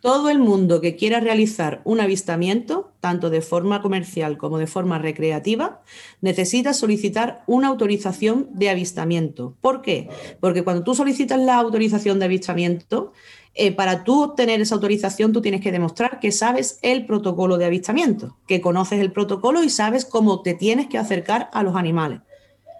Todo 0.00 0.30
el 0.30 0.38
mundo 0.38 0.80
que 0.80 0.94
quiera 0.94 1.18
realizar 1.18 1.82
un 1.84 1.98
avistamiento, 2.00 2.92
tanto 3.04 3.28
de 3.28 3.42
forma 3.42 3.82
comercial 3.82 4.38
como 4.38 4.56
de 4.56 4.66
forma 4.66 4.98
recreativa, 4.98 5.82
necesita 6.22 6.72
solicitar 6.72 7.44
una 7.46 7.68
autorización 7.68 8.48
de 8.54 8.70
avistamiento. 8.70 9.54
¿Por 9.60 9.82
qué? 9.82 10.08
Porque 10.40 10.64
cuando 10.64 10.84
tú 10.84 10.94
solicitas 10.94 11.38
la 11.38 11.56
autorización 11.56 12.18
de 12.18 12.24
avistamiento, 12.24 13.12
eh, 13.52 13.72
para 13.72 14.04
tú 14.04 14.22
obtener 14.22 14.62
esa 14.62 14.76
autorización 14.76 15.34
tú 15.34 15.42
tienes 15.42 15.60
que 15.60 15.70
demostrar 15.70 16.18
que 16.18 16.32
sabes 16.32 16.78
el 16.80 17.04
protocolo 17.04 17.58
de 17.58 17.66
avistamiento, 17.66 18.38
que 18.46 18.62
conoces 18.62 18.98
el 19.00 19.12
protocolo 19.12 19.62
y 19.62 19.68
sabes 19.68 20.06
cómo 20.06 20.40
te 20.40 20.54
tienes 20.54 20.86
que 20.86 20.96
acercar 20.96 21.50
a 21.52 21.62
los 21.62 21.76
animales. 21.76 22.22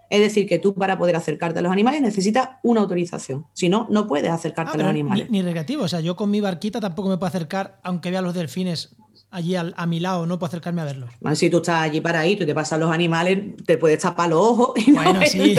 Es 0.08 0.20
decir, 0.20 0.48
que 0.48 0.58
tú 0.58 0.72
para 0.72 0.96
poder 0.96 1.16
acercarte 1.16 1.58
a 1.58 1.62
los 1.62 1.70
animales 1.70 2.00
necesitas 2.00 2.48
una 2.62 2.80
autorización. 2.80 3.44
Si 3.52 3.68
no, 3.68 3.86
no 3.90 4.06
puedes 4.06 4.30
acercarte 4.30 4.70
ah, 4.72 4.74
a 4.76 4.78
los 4.78 4.86
animales. 4.86 5.28
Ni, 5.28 5.42
recreativo. 5.42 5.82
O 5.82 5.88
sea, 5.88 6.00
yo 6.00 6.16
con 6.16 6.30
mi 6.30 6.40
barquita 6.40 6.80
tampoco 6.80 7.10
me 7.10 7.18
puedo 7.18 7.28
acercar, 7.28 7.78
aunque 7.82 8.10
vea 8.10 8.22
los 8.22 8.32
delfines 8.32 8.96
allí 9.34 9.56
a 9.56 9.86
mi 9.86 9.98
lado, 9.98 10.26
no 10.26 10.38
puedo 10.38 10.46
acercarme 10.48 10.80
a 10.80 10.84
verlos. 10.84 11.10
si 11.34 11.50
tú 11.50 11.56
estás 11.56 11.82
allí 11.82 12.00
paradito 12.00 12.44
y 12.44 12.46
te 12.46 12.54
pasan 12.54 12.78
los 12.78 12.92
animales, 12.92 13.56
te 13.66 13.76
puedes 13.76 13.98
tapar 13.98 14.28
los 14.30 14.38
ojos. 14.38 14.78
Y 14.86 14.92
bueno, 14.92 15.20
sí. 15.26 15.56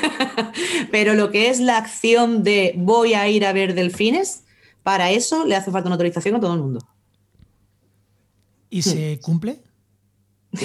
Pero 0.90 1.14
lo 1.14 1.30
que 1.30 1.48
es 1.48 1.60
la 1.60 1.78
acción 1.78 2.42
de 2.42 2.74
voy 2.76 3.14
a 3.14 3.26
ir 3.26 3.46
a 3.46 3.54
ver 3.54 3.74
delfines, 3.74 4.44
para 4.82 5.10
eso 5.10 5.46
le 5.46 5.56
hace 5.56 5.70
falta 5.70 5.88
una 5.88 5.94
autorización 5.94 6.36
a 6.36 6.40
todo 6.40 6.52
el 6.52 6.60
mundo. 6.60 6.86
¿Y 8.68 8.82
se 8.82 9.18
cumple? 9.22 9.62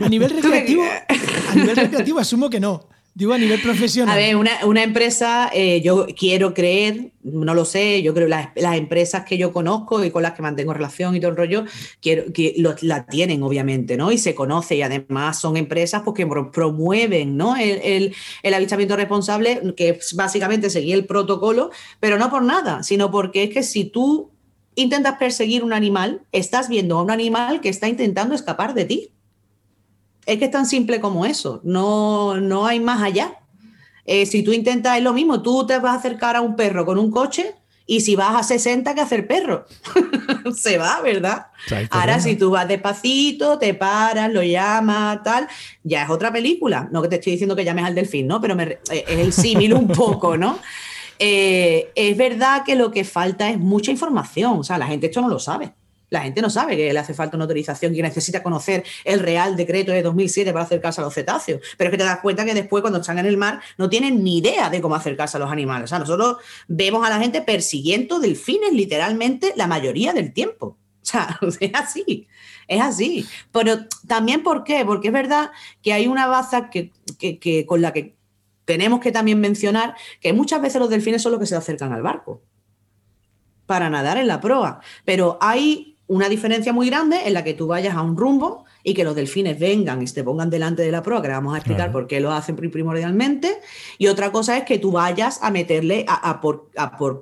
a 0.00 0.08
nivel 0.08 0.30
recreativo, 0.30 0.82
a 0.82 1.54
nivel 1.54 1.76
recreativo 1.76 2.18
asumo 2.18 2.50
que 2.50 2.58
no. 2.58 2.88
A 3.18 3.38
nivel 3.38 3.62
profesional. 3.62 4.14
A 4.14 4.18
ver, 4.18 4.36
una, 4.36 4.82
empresa, 4.82 5.48
eh, 5.54 5.80
yo 5.80 6.06
quiero 6.14 6.52
creer, 6.52 7.12
no 7.22 7.54
lo 7.54 7.64
sé, 7.64 8.02
yo 8.02 8.12
creo 8.12 8.28
las, 8.28 8.50
las 8.56 8.76
empresas 8.76 9.24
que 9.24 9.38
yo 9.38 9.54
conozco 9.54 10.04
y 10.04 10.10
con 10.10 10.22
las 10.22 10.32
que 10.32 10.42
mantengo 10.42 10.74
relación 10.74 11.16
y 11.16 11.20
todo 11.20 11.30
el 11.30 11.36
rollo, 11.38 11.64
quiero, 12.02 12.30
que 12.34 12.54
la 12.82 13.06
tienen, 13.06 13.42
obviamente, 13.42 13.96
¿no? 13.96 14.12
Y 14.12 14.18
se 14.18 14.34
conoce 14.34 14.76
y 14.76 14.82
además 14.82 15.40
son 15.40 15.56
empresas 15.56 16.02
pues, 16.04 16.14
que 16.14 16.26
promueven, 16.52 17.38
¿no? 17.38 17.56
El, 17.56 17.80
el, 17.82 18.14
el 18.42 18.54
avistamiento 18.54 18.96
responsable, 18.96 19.62
que 19.74 19.90
es 19.90 20.12
básicamente 20.14 20.68
seguir 20.68 20.94
el 20.94 21.06
protocolo, 21.06 21.70
pero 22.00 22.18
no 22.18 22.28
por 22.28 22.42
nada, 22.42 22.82
sino 22.82 23.10
porque 23.10 23.44
es 23.44 23.50
que 23.50 23.62
si 23.62 23.84
tú 23.84 24.30
intentas 24.74 25.16
perseguir 25.16 25.64
un 25.64 25.72
animal, 25.72 26.20
estás 26.32 26.68
viendo 26.68 26.98
a 26.98 27.02
un 27.02 27.10
animal 27.10 27.60
que 27.62 27.70
está 27.70 27.88
intentando 27.88 28.34
escapar 28.34 28.74
de 28.74 28.84
ti. 28.84 29.10
Es 30.26 30.38
que 30.38 30.46
es 30.46 30.50
tan 30.50 30.66
simple 30.66 31.00
como 31.00 31.24
eso, 31.24 31.60
no, 31.64 32.40
no 32.40 32.66
hay 32.66 32.80
más 32.80 33.02
allá. 33.02 33.38
Eh, 34.04 34.26
si 34.26 34.42
tú 34.42 34.52
intentas, 34.52 34.98
es 34.98 35.02
lo 35.02 35.12
mismo, 35.12 35.42
tú 35.42 35.66
te 35.66 35.78
vas 35.78 35.94
a 35.94 35.98
acercar 35.98 36.36
a 36.36 36.40
un 36.40 36.56
perro 36.56 36.84
con 36.84 36.98
un 36.98 37.10
coche 37.10 37.54
y 37.86 38.00
si 38.00 38.16
vas 38.16 38.34
a 38.34 38.42
60, 38.42 38.94
¿qué 38.94 39.00
hacer 39.00 39.28
perro? 39.28 39.64
Se 40.54 40.76
va, 40.76 41.00
¿verdad? 41.02 41.46
Ahora, 41.90 42.18
si 42.18 42.34
tú 42.34 42.50
vas 42.50 42.66
despacito, 42.66 43.58
te 43.58 43.74
paras, 43.74 44.32
lo 44.32 44.42
llamas, 44.42 45.22
tal, 45.22 45.46
ya 45.84 46.02
es 46.02 46.10
otra 46.10 46.32
película. 46.32 46.88
No 46.90 47.00
que 47.00 47.08
te 47.08 47.16
estoy 47.16 47.32
diciendo 47.32 47.54
que 47.54 47.64
llames 47.64 47.84
al 47.84 47.94
delfín, 47.94 48.26
¿no? 48.26 48.40
Pero 48.40 48.60
eh, 48.60 48.80
es 48.90 49.18
el 49.18 49.32
símil 49.32 49.74
un 49.74 49.86
poco, 49.86 50.36
¿no? 50.36 50.58
Eh, 51.20 51.92
es 51.94 52.16
verdad 52.16 52.64
que 52.64 52.74
lo 52.74 52.90
que 52.90 53.04
falta 53.04 53.48
es 53.48 53.58
mucha 53.58 53.90
información, 53.92 54.58
o 54.58 54.64
sea, 54.64 54.78
la 54.78 54.86
gente 54.86 55.06
esto 55.06 55.20
no 55.20 55.28
lo 55.28 55.38
sabe. 55.38 55.72
La 56.10 56.20
gente 56.20 56.40
no 56.40 56.50
sabe 56.50 56.76
que 56.76 56.92
le 56.92 56.98
hace 56.98 57.14
falta 57.14 57.36
una 57.36 57.44
autorización, 57.44 57.92
que 57.94 58.02
necesita 58.02 58.42
conocer 58.42 58.84
el 59.04 59.20
Real 59.20 59.56
Decreto 59.56 59.92
de 59.92 60.02
2007 60.02 60.52
para 60.52 60.64
acercarse 60.64 61.00
a 61.00 61.04
los 61.04 61.14
cetáceos. 61.14 61.60
Pero 61.76 61.88
es 61.88 61.92
que 61.92 61.98
te 61.98 62.04
das 62.04 62.20
cuenta 62.20 62.44
que 62.44 62.54
después, 62.54 62.80
cuando 62.80 63.00
están 63.00 63.18
en 63.18 63.26
el 63.26 63.36
mar, 63.36 63.60
no 63.76 63.88
tienen 63.88 64.22
ni 64.22 64.38
idea 64.38 64.70
de 64.70 64.80
cómo 64.80 64.94
acercarse 64.94 65.36
a 65.36 65.40
los 65.40 65.50
animales. 65.50 65.84
O 65.84 65.88
sea, 65.88 65.98
nosotros 65.98 66.36
vemos 66.68 67.04
a 67.06 67.10
la 67.10 67.18
gente 67.18 67.42
persiguiendo 67.42 68.20
delfines 68.20 68.72
literalmente 68.72 69.52
la 69.56 69.66
mayoría 69.66 70.12
del 70.12 70.32
tiempo. 70.32 70.76
O 71.02 71.06
sea, 71.06 71.38
es 71.60 71.70
así, 71.74 72.28
es 72.68 72.80
así. 72.80 73.26
Pero 73.52 73.86
también, 74.06 74.42
¿por 74.42 74.64
qué? 74.64 74.84
Porque 74.84 75.08
es 75.08 75.14
verdad 75.14 75.50
que 75.82 75.92
hay 75.92 76.06
una 76.06 76.26
baza 76.26 76.70
que, 76.70 76.92
que 77.18 77.66
con 77.66 77.82
la 77.82 77.92
que 77.92 78.16
tenemos 78.64 79.00
que 79.00 79.12
también 79.12 79.40
mencionar 79.40 79.94
que 80.20 80.32
muchas 80.32 80.60
veces 80.60 80.80
los 80.80 80.90
delfines 80.90 81.22
son 81.22 81.32
los 81.32 81.40
que 81.40 81.46
se 81.46 81.56
acercan 81.56 81.92
al 81.92 82.02
barco 82.02 82.42
para 83.64 83.90
nadar 83.90 84.18
en 84.18 84.28
la 84.28 84.40
proa, 84.40 84.80
pero 85.04 85.38
hay 85.40 85.95
una 86.06 86.28
diferencia 86.28 86.72
muy 86.72 86.88
grande 86.88 87.26
en 87.26 87.34
la 87.34 87.42
que 87.42 87.54
tú 87.54 87.66
vayas 87.66 87.96
a 87.96 88.02
un 88.02 88.16
rumbo 88.16 88.65
y 88.88 88.94
que 88.94 89.02
los 89.02 89.16
delfines 89.16 89.58
vengan 89.58 90.00
y 90.00 90.06
se 90.06 90.14
te 90.14 90.22
pongan 90.22 90.48
delante 90.48 90.80
de 90.80 90.92
la 90.92 91.02
proa, 91.02 91.20
que 91.20 91.26
le 91.26 91.34
vamos 91.34 91.52
a 91.54 91.58
explicar 91.58 91.90
por 91.90 92.06
qué 92.06 92.20
lo 92.20 92.30
hacen 92.30 92.54
primordialmente. 92.54 93.58
Y 93.98 94.06
otra 94.06 94.30
cosa 94.30 94.56
es 94.56 94.62
que 94.62 94.78
tú 94.78 94.92
vayas 94.92 95.40
a 95.42 95.50
meterle 95.50 96.06
a, 96.06 96.40
por, 96.40 96.68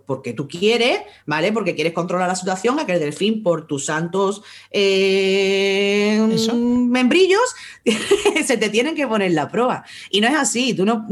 porque 0.06 0.34
tú 0.34 0.46
quieres, 0.46 1.00
¿vale? 1.24 1.52
Porque 1.52 1.74
quieres 1.74 1.94
controlar 1.94 2.28
la 2.28 2.36
situación, 2.36 2.78
a 2.78 2.84
que 2.84 2.92
el 2.92 3.00
delfín, 3.00 3.42
por 3.42 3.66
tus 3.66 3.86
santos 3.86 4.42
eh, 4.70 6.20
membrillos, 6.60 7.56
se 8.44 8.58
te 8.58 8.68
tienen 8.68 8.94
que 8.94 9.06
poner 9.06 9.32
la 9.32 9.48
proa. 9.48 9.86
Y 10.10 10.20
no 10.20 10.28
es 10.28 10.34
así, 10.34 10.74
tú 10.74 10.84
no, 10.84 11.06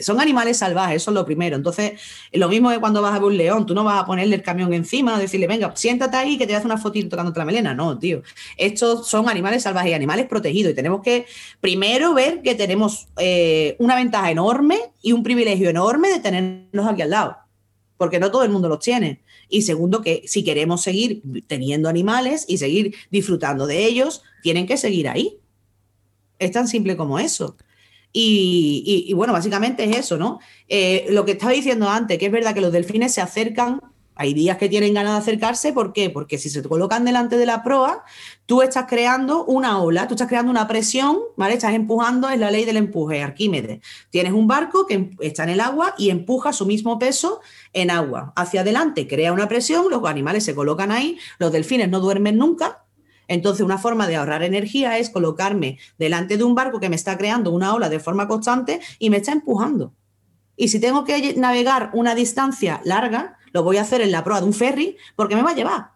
son 0.00 0.22
animales 0.22 0.56
salvajes, 0.56 1.02
eso 1.02 1.10
es 1.10 1.16
lo 1.16 1.26
primero. 1.26 1.54
Entonces, 1.54 2.00
lo 2.32 2.48
mismo 2.48 2.70
que 2.70 2.80
cuando 2.80 3.02
vas 3.02 3.14
a 3.14 3.18
ver 3.18 3.24
un 3.24 3.36
león, 3.36 3.66
tú 3.66 3.74
no 3.74 3.84
vas 3.84 4.02
a 4.02 4.06
ponerle 4.06 4.36
el 4.36 4.42
camión 4.42 4.72
encima, 4.72 5.18
decirle, 5.18 5.46
venga, 5.46 5.70
siéntate 5.76 6.16
ahí 6.16 6.38
que 6.38 6.46
te 6.46 6.56
hace 6.56 6.64
una 6.64 6.78
fotito 6.78 7.10
tocándote 7.10 7.38
la 7.40 7.44
melena. 7.44 7.74
No, 7.74 7.98
tío. 7.98 8.22
Estos 8.56 9.06
son 9.06 9.28
animales 9.28 9.64
salvajes 9.64 9.97
animales 9.98 10.26
protegidos. 10.26 10.72
Y 10.72 10.74
tenemos 10.74 11.02
que 11.02 11.26
primero 11.60 12.14
ver 12.14 12.42
que 12.42 12.54
tenemos 12.54 13.08
eh, 13.18 13.76
una 13.78 13.94
ventaja 13.94 14.30
enorme 14.30 14.78
y 15.02 15.12
un 15.12 15.22
privilegio 15.22 15.68
enorme 15.68 16.08
de 16.08 16.20
tenerlos 16.20 16.86
aquí 16.86 17.02
al 17.02 17.10
lado, 17.10 17.36
porque 17.96 18.18
no 18.18 18.30
todo 18.30 18.44
el 18.44 18.50
mundo 18.50 18.68
los 18.68 18.80
tiene. 18.80 19.22
Y 19.48 19.62
segundo, 19.62 20.00
que 20.02 20.22
si 20.26 20.44
queremos 20.44 20.82
seguir 20.82 21.22
teniendo 21.46 21.88
animales 21.88 22.44
y 22.48 22.58
seguir 22.58 22.94
disfrutando 23.10 23.66
de 23.66 23.84
ellos, 23.84 24.22
tienen 24.42 24.66
que 24.66 24.76
seguir 24.76 25.08
ahí. 25.08 25.38
Es 26.38 26.52
tan 26.52 26.68
simple 26.68 26.96
como 26.96 27.18
eso. 27.18 27.56
Y, 28.12 29.12
bueno, 29.14 29.32
básicamente 29.32 29.84
es 29.84 29.96
eso, 29.96 30.16
¿no? 30.16 30.40
Eh, 30.68 31.06
lo 31.10 31.24
que 31.24 31.32
estaba 31.32 31.52
diciendo 31.52 31.88
antes, 31.88 32.18
que 32.18 32.26
es 32.26 32.32
verdad 32.32 32.54
que 32.54 32.60
los 32.60 32.72
delfines 32.72 33.12
se 33.12 33.20
acercan 33.20 33.80
hay 34.18 34.34
días 34.34 34.58
que 34.58 34.68
tienen 34.68 34.92
ganas 34.94 35.12
de 35.12 35.18
acercarse, 35.20 35.72
¿por 35.72 35.92
qué? 35.92 36.10
Porque 36.10 36.38
si 36.38 36.50
se 36.50 36.60
te 36.60 36.68
colocan 36.68 37.04
delante 37.04 37.38
de 37.38 37.46
la 37.46 37.62
proa, 37.62 38.04
tú 38.46 38.62
estás 38.62 38.86
creando 38.88 39.44
una 39.44 39.80
ola, 39.80 40.08
tú 40.08 40.14
estás 40.14 40.26
creando 40.26 40.50
una 40.50 40.66
presión, 40.66 41.18
¿vale? 41.36 41.54
Estás 41.54 41.72
empujando, 41.72 42.28
es 42.28 42.40
la 42.40 42.50
ley 42.50 42.64
del 42.64 42.78
empuje, 42.78 43.22
Arquímedes. 43.22 43.78
Tienes 44.10 44.32
un 44.32 44.48
barco 44.48 44.86
que 44.86 45.10
está 45.20 45.44
en 45.44 45.50
el 45.50 45.60
agua 45.60 45.94
y 45.96 46.10
empuja 46.10 46.52
su 46.52 46.66
mismo 46.66 46.98
peso 46.98 47.40
en 47.72 47.92
agua. 47.92 48.32
Hacia 48.34 48.62
adelante 48.62 49.06
crea 49.06 49.32
una 49.32 49.46
presión, 49.46 49.88
los 49.88 50.04
animales 50.04 50.42
se 50.42 50.54
colocan 50.54 50.90
ahí, 50.90 51.16
los 51.38 51.52
delfines 51.52 51.88
no 51.88 52.00
duermen 52.00 52.36
nunca, 52.36 52.84
entonces, 53.28 53.64
una 53.64 53.76
forma 53.76 54.08
de 54.08 54.16
ahorrar 54.16 54.42
energía 54.42 54.98
es 54.98 55.10
colocarme 55.10 55.78
delante 55.98 56.38
de 56.38 56.44
un 56.44 56.54
barco 56.54 56.80
que 56.80 56.88
me 56.88 56.96
está 56.96 57.18
creando 57.18 57.52
una 57.52 57.74
ola 57.74 57.90
de 57.90 58.00
forma 58.00 58.26
constante 58.26 58.80
y 58.98 59.10
me 59.10 59.18
está 59.18 59.32
empujando. 59.32 59.92
Y 60.56 60.68
si 60.68 60.80
tengo 60.80 61.04
que 61.04 61.34
navegar 61.36 61.90
una 61.92 62.14
distancia 62.14 62.80
larga, 62.84 63.37
lo 63.52 63.62
voy 63.62 63.76
a 63.76 63.82
hacer 63.82 64.00
en 64.00 64.10
la 64.10 64.24
proa 64.24 64.40
de 64.40 64.46
un 64.46 64.54
ferry 64.54 64.96
porque 65.16 65.36
me 65.36 65.42
va 65.42 65.50
a 65.50 65.54
llevar. 65.54 65.90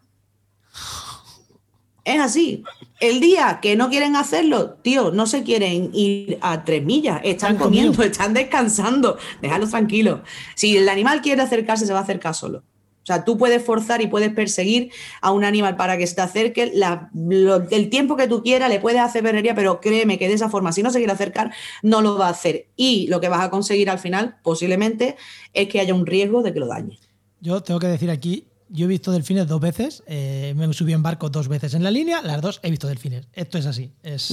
Es 2.05 2.21
así. 2.21 2.65
El 2.99 3.21
día 3.21 3.61
que 3.63 3.77
no 3.77 3.89
quieren 3.89 4.17
hacerlo, 4.17 4.75
tío, 4.83 5.13
no 5.13 5.27
se 5.27 5.45
quieren 5.45 5.91
ir 5.93 6.39
a 6.41 6.65
tres 6.65 6.85
millas, 6.85 7.21
están 7.25 7.57
comiendo, 7.57 8.03
están 8.03 8.35
descansando, 8.35 9.19
déjalo 9.41 9.69
tranquilo. 9.69 10.23
Si 10.55 10.77
el 10.77 10.89
animal 10.89 11.21
quiere 11.21 11.43
acercarse, 11.43 11.87
se 11.87 11.93
va 11.93 12.01
a 12.01 12.03
acercar 12.03 12.35
solo. 12.35 12.59
O 12.59 13.07
sea, 13.07 13.25
tú 13.25 13.37
puedes 13.37 13.65
forzar 13.65 14.01
y 14.01 14.07
puedes 14.07 14.33
perseguir 14.33 14.93
a 15.21 15.33
un 15.33 15.43
animal 15.43 15.75
para 15.75 15.99
que 15.99 16.07
se 16.07 16.15
te 16.15 16.21
acerque 16.21 16.73
el 16.73 17.91
tiempo 17.91 18.17
que 18.17 18.29
tú 18.29 18.45
quieras, 18.45 18.69
le 18.69 18.79
puedes 18.79 19.01
hacer 19.01 19.25
perrería, 19.25 19.57
pero 19.57 19.81
créeme 19.81 20.19
que 20.19 20.29
de 20.29 20.35
esa 20.35 20.49
forma, 20.49 20.73
si 20.73 20.85
no 20.85 20.91
se 20.91 20.99
quiere 20.99 21.13
acercar, 21.13 21.53
no 21.83 22.01
lo 22.01 22.17
va 22.17 22.29
a 22.29 22.31
hacer. 22.31 22.69
Y 22.77 23.09
lo 23.09 23.21
que 23.21 23.29
vas 23.29 23.43
a 23.43 23.51
conseguir 23.51 23.91
al 23.91 23.99
final, 23.99 24.37
posiblemente, 24.45 25.17
es 25.53 25.69
que 25.69 25.81
haya 25.81 25.95
un 25.95 26.07
riesgo 26.07 26.43
de 26.43 26.53
que 26.53 26.61
lo 26.61 26.69
dañe. 26.69 27.01
Yo 27.43 27.61
tengo 27.61 27.81
que 27.81 27.89
decir 27.89 28.09
aquí, 28.09 28.47
yo 28.69 28.85
he 28.85 28.89
visto 28.89 29.11
delfines 29.11 29.49
dos 29.49 29.61
veces, 29.61 30.05
eh, 30.07 30.55
me 30.57 30.73
subí 30.73 30.93
en 30.93 31.03
barco 31.03 31.29
dos 31.29 31.49
veces 31.49 31.75
en 31.75 31.83
la 31.83 31.91
línea, 31.91 32.23
las 32.23 32.41
dos 32.41 32.61
he 32.63 32.71
visto 32.71 32.87
delfines. 32.87 33.27
Esto 33.33 33.59
es 33.59 33.67
así, 33.67 33.91
es, 34.05 34.31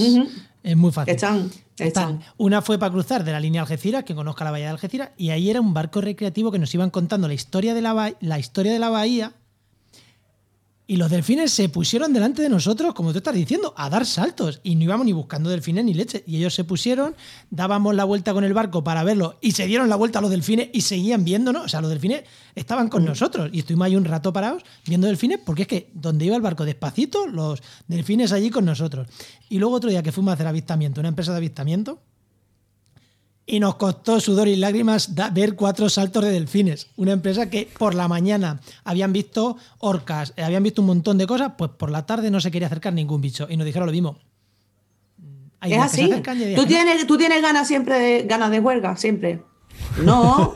muy 0.76 0.92
fácil. 0.92 1.12
Están, 1.12 1.50
están. 1.76 2.22
Una 2.36 2.62
fue 2.62 2.78
para 2.78 2.92
cruzar 2.92 3.24
de 3.24 3.32
la 3.32 3.40
línea 3.40 3.62
Algeciras, 3.62 4.04
que 4.04 4.14
conozca 4.14 4.44
la 4.44 4.52
bahía 4.52 4.66
de 4.66 4.70
Algeciras, 4.70 5.10
y 5.16 5.30
ahí 5.30 5.50
era 5.50 5.60
un 5.60 5.74
barco 5.74 6.00
recreativo 6.00 6.52
que 6.52 6.60
nos 6.60 6.72
iban 6.72 6.90
contando 6.90 7.26
la 7.26 7.34
historia 7.34 7.74
de 7.74 7.82
la, 7.82 8.14
la, 8.20 8.38
historia 8.38 8.72
de 8.72 8.78
la 8.78 8.90
bahía 8.90 9.34
y 10.90 10.96
los 10.96 11.08
delfines 11.08 11.52
se 11.52 11.68
pusieron 11.68 12.12
delante 12.12 12.42
de 12.42 12.48
nosotros, 12.48 12.94
como 12.94 13.12
tú 13.12 13.18
estás 13.18 13.32
diciendo, 13.32 13.72
a 13.76 13.88
dar 13.88 14.04
saltos. 14.04 14.58
Y 14.64 14.74
no 14.74 14.82
íbamos 14.82 15.06
ni 15.06 15.12
buscando 15.12 15.48
delfines 15.48 15.84
ni 15.84 15.94
leche. 15.94 16.24
Y 16.26 16.38
ellos 16.38 16.52
se 16.52 16.64
pusieron, 16.64 17.14
dábamos 17.48 17.94
la 17.94 18.02
vuelta 18.02 18.32
con 18.32 18.42
el 18.42 18.52
barco 18.52 18.82
para 18.82 19.04
verlo 19.04 19.38
y 19.40 19.52
se 19.52 19.66
dieron 19.66 19.88
la 19.88 19.94
vuelta 19.94 20.18
a 20.18 20.22
los 20.22 20.32
delfines 20.32 20.68
y 20.72 20.80
seguían 20.80 21.22
viéndonos. 21.24 21.66
O 21.66 21.68
sea, 21.68 21.80
los 21.80 21.90
delfines 21.90 22.24
estaban 22.56 22.88
con 22.88 23.04
mm. 23.04 23.06
nosotros. 23.06 23.50
Y 23.52 23.60
estuvimos 23.60 23.86
ahí 23.86 23.94
un 23.94 24.04
rato 24.04 24.32
parados 24.32 24.64
viendo 24.84 25.06
delfines 25.06 25.38
porque 25.46 25.62
es 25.62 25.68
que 25.68 25.90
donde 25.94 26.24
iba 26.24 26.34
el 26.34 26.42
barco 26.42 26.64
despacito, 26.64 27.28
los 27.28 27.62
delfines 27.86 28.32
allí 28.32 28.50
con 28.50 28.64
nosotros. 28.64 29.06
Y 29.48 29.60
luego 29.60 29.76
otro 29.76 29.90
día 29.90 30.02
que 30.02 30.10
fuimos 30.10 30.32
a 30.32 30.34
hacer 30.34 30.48
avistamiento, 30.48 30.98
una 30.98 31.10
empresa 31.10 31.30
de 31.30 31.36
avistamiento, 31.36 32.00
y 33.50 33.58
nos 33.58 33.74
costó 33.74 34.20
sudor 34.20 34.46
y 34.46 34.54
lágrimas 34.54 35.12
ver 35.32 35.56
cuatro 35.56 35.88
saltos 35.88 36.22
de 36.22 36.30
delfines. 36.30 36.86
Una 36.96 37.10
empresa 37.10 37.50
que 37.50 37.68
por 37.78 37.96
la 37.96 38.06
mañana 38.06 38.60
habían 38.84 39.12
visto 39.12 39.56
orcas, 39.78 40.32
eh, 40.36 40.44
habían 40.44 40.62
visto 40.62 40.82
un 40.82 40.86
montón 40.86 41.18
de 41.18 41.26
cosas, 41.26 41.52
pues 41.58 41.72
por 41.72 41.90
la 41.90 42.06
tarde 42.06 42.30
no 42.30 42.40
se 42.40 42.52
quería 42.52 42.68
acercar 42.68 42.92
ningún 42.92 43.20
bicho. 43.20 43.48
Y 43.50 43.56
nos 43.56 43.66
dijeron 43.66 43.86
lo 43.86 43.92
mismo. 43.92 44.18
es 45.62 45.78
así. 45.78 46.08
¿Tú 46.54 46.64
tienes, 46.64 47.06
tú 47.08 47.18
tienes 47.18 47.42
ganas 47.42 47.66
siempre 47.66 47.98
de, 47.98 48.22
ganas 48.22 48.52
de 48.52 48.60
huelga, 48.60 48.96
siempre. 48.96 49.42
No, 50.02 50.52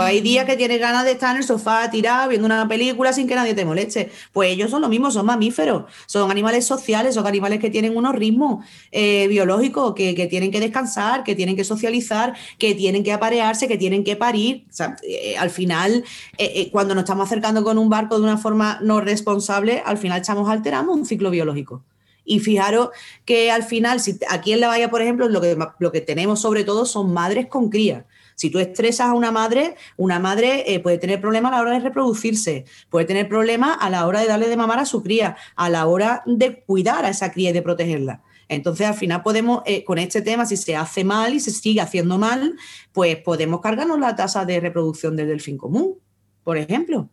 hay 0.00 0.20
días 0.20 0.44
que 0.44 0.56
tienes 0.56 0.80
ganas 0.80 1.04
de 1.04 1.12
estar 1.12 1.32
en 1.32 1.38
el 1.38 1.44
sofá 1.44 1.90
tirado 1.90 2.28
viendo 2.28 2.46
una 2.46 2.66
película 2.68 3.12
sin 3.12 3.26
que 3.26 3.34
nadie 3.34 3.54
te 3.54 3.64
moleste. 3.64 4.10
Pues 4.32 4.52
ellos 4.52 4.70
son 4.70 4.82
lo 4.82 4.88
mismo, 4.88 5.10
son 5.10 5.26
mamíferos, 5.26 5.84
son 6.06 6.30
animales 6.30 6.64
sociales, 6.64 7.14
son 7.14 7.26
animales 7.26 7.60
que 7.60 7.70
tienen 7.70 7.96
unos 7.96 8.14
ritmos 8.14 8.64
eh, 8.92 9.26
biológicos, 9.28 9.94
que, 9.94 10.26
tienen 10.28 10.50
que 10.50 10.60
descansar, 10.60 11.24
que 11.24 11.34
tienen 11.34 11.56
que 11.56 11.64
socializar, 11.64 12.34
que 12.58 12.74
tienen 12.74 13.02
que 13.02 13.12
aparearse, 13.12 13.68
que 13.68 13.78
tienen 13.78 14.04
que 14.04 14.16
parir. 14.16 14.66
Eh, 15.02 15.36
al 15.36 15.50
final, 15.50 16.04
eh, 16.38 16.68
cuando 16.70 16.94
nos 16.94 17.04
estamos 17.04 17.26
acercando 17.26 17.64
con 17.64 17.78
un 17.78 17.88
barco 17.88 18.16
de 18.18 18.24
una 18.24 18.38
forma 18.38 18.78
no 18.82 19.00
responsable, 19.00 19.82
al 19.84 19.98
final 19.98 20.20
estamos 20.20 20.48
alterando 20.48 20.92
un 20.92 21.04
ciclo 21.04 21.30
biológico. 21.30 21.82
Y 22.24 22.40
fijaros 22.40 22.90
que 23.24 23.50
al 23.50 23.62
final, 23.62 24.00
si 24.00 24.18
aquí 24.28 24.52
en 24.52 24.60
la 24.60 24.68
bahía, 24.68 24.90
por 24.90 25.00
ejemplo, 25.00 25.28
lo 25.28 25.40
que, 25.40 25.56
lo 25.78 25.92
que 25.92 26.00
tenemos 26.02 26.40
sobre 26.40 26.62
todo 26.62 26.84
son 26.84 27.12
madres 27.12 27.46
con 27.46 27.70
crías. 27.70 28.04
Si 28.38 28.50
tú 28.50 28.60
estresas 28.60 29.08
a 29.08 29.14
una 29.14 29.32
madre, 29.32 29.74
una 29.96 30.20
madre 30.20 30.72
eh, 30.72 30.78
puede 30.78 30.98
tener 30.98 31.20
problemas 31.20 31.52
a 31.52 31.56
la 31.56 31.62
hora 31.62 31.72
de 31.72 31.80
reproducirse, 31.80 32.66
puede 32.88 33.04
tener 33.04 33.28
problemas 33.28 33.76
a 33.80 33.90
la 33.90 34.06
hora 34.06 34.20
de 34.20 34.28
darle 34.28 34.48
de 34.48 34.56
mamar 34.56 34.78
a 34.78 34.86
su 34.86 35.02
cría, 35.02 35.36
a 35.56 35.68
la 35.68 35.86
hora 35.86 36.22
de 36.24 36.62
cuidar 36.62 37.04
a 37.04 37.08
esa 37.08 37.32
cría 37.32 37.50
y 37.50 37.52
de 37.52 37.62
protegerla. 37.62 38.22
Entonces, 38.46 38.86
al 38.86 38.94
final 38.94 39.24
podemos, 39.24 39.62
eh, 39.66 39.82
con 39.82 39.98
este 39.98 40.22
tema, 40.22 40.46
si 40.46 40.56
se 40.56 40.76
hace 40.76 41.02
mal 41.02 41.34
y 41.34 41.40
se 41.40 41.50
sigue 41.50 41.80
haciendo 41.80 42.16
mal, 42.16 42.54
pues 42.92 43.16
podemos 43.16 43.60
cargarnos 43.60 43.98
la 43.98 44.14
tasa 44.14 44.44
de 44.44 44.60
reproducción 44.60 45.16
del 45.16 45.26
delfín 45.26 45.58
común, 45.58 45.98
por 46.44 46.58
ejemplo 46.58 47.10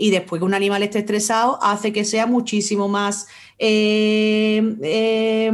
y 0.00 0.10
después 0.10 0.40
que 0.40 0.46
un 0.46 0.54
animal 0.54 0.82
esté 0.82 1.00
estresado 1.00 1.58
hace 1.62 1.92
que 1.92 2.06
sea 2.06 2.24
muchísimo 2.24 2.88
más, 2.88 3.26
eh, 3.58 4.76
eh, 4.82 5.52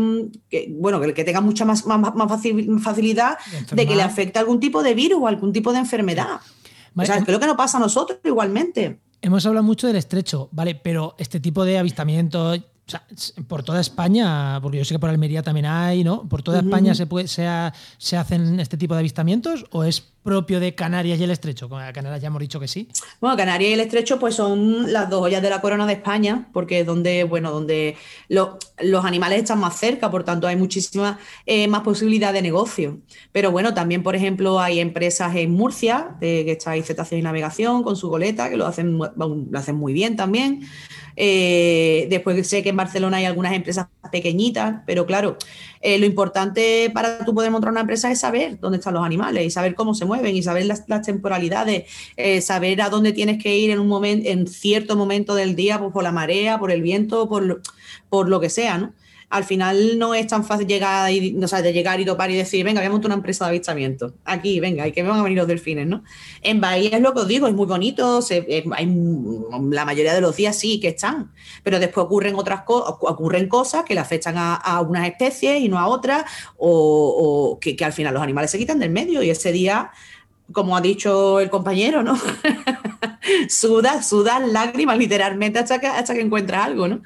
bueno, 0.70 1.00
que, 1.00 1.24
tenga 1.24 1.40
mucha 1.40 1.64
más, 1.64 1.84
facilidad 2.80 3.38
de 3.72 3.86
que 3.88 3.96
le 3.96 4.02
afecte 4.02 4.38
algún 4.38 4.60
tipo 4.60 4.84
de 4.84 4.94
virus 4.94 5.20
o 5.20 5.26
algún 5.26 5.52
tipo 5.52 5.72
de 5.72 5.80
enfermedad. 5.80 6.40
O 6.94 7.04
sea, 7.04 7.24
creo 7.24 7.40
que 7.40 7.46
no 7.46 7.56
pasa 7.56 7.78
a 7.78 7.80
nosotros 7.80 8.20
igualmente. 8.24 9.00
Hemos 9.20 9.44
hablado 9.44 9.64
mucho 9.64 9.88
del 9.88 9.96
estrecho, 9.96 10.48
¿vale? 10.52 10.76
Pero 10.76 11.16
este 11.18 11.40
tipo 11.40 11.64
de 11.64 11.78
avistamientos 11.78 12.60
o 12.86 12.90
sea, 12.90 13.04
por 13.48 13.64
toda 13.64 13.80
España, 13.80 14.60
porque 14.62 14.78
yo 14.78 14.84
sé 14.84 14.94
que 14.94 15.00
por 15.00 15.10
Almería 15.10 15.42
también 15.42 15.66
hay, 15.66 16.04
¿no? 16.04 16.28
¿Por 16.28 16.42
toda 16.42 16.60
España 16.60 16.94
se, 16.94 17.06
puede, 17.06 17.26
se, 17.26 17.48
se, 17.98 18.16
hacen 18.16 18.60
este 18.60 18.76
tipo 18.76 18.94
de 18.94 19.00
avistamientos 19.00 19.64
o 19.72 19.82
es 19.82 20.12
propio 20.26 20.58
de 20.58 20.74
Canarias 20.74 21.20
y 21.20 21.22
el 21.24 21.30
Estrecho? 21.30 21.68
Canarias 21.68 22.20
ya 22.20 22.26
hemos 22.26 22.40
dicho 22.40 22.58
que 22.58 22.66
sí. 22.66 22.88
Bueno, 23.20 23.36
Canarias 23.36 23.70
y 23.70 23.74
el 23.74 23.80
Estrecho 23.80 24.18
pues 24.18 24.34
son 24.34 24.92
las 24.92 25.08
dos 25.08 25.22
ollas 25.22 25.40
de 25.40 25.48
la 25.48 25.60
corona 25.60 25.86
de 25.86 25.92
España, 25.92 26.48
porque 26.52 26.80
es 26.80 26.86
donde, 26.86 27.22
bueno, 27.22 27.52
donde 27.52 27.96
los 28.28 29.04
animales 29.04 29.42
están 29.42 29.60
más 29.60 29.78
cerca, 29.78 30.10
por 30.10 30.24
tanto 30.24 30.48
hay 30.48 30.56
muchísima 30.56 31.20
eh, 31.46 31.68
más 31.68 31.82
posibilidad 31.82 32.32
de 32.32 32.42
negocio. 32.42 32.98
Pero 33.30 33.52
bueno, 33.52 33.72
también, 33.72 34.02
por 34.02 34.16
ejemplo, 34.16 34.58
hay 34.58 34.80
empresas 34.80 35.36
en 35.36 35.52
Murcia, 35.52 36.16
de, 36.18 36.44
que 36.44 36.52
está 36.52 36.72
ahí 36.72 36.84
y 37.12 37.22
Navegación, 37.22 37.84
con 37.84 37.94
su 37.94 38.08
goleta, 38.08 38.50
que 38.50 38.56
lo 38.56 38.66
hacen, 38.66 38.98
lo 38.98 39.46
hacen 39.54 39.76
muy 39.76 39.92
bien 39.92 40.16
también. 40.16 40.66
Eh, 41.16 42.06
después 42.10 42.46
sé 42.46 42.62
que 42.62 42.68
en 42.68 42.76
Barcelona 42.76 43.16
hay 43.16 43.24
algunas 43.24 43.54
empresas 43.54 43.86
pequeñitas, 44.12 44.82
pero 44.86 45.06
claro, 45.06 45.38
eh, 45.86 46.00
lo 46.00 46.06
importante 46.06 46.90
para 46.92 47.24
tú 47.24 47.32
poder 47.32 47.52
montar 47.52 47.70
una 47.70 47.82
empresa 47.82 48.10
es 48.10 48.18
saber 48.18 48.58
dónde 48.58 48.78
están 48.78 48.92
los 48.92 49.04
animales 49.04 49.46
y 49.46 49.50
saber 49.50 49.76
cómo 49.76 49.94
se 49.94 50.04
mueven 50.04 50.34
y 50.34 50.42
saber 50.42 50.66
las, 50.66 50.84
temporalidades, 51.04 51.84
eh, 52.16 52.40
saber 52.40 52.82
a 52.82 52.90
dónde 52.90 53.12
tienes 53.12 53.40
que 53.40 53.56
ir 53.56 53.70
en 53.70 53.78
un 53.78 53.86
momento, 53.86 54.28
en 54.28 54.48
cierto 54.48 54.96
momento 54.96 55.36
del 55.36 55.54
día, 55.54 55.78
pues, 55.78 55.92
por 55.92 56.02
la 56.02 56.10
marea, 56.10 56.58
por 56.58 56.72
el 56.72 56.82
viento, 56.82 57.28
por 57.28 57.62
por 58.08 58.28
lo 58.28 58.40
que 58.40 58.50
sea, 58.50 58.78
¿no? 58.78 58.94
Al 59.28 59.44
final 59.44 59.98
no 59.98 60.14
es 60.14 60.26
tan 60.28 60.44
fácil 60.44 60.68
llegar 60.68 61.10
y, 61.10 61.36
o 61.42 61.48
sea, 61.48 61.60
de 61.60 61.72
llegar 61.72 61.98
y 62.00 62.04
topar 62.04 62.30
y 62.30 62.36
decir, 62.36 62.64
venga, 62.64 62.80
voy 62.80 62.86
a 62.86 62.90
montar 62.90 63.08
una 63.08 63.16
empresa 63.16 63.44
de 63.44 63.50
avistamiento. 63.50 64.14
Aquí, 64.24 64.60
venga, 64.60 64.86
y 64.86 64.92
que 64.92 65.02
van 65.02 65.18
a 65.18 65.22
venir 65.22 65.38
los 65.38 65.48
delfines, 65.48 65.86
¿no? 65.86 66.04
En 66.42 66.60
Bahía 66.60 66.90
es 66.96 67.00
lo 67.00 67.12
que 67.12 67.20
os 67.20 67.28
digo, 67.28 67.48
es 67.48 67.54
muy 67.54 67.66
bonito, 67.66 68.20
la 69.70 69.84
mayoría 69.84 70.14
de 70.14 70.20
los 70.20 70.36
días 70.36 70.56
sí 70.56 70.78
que 70.78 70.88
están, 70.88 71.32
pero 71.64 71.80
después 71.80 72.06
ocurren 72.06 72.36
otras 72.36 72.62
cosas, 72.62 72.94
ocurren 73.00 73.48
cosas 73.48 73.84
que 73.84 73.94
le 73.94 74.00
afectan 74.00 74.34
a, 74.38 74.80
unas 74.80 75.08
especies 75.08 75.60
y 75.60 75.68
no 75.68 75.78
a 75.78 75.88
otras, 75.88 76.24
o, 76.56 77.58
que, 77.60 77.76
al 77.84 77.92
final 77.92 78.14
los 78.14 78.22
animales 78.22 78.50
se 78.50 78.58
quitan 78.58 78.78
del 78.78 78.90
medio 78.90 79.22
y 79.22 79.30
ese 79.30 79.52
día 79.52 79.90
como 80.52 80.76
ha 80.76 80.80
dicho 80.80 81.40
el 81.40 81.50
compañero, 81.50 82.04
¿no? 82.04 82.16
sudas, 83.48 84.08
sudas 84.08 84.46
lágrimas 84.46 84.96
literalmente 84.96 85.58
hasta 85.58 85.80
que, 85.80 85.88
hasta 85.88 86.14
que 86.14 86.20
encuentras 86.20 86.66
algo, 86.66 86.86
¿no? 86.86 87.02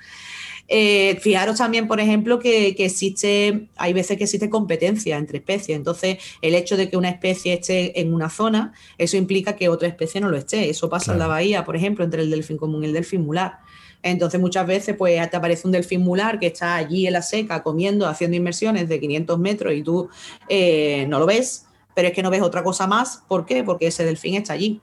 Eh, 0.73 1.19
fijaros 1.21 1.59
también, 1.59 1.89
por 1.89 1.99
ejemplo, 1.99 2.39
que, 2.39 2.69
existe, 2.69 3.69
hay 3.77 3.93
veces 3.93 4.17
que 4.17 4.25
existe 4.25 4.49
competencia 4.49 5.17
entre 5.17 5.39
especies. 5.39 5.77
Entonces, 5.77 6.19
el 6.41 6.55
hecho 6.55 6.77
de 6.77 6.89
que 6.89 6.97
una 6.97 7.09
especie 7.09 7.55
esté 7.55 8.01
en 8.01 8.15
una 8.15 8.31
zona, 8.31 8.73
eso 8.97 9.17
implica 9.17 9.57
que 9.57 9.69
otra 9.69 9.89
especie 9.89 10.21
no 10.21 10.31
lo 10.31 10.37
esté. 10.37 10.71
Eso 10.71 10.89
pasa 10.89 11.13
en 11.13 11.19
la 11.19 11.27
bahía, 11.27 11.65
por 11.65 11.75
ejemplo, 11.75 12.05
entre 12.05 12.23
el 12.23 12.31
delfín 12.31 12.57
común 12.57 12.85
y 12.85 12.87
el 12.87 12.93
delfín 12.93 13.23
mular. 13.23 13.59
Entonces, 14.01 14.41
muchas 14.41 14.65
veces, 14.65 14.95
pues 14.97 15.29
te 15.29 15.37
aparece 15.37 15.67
un 15.67 15.73
delfín 15.73 16.03
mular 16.03 16.39
que 16.39 16.47
está 16.47 16.77
allí 16.77 17.05
en 17.05 17.15
la 17.15 17.23
seca 17.23 17.65
comiendo, 17.65 18.07
haciendo 18.07 18.37
inmersiones 18.37 18.89
de 18.89 19.01
500 19.01 19.39
metros 19.41 19.75
y 19.75 19.83
tú 19.83 20.09
eh, 20.49 21.05
no 21.09 21.19
lo 21.19 21.27
ves, 21.27 21.67
pero 21.97 22.09
es 22.09 22.15
que 22.15 22.23
no 22.23 22.31
ves 22.31 22.43
otra 22.43 22.63
cosa 22.63 22.87
más. 22.87 23.25
¿Por 23.27 23.45
qué? 23.45 23.65
Porque 23.65 23.89
ese 23.89 24.05
delfín 24.05 24.37
está 24.37 24.53
allí. 24.53 24.81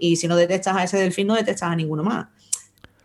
Y 0.00 0.16
si 0.16 0.26
no 0.26 0.34
detectas 0.34 0.76
a 0.76 0.82
ese 0.82 0.96
delfín, 0.96 1.28
no 1.28 1.36
detectas 1.36 1.70
a 1.70 1.76
ninguno 1.76 2.02
más. 2.02 2.26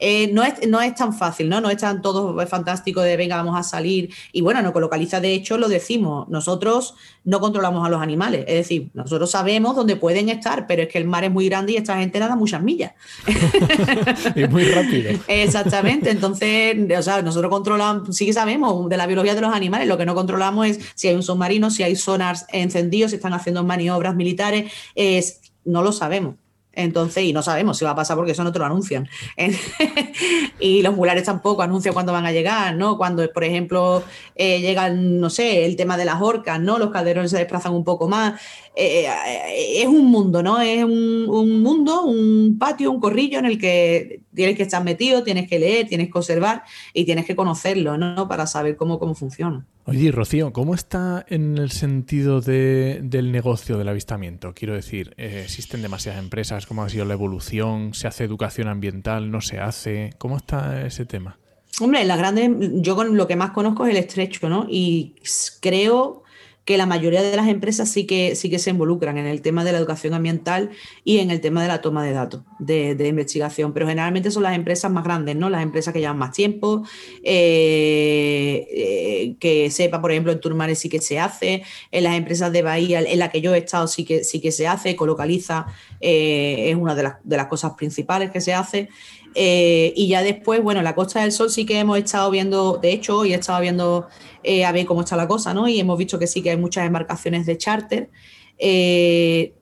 Eh, 0.05 0.29
no, 0.33 0.43
es, 0.43 0.67
no 0.67 0.81
es 0.81 0.93
tan 0.95 1.13
fácil, 1.13 1.47
¿no? 1.47 1.61
No 1.61 1.69
es 1.69 1.77
tan 1.77 2.01
todo 2.01 2.45
fantástico 2.45 2.99
de 2.99 3.15
venga, 3.15 3.37
vamos 3.37 3.57
a 3.57 3.63
salir. 3.63 4.13
Y 4.33 4.41
bueno, 4.41 4.61
no 4.61 4.77
localiza, 4.77 5.21
de 5.21 5.33
hecho, 5.33 5.57
lo 5.57 5.69
decimos, 5.69 6.27
nosotros 6.27 6.95
no 7.23 7.39
controlamos 7.39 7.87
a 7.87 7.89
los 7.89 8.01
animales. 8.01 8.43
Es 8.45 8.55
decir, 8.55 8.89
nosotros 8.93 9.31
sabemos 9.31 9.77
dónde 9.77 9.95
pueden 9.95 10.27
estar, 10.27 10.67
pero 10.67 10.81
es 10.81 10.89
que 10.89 10.97
el 10.97 11.05
mar 11.05 11.23
es 11.23 11.31
muy 11.31 11.47
grande 11.47 11.71
y 11.71 11.77
esta 11.77 11.97
gente 11.97 12.19
nada 12.19 12.35
muchas 12.35 12.61
millas. 12.61 12.91
y 14.35 14.43
muy 14.47 14.65
rápido. 14.65 15.11
Exactamente. 15.25 16.09
Entonces, 16.09 16.75
o 16.97 17.01
sea, 17.01 17.21
nosotros 17.21 17.49
controlamos, 17.49 18.13
sí 18.13 18.25
que 18.25 18.33
sabemos 18.33 18.89
de 18.89 18.97
la 18.97 19.07
biología 19.07 19.35
de 19.35 19.41
los 19.41 19.53
animales, 19.53 19.87
lo 19.87 19.97
que 19.97 20.05
no 20.05 20.15
controlamos 20.15 20.67
es 20.67 20.79
si 20.95 21.07
hay 21.07 21.15
un 21.15 21.23
submarino, 21.23 21.71
si 21.71 21.83
hay 21.83 21.95
sonars 21.95 22.45
encendidos, 22.49 23.11
si 23.11 23.15
están 23.15 23.31
haciendo 23.31 23.63
maniobras 23.63 24.15
militares, 24.15 24.69
es, 24.95 25.39
no 25.63 25.81
lo 25.81 25.93
sabemos. 25.93 26.35
Entonces, 26.75 27.23
y 27.23 27.33
no 27.33 27.43
sabemos 27.43 27.77
si 27.77 27.85
va 27.85 27.91
a 27.91 27.95
pasar 27.95 28.17
porque 28.17 28.31
eso 28.31 28.43
no 28.43 28.51
te 28.51 28.59
lo 28.59 28.65
anuncian. 28.65 29.07
y 30.59 30.81
los 30.81 30.95
mulares 30.95 31.23
tampoco 31.23 31.61
anuncian 31.61 31.93
cuándo 31.93 32.11
van 32.11 32.25
a 32.25 32.31
llegar, 32.31 32.75
¿no? 32.75 32.97
Cuando, 32.97 33.31
por 33.31 33.43
ejemplo, 33.43 34.03
eh, 34.35 34.59
llegan, 34.59 35.19
no 35.19 35.29
sé, 35.29 35.65
el 35.65 35.75
tema 35.75 35.97
de 35.97 36.05
las 36.05 36.21
orcas, 36.21 36.59
¿no? 36.59 36.79
Los 36.79 36.89
calderones 36.89 37.29
se 37.29 37.37
desplazan 37.37 37.73
un 37.73 37.83
poco 37.83 38.07
más. 38.07 38.41
Eh, 38.75 39.05
eh, 39.05 39.81
es 39.81 39.87
un 39.87 40.05
mundo, 40.05 40.41
¿no? 40.41 40.59
Es 40.59 40.83
un, 40.83 41.61
mundo, 41.61 42.05
un 42.05 42.57
patio, 42.57 42.91
un 42.91 42.99
corrillo 42.99 43.37
en 43.37 43.45
el 43.45 43.59
que 43.59 44.21
tienes 44.33 44.57
que 44.57 44.63
estar 44.63 44.83
metido, 44.83 45.23
tienes 45.23 45.47
que 45.47 45.59
leer, 45.59 45.87
tienes 45.87 46.11
que 46.11 46.17
observar 46.17 46.63
y 46.91 47.05
tienes 47.05 47.25
que 47.25 47.35
conocerlo, 47.35 47.97
¿no? 47.97 48.27
Para 48.27 48.47
saber 48.47 48.75
cómo, 48.77 48.97
cómo 48.97 49.13
funciona. 49.13 49.65
Oye, 49.85 50.13
Rocío, 50.13 50.53
¿cómo 50.53 50.75
está 50.75 51.25
en 51.27 51.57
el 51.57 51.69
sentido 51.69 52.39
del 52.39 53.31
negocio 53.33 53.77
del 53.77 53.89
avistamiento? 53.89 54.53
Quiero 54.53 54.73
decir, 54.73 55.13
eh, 55.17 55.41
existen 55.43 55.81
demasiadas 55.81 56.23
empresas, 56.23 56.65
¿cómo 56.65 56.83
ha 56.83 56.89
sido 56.89 57.03
la 57.03 57.15
evolución? 57.15 57.93
¿Se 57.93 58.07
hace 58.07 58.23
educación 58.23 58.69
ambiental? 58.69 59.29
¿No 59.29 59.41
se 59.41 59.59
hace? 59.59 60.11
¿Cómo 60.19 60.37
está 60.37 60.85
ese 60.85 61.05
tema? 61.05 61.37
Hombre, 61.81 62.05
la 62.05 62.15
grande, 62.15 62.71
yo 62.75 62.95
con 62.95 63.17
lo 63.17 63.27
que 63.27 63.35
más 63.35 63.51
conozco 63.51 63.85
es 63.85 63.91
el 63.91 63.97
estrecho, 63.97 64.47
¿no? 64.47 64.67
Y 64.69 65.15
creo 65.59 66.22
que 66.65 66.77
la 66.77 66.85
mayoría 66.85 67.21
de 67.21 67.35
las 67.35 67.47
empresas 67.47 67.89
sí 67.89 68.05
que, 68.05 68.35
sí 68.35 68.49
que 68.49 68.59
se 68.59 68.69
involucran 68.69 69.17
en 69.17 69.25
el 69.25 69.41
tema 69.41 69.63
de 69.63 69.73
la 69.73 69.77
educación 69.77 70.13
ambiental 70.13 70.69
y 71.03 71.17
en 71.17 71.29
el 71.29 71.41
tema 71.41 71.61
de 71.61 71.67
la 71.67 71.81
toma 71.81 72.05
de 72.05 72.13
datos 72.13 72.41
de, 72.59 73.07
investigación, 73.07 73.73
pero 73.73 73.87
generalmente 73.87 74.31
son 74.31 74.43
las 74.43 74.55
empresas 74.55 74.89
más 74.89 75.03
grandes, 75.03 75.35
¿no? 75.35 75.49
Las 75.49 75.61
empresas 75.61 75.93
que 75.93 75.99
llevan 75.99 76.17
más 76.17 76.31
tiempo, 76.31 76.83
eh, 77.23 78.65
eh, 78.71 79.35
que 79.39 79.69
sepa, 79.71 79.99
por 80.01 80.11
ejemplo, 80.11 80.31
en 80.31 80.39
Turmares 80.39 80.79
sí 80.79 80.87
que 80.87 81.01
se 81.01 81.19
hace, 81.19 81.63
en 81.91 82.03
las 82.03 82.15
empresas 82.15 82.51
de 82.53 82.61
Bahía, 82.61 83.01
en 83.01 83.19
la 83.19 83.29
que 83.29 83.41
yo 83.41 83.53
he 83.53 83.57
estado 83.57 83.87
sí 83.87 84.05
que, 84.05 84.23
sí 84.23 84.39
que 84.39 84.51
se 84.51 84.67
hace, 84.67 84.95
Colocaliza 84.95 85.65
eh, 85.99 86.69
es 86.69 86.75
una 86.75 86.95
de 86.95 87.03
las, 87.03 87.15
de 87.23 87.37
las 87.37 87.47
cosas 87.47 87.73
principales 87.73 88.31
que 88.31 88.39
se 88.39 88.53
hace. 88.53 88.89
Eh, 89.35 89.93
y 89.95 90.07
ya 90.07 90.21
después, 90.21 90.61
bueno, 90.61 90.81
la 90.81 90.95
Costa 90.95 91.21
del 91.21 91.31
Sol 91.31 91.49
sí 91.49 91.65
que 91.65 91.79
hemos 91.79 91.97
estado 91.97 92.29
viendo, 92.29 92.77
de 92.77 92.91
hecho, 92.91 93.19
hoy 93.19 93.33
he 93.33 93.35
estado 93.35 93.61
viendo 93.61 94.07
eh, 94.43 94.65
a 94.65 94.71
ver 94.71 94.85
cómo 94.85 95.01
está 95.01 95.15
la 95.15 95.27
cosa, 95.27 95.53
¿no? 95.53 95.67
Y 95.67 95.79
hemos 95.79 95.97
visto 95.97 96.19
que 96.19 96.27
sí 96.27 96.41
que 96.41 96.51
hay 96.51 96.57
muchas 96.57 96.85
embarcaciones 96.85 97.45
de 97.45 97.57
charter. 97.57 98.09
Eh, 98.57 99.53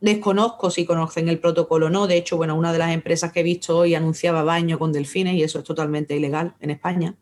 desconozco 0.00 0.70
si 0.70 0.84
conocen 0.84 1.28
el 1.28 1.38
protocolo 1.38 1.86
o 1.86 1.90
no. 1.90 2.06
De 2.06 2.16
hecho, 2.16 2.36
bueno, 2.36 2.56
una 2.56 2.72
de 2.72 2.78
las 2.78 2.92
empresas 2.92 3.32
que 3.32 3.40
he 3.40 3.42
visto 3.42 3.78
hoy 3.78 3.94
anunciaba 3.94 4.42
baño 4.42 4.78
con 4.78 4.92
delfines 4.92 5.34
y 5.34 5.42
eso 5.42 5.58
es 5.58 5.64
totalmente 5.64 6.16
ilegal 6.16 6.54
en 6.60 6.70
España. 6.70 7.16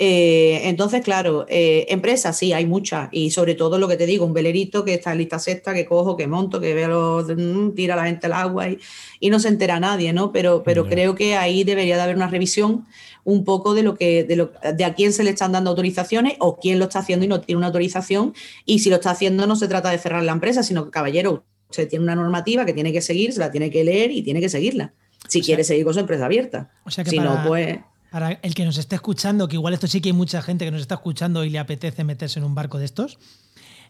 Eh, 0.00 0.60
entonces, 0.68 1.02
claro, 1.02 1.44
eh, 1.48 1.86
empresas 1.88 2.38
sí, 2.38 2.52
hay 2.52 2.66
muchas. 2.66 3.08
Y 3.10 3.30
sobre 3.32 3.56
todo 3.56 3.78
lo 3.78 3.88
que 3.88 3.96
te 3.96 4.06
digo, 4.06 4.24
un 4.24 4.32
velerito 4.32 4.84
que 4.84 4.94
está 4.94 5.10
en 5.10 5.18
lista 5.18 5.40
sexta, 5.40 5.74
que 5.74 5.84
cojo, 5.84 6.16
que 6.16 6.28
monto, 6.28 6.60
que 6.60 6.72
veo, 6.72 7.24
mm, 7.24 7.74
tira 7.74 7.94
a 7.94 7.96
la 7.96 8.04
gente 8.04 8.26
al 8.26 8.34
agua 8.34 8.68
y, 8.68 8.78
y, 9.18 9.28
no 9.28 9.40
se 9.40 9.48
entera 9.48 9.80
nadie, 9.80 10.12
¿no? 10.12 10.30
Pero, 10.32 10.62
pero 10.62 10.86
creo 10.86 11.16
que 11.16 11.36
ahí 11.36 11.64
debería 11.64 11.96
de 11.96 12.02
haber 12.02 12.14
una 12.14 12.28
revisión 12.28 12.86
un 13.24 13.44
poco 13.44 13.74
de 13.74 13.82
lo 13.82 13.96
que, 13.96 14.22
de, 14.22 14.36
lo, 14.36 14.52
de 14.74 14.84
a 14.84 14.94
quién 14.94 15.12
se 15.12 15.24
le 15.24 15.30
están 15.30 15.52
dando 15.52 15.70
autorizaciones 15.70 16.34
o 16.38 16.58
quién 16.58 16.78
lo 16.78 16.84
está 16.84 17.00
haciendo 17.00 17.24
y 17.24 17.28
no 17.28 17.40
tiene 17.40 17.58
una 17.58 17.66
autorización. 17.66 18.34
Y 18.64 18.78
si 18.78 18.90
lo 18.90 18.96
está 18.96 19.10
haciendo, 19.10 19.46
no 19.48 19.56
se 19.56 19.66
trata 19.66 19.90
de 19.90 19.98
cerrar 19.98 20.22
la 20.22 20.32
empresa, 20.32 20.62
sino 20.62 20.84
que, 20.84 20.90
caballero, 20.92 21.44
se 21.70 21.86
tiene 21.86 22.04
una 22.04 22.14
normativa 22.14 22.64
que 22.64 22.72
tiene 22.72 22.92
que 22.92 23.02
seguir, 23.02 23.32
se 23.32 23.40
la 23.40 23.50
tiene 23.50 23.70
que 23.70 23.84
leer 23.84 24.12
y 24.12 24.22
tiene 24.22 24.40
que 24.40 24.48
seguirla. 24.48 24.94
Si 25.28 25.42
quiere 25.42 25.64
seguir 25.64 25.84
con 25.84 25.92
su 25.92 26.00
empresa 26.00 26.24
abierta. 26.24 26.70
O 26.84 26.90
sea 26.90 27.04
que 27.04 27.10
si 27.10 27.16
para, 27.16 27.42
no, 27.42 27.48
pues. 27.48 27.78
Para 28.10 28.32
el 28.32 28.54
que 28.54 28.64
nos 28.64 28.78
esté 28.78 28.96
escuchando, 28.96 29.48
que 29.48 29.56
igual 29.56 29.74
esto 29.74 29.86
sí 29.86 30.00
que 30.00 30.08
hay 30.08 30.14
mucha 30.14 30.42
gente 30.42 30.64
que 30.64 30.70
nos 30.70 30.80
está 30.80 30.94
escuchando 30.94 31.44
y 31.44 31.50
le 31.50 31.58
apetece 31.58 32.04
meterse 32.04 32.38
en 32.38 32.44
un 32.44 32.54
barco 32.54 32.78
de 32.78 32.84
estos 32.84 33.18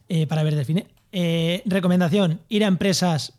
eh, 0.08 0.26
para 0.26 0.42
ver 0.42 0.56
delfines. 0.56 0.84
Eh, 1.12 1.62
recomendación: 1.66 2.40
ir 2.48 2.64
a 2.64 2.68
empresas 2.68 3.34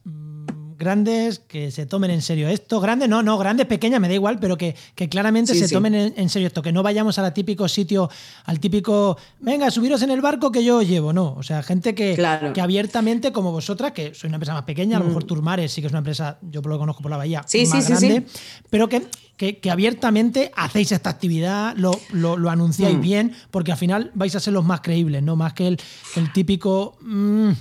grandes, 0.80 1.40
que 1.40 1.72
se 1.72 1.86
tomen 1.86 2.10
en 2.10 2.22
serio 2.22 2.48
esto. 2.48 2.80
Grandes, 2.80 3.10
no, 3.10 3.22
no, 3.22 3.38
grandes, 3.38 3.68
pequeñas, 3.68 4.00
me 4.00 4.08
da 4.08 4.14
igual, 4.14 4.40
pero 4.40 4.58
que, 4.58 4.76
claramente 5.10 5.54
se 5.54 5.68
tomen 5.68 5.94
en, 5.94 6.30
serio 6.30 6.48
esto, 6.48 6.62
que 6.62 6.72
no 6.72 6.82
vayamos 6.82 7.20
al 7.20 7.32
típico 7.34 7.68
sitio, 7.68 8.10
al 8.46 8.60
típico, 8.60 9.18
venga, 9.42 9.70
subiros 9.70 10.02
en 10.02 10.12
el 10.12 10.22
barco 10.22 10.52
que 10.52 10.64
yo 10.64 10.82
llevo, 10.82 11.12
no. 11.12 11.36
O 11.38 11.44
sea, 11.44 11.62
gente 11.62 11.94
que, 11.94 12.16
que 12.54 12.62
abiertamente, 12.62 13.32
como 13.34 13.52
vosotras, 13.52 13.92
que 13.92 14.16
soy 14.16 14.30
una 14.30 14.38
empresa 14.38 14.54
más 14.54 14.64
pequeña, 14.64 14.98
a 14.98 15.00
lo 15.02 15.08
mejor 15.08 15.26
mm. 15.26 15.28
Turmares 15.28 15.72
sí 15.72 15.82
que 15.82 15.88
es 15.88 15.94
una 15.94 16.00
empresa, 16.00 16.40
yo 16.42 16.62
lo 16.62 16.80
conozco 16.80 17.04
por 17.04 17.12
la 17.12 17.18
bahía, 17.18 17.42
más 17.42 17.90
grande, 17.90 18.26
pero 18.70 18.88
que, 18.88 19.06
que, 19.40 19.72
abiertamente 19.72 20.52
hacéis 20.54 20.92
esta 20.92 21.10
actividad, 21.10 21.74
lo, 21.78 21.98
lo, 22.12 22.50
anunciáis 22.50 22.98
mm. 22.98 23.02
bien, 23.02 23.36
porque 23.52 23.72
al 23.72 23.78
final 23.78 24.12
vais 24.14 24.36
a 24.36 24.40
ser 24.42 24.54
los 24.54 24.66
más 24.66 24.82
creíbles, 24.82 25.24
no 25.24 25.38
más 25.38 25.54
que 25.54 25.68
el, 25.68 25.78
el 26.18 26.34
típico... 26.34 26.98
Mm, 27.02 27.52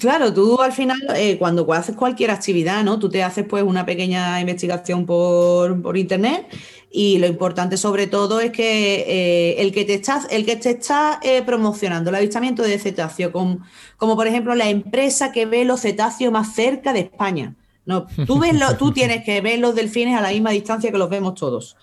Claro, 0.00 0.34
tú 0.34 0.60
al 0.60 0.72
final, 0.72 0.98
eh, 1.14 1.38
cuando 1.38 1.72
haces 1.72 1.94
cualquier 1.94 2.32
actividad, 2.32 2.82
¿no? 2.82 2.98
Tú 2.98 3.08
te 3.08 3.22
haces 3.22 3.46
pues 3.48 3.62
una 3.62 3.86
pequeña 3.86 4.40
investigación 4.40 5.06
por, 5.06 5.96
internet 5.96 6.48
y 6.90 7.18
lo 7.18 7.28
importante 7.28 7.76
sobre 7.76 8.08
todo 8.08 8.40
es 8.40 8.50
que 8.50 9.04
eh, 9.06 9.62
el 9.62 9.70
que 9.70 9.84
te 9.84 9.94
está, 9.94 10.26
el 10.30 10.44
que 10.44 10.56
te 10.56 10.70
está 10.70 11.20
eh, 11.22 11.42
promocionando 11.42 12.10
el 12.10 12.16
avistamiento 12.16 12.64
de 12.64 12.76
cetáceo, 12.80 13.30
como 13.30 14.16
por 14.16 14.26
ejemplo 14.26 14.56
la 14.56 14.68
empresa 14.68 15.30
que 15.30 15.46
ve 15.46 15.64
los 15.64 15.82
cetáceos 15.82 16.32
más 16.32 16.52
cerca 16.56 16.92
de 16.92 17.00
España. 17.00 17.54
No, 17.86 18.06
tú, 18.26 18.38
ves 18.38 18.54
tú 18.78 18.92
tienes 18.92 19.24
que 19.24 19.40
ver 19.40 19.58
los 19.58 19.74
delfines 19.74 20.16
a 20.16 20.22
la 20.22 20.30
misma 20.30 20.50
distancia 20.50 20.90
que 20.90 20.98
los 20.98 21.10
vemos 21.10 21.34
todos. 21.34 21.76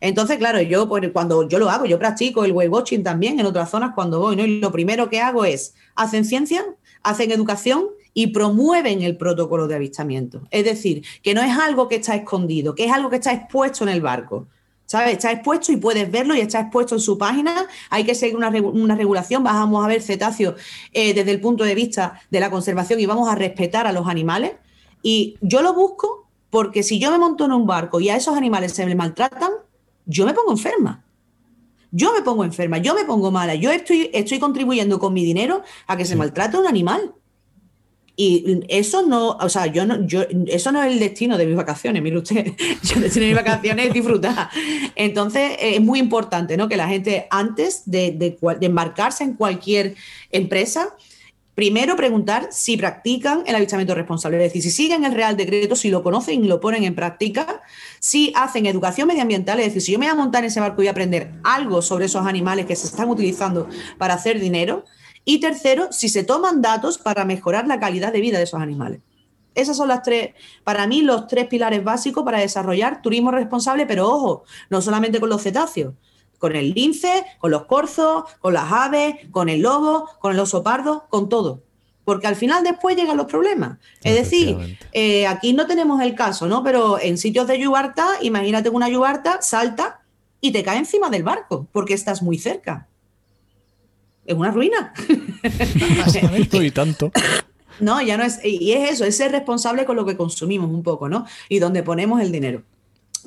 Entonces, 0.00 0.36
claro, 0.38 0.60
yo 0.60 0.88
pues, 0.88 1.08
cuando 1.12 1.48
yo 1.48 1.60
lo 1.60 1.70
hago, 1.70 1.86
yo 1.86 1.98
practico 1.98 2.44
el 2.44 2.52
wave 2.52 2.68
watching 2.68 3.04
también 3.04 3.38
en 3.38 3.46
otras 3.46 3.70
zonas 3.70 3.92
cuando 3.94 4.18
voy, 4.18 4.34
¿no? 4.34 4.44
Y 4.44 4.58
lo 4.60 4.72
primero 4.72 5.08
que 5.08 5.20
hago 5.20 5.44
es, 5.44 5.74
hacen 5.94 6.24
ciencia, 6.24 6.64
hacen 7.04 7.30
educación 7.30 7.86
y 8.12 8.28
promueven 8.28 9.02
el 9.02 9.16
protocolo 9.16 9.68
de 9.68 9.76
avistamiento. 9.76 10.42
Es 10.50 10.64
decir, 10.64 11.04
que 11.22 11.34
no 11.34 11.40
es 11.40 11.56
algo 11.56 11.88
que 11.88 11.96
está 11.96 12.16
escondido, 12.16 12.74
que 12.74 12.86
es 12.86 12.92
algo 12.92 13.10
que 13.10 13.16
está 13.16 13.32
expuesto 13.32 13.84
en 13.84 13.90
el 13.90 14.00
barco. 14.00 14.48
¿Sabes? 14.86 15.12
Está 15.12 15.32
expuesto 15.32 15.72
y 15.72 15.76
puedes 15.76 16.10
verlo 16.10 16.34
y 16.34 16.40
está 16.40 16.60
expuesto 16.60 16.96
en 16.96 17.00
su 17.00 17.16
página. 17.16 17.66
Hay 17.88 18.04
que 18.04 18.14
seguir 18.14 18.36
una, 18.36 18.50
regulación. 18.96 19.42
Vamos 19.42 19.84
a 19.84 19.88
ver 19.88 20.02
cetáceos 20.02 20.56
eh, 20.92 21.14
desde 21.14 21.30
el 21.30 21.40
punto 21.40 21.64
de 21.64 21.74
vista 21.74 22.20
de 22.28 22.40
la 22.40 22.50
conservación 22.50 23.00
y 23.00 23.06
vamos 23.06 23.28
a 23.28 23.34
respetar 23.34 23.86
a 23.86 23.92
los 23.92 24.06
animales. 24.06 24.52
Y 25.02 25.36
yo 25.40 25.62
lo 25.62 25.74
busco 25.74 26.28
porque 26.50 26.82
si 26.82 26.98
yo 26.98 27.10
me 27.10 27.18
monto 27.18 27.44
en 27.44 27.52
un 27.52 27.66
barco 27.66 28.00
y 28.00 28.08
a 28.08 28.16
esos 28.16 28.36
animales 28.36 28.72
se 28.72 28.86
me 28.86 28.94
maltratan, 28.94 29.50
yo 30.06 30.26
me 30.26 30.34
pongo 30.34 30.52
enferma 30.52 31.04
yo 31.92 32.12
me 32.12 32.22
pongo 32.22 32.42
enferma, 32.42 32.78
yo 32.78 32.94
me 32.94 33.04
pongo 33.04 33.30
mala, 33.30 33.54
yo 33.54 33.70
estoy, 33.70 34.10
estoy 34.12 34.38
contribuyendo 34.38 34.98
con 34.98 35.12
mi 35.12 35.24
dinero 35.24 35.62
a 35.86 35.96
que 35.96 36.06
se 36.06 36.16
maltrate 36.16 36.56
un 36.56 36.66
animal. 36.66 37.12
Y 38.14 38.60
eso 38.68 39.06
no, 39.06 39.30
o 39.30 39.48
sea, 39.48 39.66
yo 39.66 39.86
no, 39.86 40.06
yo, 40.06 40.22
eso 40.46 40.70
no 40.72 40.82
es 40.82 40.92
el 40.92 40.98
destino 40.98 41.38
de 41.38 41.46
mis 41.46 41.56
vacaciones, 41.56 42.02
mire 42.02 42.18
usted, 42.18 42.44
yo 42.82 42.96
el 42.96 43.02
destino 43.02 43.26
de 43.26 43.32
mis 43.32 43.42
vacaciones 43.42 43.86
es 43.86 43.92
disfrutar. 43.92 44.48
Entonces, 44.96 45.52
es 45.60 45.80
muy 45.80 45.98
importante, 45.98 46.56
¿no? 46.56 46.68
Que 46.68 46.76
la 46.76 46.88
gente, 46.88 47.26
antes 47.30 47.82
de, 47.86 48.12
de, 48.12 48.38
de 48.58 48.66
embarcarse 48.66 49.24
en 49.24 49.34
cualquier 49.34 49.94
empresa, 50.30 50.94
Primero, 51.54 51.96
preguntar 51.96 52.48
si 52.50 52.78
practican 52.78 53.42
el 53.46 53.54
avistamiento 53.54 53.94
responsable, 53.94 54.38
es 54.38 54.44
decir, 54.44 54.62
si 54.62 54.70
siguen 54.70 55.04
el 55.04 55.12
Real 55.12 55.36
Decreto, 55.36 55.76
si 55.76 55.90
lo 55.90 56.02
conocen 56.02 56.42
y 56.42 56.48
lo 56.48 56.60
ponen 56.60 56.84
en 56.84 56.94
práctica, 56.94 57.60
si 58.00 58.32
hacen 58.34 58.64
educación 58.64 59.06
medioambiental, 59.06 59.60
es 59.60 59.66
decir, 59.66 59.82
si 59.82 59.92
yo 59.92 59.98
me 59.98 60.06
voy 60.06 60.12
a 60.12 60.16
montar 60.16 60.44
en 60.44 60.48
ese 60.48 60.60
barco 60.60 60.76
y 60.76 60.84
voy 60.84 60.88
a 60.88 60.92
aprender 60.92 61.32
algo 61.44 61.82
sobre 61.82 62.06
esos 62.06 62.26
animales 62.26 62.64
que 62.64 62.74
se 62.74 62.86
están 62.86 63.10
utilizando 63.10 63.68
para 63.98 64.14
hacer 64.14 64.40
dinero. 64.40 64.84
Y 65.26 65.40
tercero, 65.40 65.92
si 65.92 66.08
se 66.08 66.24
toman 66.24 66.62
datos 66.62 66.96
para 66.96 67.26
mejorar 67.26 67.66
la 67.66 67.78
calidad 67.78 68.12
de 68.12 68.20
vida 68.22 68.38
de 68.38 68.44
esos 68.44 68.60
animales. 68.60 69.00
Esas 69.54 69.76
son 69.76 69.88
las 69.88 70.02
tres, 70.02 70.30
para 70.64 70.86
mí, 70.86 71.02
los 71.02 71.26
tres 71.26 71.46
pilares 71.48 71.84
básicos 71.84 72.24
para 72.24 72.38
desarrollar 72.38 73.02
turismo 73.02 73.30
responsable, 73.30 73.84
pero 73.84 74.08
ojo, 74.08 74.44
no 74.70 74.80
solamente 74.80 75.20
con 75.20 75.28
los 75.28 75.42
cetáceos, 75.42 75.92
con 76.42 76.56
el 76.56 76.72
lince, 76.72 77.24
con 77.38 77.52
los 77.52 77.66
corzos, 77.66 78.24
con 78.40 78.52
las 78.52 78.64
aves, 78.72 79.14
con 79.30 79.48
el 79.48 79.62
lobo, 79.62 80.08
con 80.18 80.32
el 80.32 80.40
oso 80.40 80.64
pardo, 80.64 81.06
con 81.08 81.28
todo. 81.28 81.62
Porque 82.04 82.26
al 82.26 82.34
final 82.34 82.64
después 82.64 82.96
llegan 82.96 83.16
los 83.16 83.26
problemas. 83.26 83.78
Es 84.02 84.16
decir, 84.16 84.76
eh, 84.90 85.24
aquí 85.28 85.52
no 85.52 85.68
tenemos 85.68 86.02
el 86.02 86.16
caso, 86.16 86.48
¿no? 86.48 86.64
Pero 86.64 87.00
en 87.00 87.16
sitios 87.16 87.46
de 87.46 87.60
yubarta, 87.60 88.08
imagínate 88.22 88.70
una 88.70 88.88
yubarta 88.88 89.40
salta 89.40 90.00
y 90.40 90.50
te 90.50 90.64
cae 90.64 90.78
encima 90.78 91.10
del 91.10 91.22
barco 91.22 91.68
porque 91.70 91.94
estás 91.94 92.22
muy 92.22 92.40
cerca. 92.40 92.88
Es 94.26 94.34
una 94.34 94.50
ruina. 94.50 94.92
y 96.60 96.70
tanto. 96.72 97.12
No, 97.78 98.02
ya 98.02 98.16
no 98.16 98.24
es. 98.24 98.40
Y 98.44 98.72
es 98.72 98.94
eso, 98.94 99.04
es 99.04 99.16
ser 99.16 99.30
responsable 99.30 99.84
con 99.84 99.94
lo 99.94 100.04
que 100.04 100.16
consumimos 100.16 100.70
un 100.70 100.82
poco, 100.82 101.08
¿no? 101.08 101.24
Y 101.48 101.60
donde 101.60 101.84
ponemos 101.84 102.20
el 102.20 102.32
dinero 102.32 102.64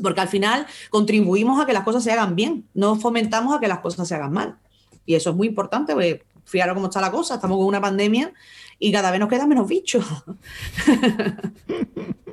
porque 0.02 0.22
al 0.22 0.28
final 0.28 0.66
contribuimos 0.90 1.62
a 1.62 1.66
que 1.66 1.74
las 1.74 1.84
cosas 1.84 2.04
se 2.04 2.12
hagan 2.12 2.36
bien, 2.36 2.68
no 2.74 2.96
fomentamos 2.96 3.56
a 3.56 3.60
que 3.60 3.68
las 3.68 3.80
cosas 3.80 4.08
se 4.08 4.16
hagan 4.16 4.34
mal. 4.34 4.58
Y 5.06 5.16
eso 5.16 5.30
es 5.30 5.36
muy 5.36 5.48
importante, 5.48 5.94
porque 5.94 6.24
fíjate 6.46 6.74
cómo 6.74 6.88
está 6.88 7.02
la 7.02 7.12
cosa, 7.12 7.36
estamos 7.36 7.58
con 7.58 7.68
una 7.68 7.82
pandemia 7.82 8.34
y 8.80 8.92
cada 8.92 9.12
vez 9.12 9.20
nos 9.20 9.30
quedan 9.30 9.50
menos 9.50 9.68
bichos. 9.68 10.06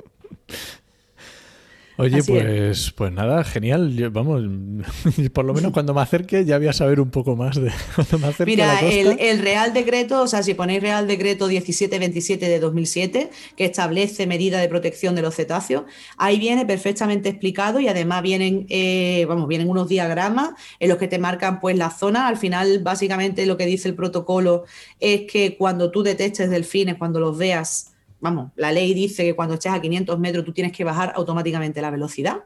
Oye, 1.97 2.23
pues, 2.23 2.91
pues 2.91 3.11
nada, 3.11 3.43
genial. 3.43 4.09
vamos, 4.09 4.41
por 5.33 5.45
lo 5.45 5.53
menos 5.53 5.71
cuando 5.71 5.93
me 5.93 6.01
acerque 6.01 6.43
ya 6.43 6.57
voy 6.57 6.67
a 6.67 6.73
saber 6.73 6.99
un 6.99 7.11
poco 7.11 7.35
más 7.35 7.55
de 7.55 7.71
cuando 7.95 8.19
me 8.19 8.27
acerque 8.27 8.51
Mira, 8.51 8.79
El, 8.79 9.39
Real 9.39 9.73
Decreto, 9.73 10.21
o 10.23 10.27
sea, 10.27 10.41
si 10.41 10.55
ponéis 10.55 10.81
Real 10.81 11.07
Decreto 11.07 11.47
1727 11.47 12.49
de 12.49 12.59
2007, 12.59 13.29
que 13.55 13.65
establece 13.65 14.25
medida 14.25 14.59
de 14.59 14.67
protección 14.69 15.13
de 15.13 15.21
los 15.21 15.35
cetáceos, 15.35 15.83
ahí 16.17 16.39
viene 16.39 16.65
perfectamente 16.65 17.29
explicado 17.29 17.79
y 17.79 17.87
además 17.87 18.23
vienen, 18.23 18.65
eh, 18.69 19.25
vamos, 19.27 19.47
vienen 19.47 19.69
unos 19.69 19.87
diagramas 19.87 20.51
en 20.79 20.89
los 20.89 20.97
que 20.97 21.07
te 21.07 21.19
marcan 21.19 21.59
pues 21.59 21.77
la 21.77 21.91
zona. 21.91 22.27
Al 22.27 22.37
final, 22.37 22.79
básicamente 22.79 23.45
lo 23.45 23.55
que 23.55 23.65
dice 23.67 23.87
el 23.87 23.95
protocolo 23.95 24.63
es 24.99 25.21
que 25.31 25.55
cuando 25.57 25.91
tú 25.91 26.01
detectes 26.01 26.49
delfines, 26.49 26.95
cuando 26.97 27.19
los 27.19 27.37
veas, 27.37 27.92
vamos, 28.23 28.51
la 28.55 28.71
ley 28.71 28.93
dice 28.93 29.25
que 29.25 29.35
cuando 29.35 29.55
estés 29.55 29.73
a 29.73 29.81
500 29.81 30.17
metros 30.17 30.45
tú 30.45 30.53
tienes 30.53 30.71
que 30.71 30.85
bajar 30.85 31.11
automáticamente 31.15 31.81
la 31.81 31.91
velocidad, 31.91 32.45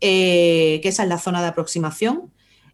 eh, 0.00 0.80
que 0.82 0.88
esa 0.88 1.04
es 1.04 1.08
la 1.08 1.18
zona 1.18 1.40
de 1.40 1.46
aproximación. 1.46 2.32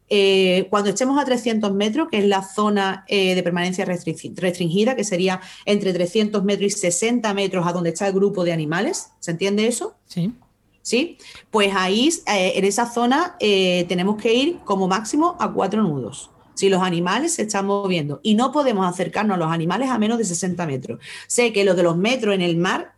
Eh, 0.09 0.67
cuando 0.71 0.89
estemos 0.89 1.21
a 1.21 1.27
300 1.27 1.73
metros, 1.75 2.09
que 2.11 2.19
es 2.19 2.25
la 2.25 2.43
zona 2.43 3.05
eh, 3.07 3.35
de 3.35 3.43
permanencia 3.43 3.85
restringida, 3.85 4.97
que 4.97 5.05
sería 5.05 5.43
entre 5.67 5.93
300 5.93 6.43
metros 6.43 6.73
y 6.73 6.79
60 6.79 7.33
metros 7.35 7.67
a 7.67 7.73
donde 7.73 7.91
está 7.91 8.07
el 8.09 8.15
grupo 8.15 8.45
de 8.45 8.53
animales, 8.53 9.11
¿se 9.21 9.31
entiende 9.31 9.67
eso? 9.67 9.95
Sí. 10.07 10.33
¿Sí? 10.81 11.19
Pues 11.51 11.73
ahí, 11.77 12.09
en 12.27 12.65
esa 12.65 12.91
zona, 12.91 13.37
tenemos 13.39 14.21
que 14.21 14.35
ir 14.35 14.59
como 14.65 14.89
máximo 14.89 15.37
a 15.39 15.53
cuatro 15.53 15.83
nudos 15.83 16.33
si 16.63 16.69
los 16.69 16.85
animales 16.85 17.35
se 17.35 17.43
están 17.43 17.67
moviendo 17.67 18.21
y 18.23 18.37
no 18.37 18.53
podemos 18.53 18.87
acercarnos 18.87 19.35
a 19.35 19.39
los 19.39 19.51
animales 19.51 19.91
a 19.91 19.99
menos 19.99 20.17
de 20.17 20.25
60 20.25 20.65
metros. 20.65 21.01
Sé 21.27 21.53
que 21.53 21.65
lo 21.65 21.75
de 21.75 21.83
los 21.83 21.97
metros 21.97 22.37
en 22.37 22.41
el 22.41 22.57
mar 22.57 22.93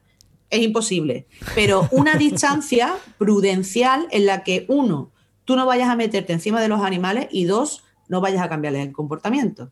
es 0.51 0.61
imposible, 0.61 1.27
pero 1.55 1.89
una 1.91 2.15
distancia 2.19 2.95
prudencial 3.17 4.07
en 4.11 4.27
la 4.27 4.43
que 4.43 4.67
uno, 4.69 5.13
tú 5.47 5.57
no 5.57 5.65
vayas 5.65 5.89
a 5.89 5.97
meterte 5.97 6.35
encima 6.35 6.61
de 6.61 6.69
los 6.69 6.83
animales 6.83 7.29
y 7.31 7.45
dos, 7.45 7.85
no 8.07 8.21
vayas 8.21 8.43
a 8.43 8.51
cambiarles 8.51 8.87
el 8.87 8.93
comportamiento. 8.93 9.71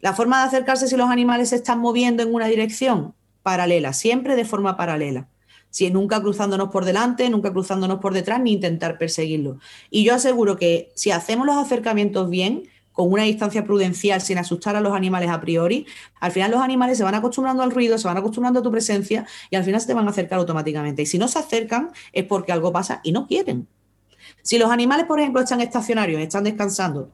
La 0.00 0.14
forma 0.14 0.40
de 0.40 0.48
acercarse 0.48 0.88
si 0.88 0.96
los 0.96 1.10
animales 1.10 1.50
se 1.50 1.56
están 1.56 1.78
moviendo 1.78 2.22
en 2.22 2.32
una 2.32 2.46
dirección 2.46 3.12
paralela, 3.42 3.92
siempre 3.92 4.34
de 4.34 4.46
forma 4.46 4.78
paralela. 4.78 5.28
Si 5.68 5.90
nunca 5.90 6.22
cruzándonos 6.22 6.70
por 6.70 6.86
delante, 6.86 7.28
nunca 7.28 7.52
cruzándonos 7.52 7.98
por 7.98 8.14
detrás, 8.14 8.40
ni 8.40 8.52
intentar 8.52 8.96
perseguirlo. 8.96 9.58
Y 9.90 10.04
yo 10.04 10.14
aseguro 10.14 10.56
que 10.56 10.90
si 10.94 11.10
hacemos 11.10 11.46
los 11.46 11.56
acercamientos 11.56 12.30
bien, 12.30 12.62
con 12.92 13.12
una 13.12 13.22
distancia 13.24 13.64
prudencial 13.64 14.20
sin 14.20 14.38
asustar 14.38 14.76
a 14.76 14.80
los 14.80 14.92
animales 14.92 15.30
a 15.30 15.40
priori, 15.40 15.86
al 16.20 16.32
final 16.32 16.50
los 16.50 16.60
animales 16.60 16.98
se 16.98 17.04
van 17.04 17.14
acostumbrando 17.14 17.62
al 17.62 17.70
ruido, 17.70 17.98
se 17.98 18.08
van 18.08 18.16
acostumbrando 18.16 18.60
a 18.60 18.62
tu 18.62 18.70
presencia 18.70 19.26
y 19.50 19.56
al 19.56 19.64
final 19.64 19.80
se 19.80 19.86
te 19.86 19.94
van 19.94 20.06
a 20.06 20.10
acercar 20.10 20.38
automáticamente. 20.38 21.02
Y 21.02 21.06
si 21.06 21.18
no 21.18 21.28
se 21.28 21.38
acercan 21.38 21.90
es 22.12 22.24
porque 22.24 22.52
algo 22.52 22.72
pasa 22.72 23.00
y 23.02 23.12
no 23.12 23.26
quieren. 23.26 23.68
Si 24.42 24.58
los 24.58 24.70
animales, 24.70 25.06
por 25.06 25.20
ejemplo, 25.20 25.42
están 25.42 25.60
estacionarios, 25.60 26.20
están 26.20 26.44
descansando, 26.44 27.10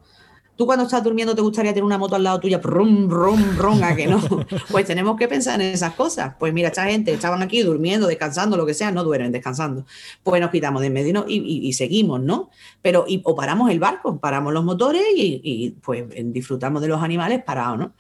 Tú 0.57 0.65
cuando 0.67 0.85
estás 0.85 1.05
durmiendo 1.05 1.35
te 1.35 1.43
gustaría 1.43 1.73
tener 1.73 1.85
una 1.85 1.99
moto 1.99 2.17
al 2.17 2.23
lado 2.23 2.41
tuya, 2.41 2.59
rum, 2.63 3.09
rum, 3.11 3.57
rum, 3.57 3.83
a 3.83 3.95
que 3.95 4.07
no. 4.07 4.21
Pues 4.71 4.87
tenemos 4.87 5.17
que 5.17 5.29
pensar 5.29 5.61
en 5.61 5.73
esas 5.73 5.95
cosas. 5.95 6.35
Pues 6.39 6.53
mira, 6.53 6.69
esta 6.69 6.85
gente 6.87 7.13
estaban 7.13 7.43
aquí 7.43 7.63
durmiendo, 7.63 8.07
descansando, 8.07 8.57
lo 8.57 8.65
que 8.65 8.75
sea, 8.75 8.91
no 8.91 9.05
duermen, 9.05 9.33
descansando. 9.33 9.85
Pues 10.23 10.41
nos 10.41 10.51
quitamos 10.51 10.81
de 10.81 10.87
en 10.87 10.93
medio 10.93 11.25
y, 11.29 11.73
seguimos, 11.73 12.21
¿no? 12.21 12.51
Pero, 12.83 13.05
o 13.25 13.35
paramos 13.35 13.71
el 13.71 13.79
barco, 13.79 14.19
paramos 14.19 14.53
los 14.53 14.65
motores 14.65 15.03
y, 15.15 15.75
pues 15.83 16.05
disfrutamos 16.33 16.81
de 16.81 16.89
los 16.89 17.03
animales 17.03 17.43
parados, 17.43 17.79
¿no? 17.79 17.93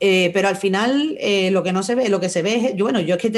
Eh, 0.00 0.30
pero 0.34 0.48
al 0.48 0.56
final 0.56 1.16
eh, 1.20 1.50
lo 1.52 1.62
que 1.62 1.72
no 1.72 1.84
se 1.84 1.94
ve, 1.94 2.08
lo 2.08 2.18
que 2.18 2.28
se 2.28 2.42
ve 2.42 2.56
es, 2.56 2.76
yo, 2.76 2.84
bueno, 2.84 2.98
yo 3.00 3.14
es 3.14 3.22
que 3.22 3.28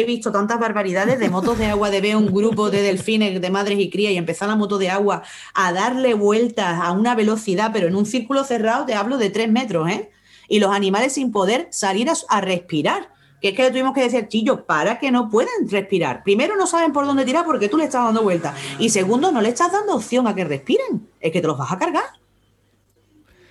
he, 0.00 0.04
visto 0.04 0.32
tantas 0.32 0.58
barbaridades 0.58 1.20
de 1.20 1.30
motos 1.30 1.58
de 1.58 1.66
agua, 1.66 1.90
de 1.90 2.00
ver 2.00 2.16
un 2.16 2.26
grupo 2.26 2.70
de 2.70 2.82
delfines, 2.82 3.40
de 3.40 3.50
madres 3.50 3.78
y 3.78 3.88
crías 3.88 4.12
y 4.12 4.16
empezar 4.16 4.48
la 4.48 4.56
moto 4.56 4.78
de 4.78 4.90
agua 4.90 5.22
a 5.54 5.72
darle 5.72 6.14
vueltas 6.14 6.80
a 6.82 6.90
una 6.90 7.14
velocidad, 7.14 7.70
pero 7.72 7.86
en 7.86 7.94
un 7.94 8.04
círculo 8.04 8.42
cerrado, 8.44 8.84
te 8.84 8.94
hablo 8.94 9.16
de 9.16 9.30
tres 9.30 9.48
metros, 9.48 9.88
¿eh? 9.88 10.10
Y 10.48 10.58
los 10.58 10.70
animales 10.70 11.12
sin 11.14 11.32
poder 11.32 11.68
salir 11.70 12.08
a, 12.28 12.40
respirar. 12.40 13.14
Que 13.40 13.48
es 13.48 13.54
que 13.54 13.62
le 13.62 13.70
tuvimos 13.70 13.92
que 13.92 14.00
decir, 14.00 14.28
chillo, 14.28 14.64
para 14.64 14.98
que 14.98 15.10
no 15.10 15.28
pueden 15.28 15.68
respirar. 15.68 16.22
Primero, 16.22 16.56
no 16.56 16.66
saben 16.66 16.92
por 16.92 17.04
dónde 17.04 17.24
tirar 17.24 17.44
porque 17.44 17.68
tú 17.68 17.76
le 17.76 17.84
estás 17.84 18.04
dando 18.04 18.22
vueltas. 18.22 18.54
Y 18.78 18.90
segundo, 18.90 19.30
no 19.30 19.40
le 19.40 19.50
estás 19.50 19.72
dando 19.72 19.94
opción 19.94 20.26
a 20.26 20.34
que 20.34 20.44
respiren. 20.44 21.08
Es 21.20 21.32
que 21.32 21.40
te 21.40 21.46
los 21.46 21.58
vas 21.58 21.70
a 21.70 21.78
cargar. 21.78 22.04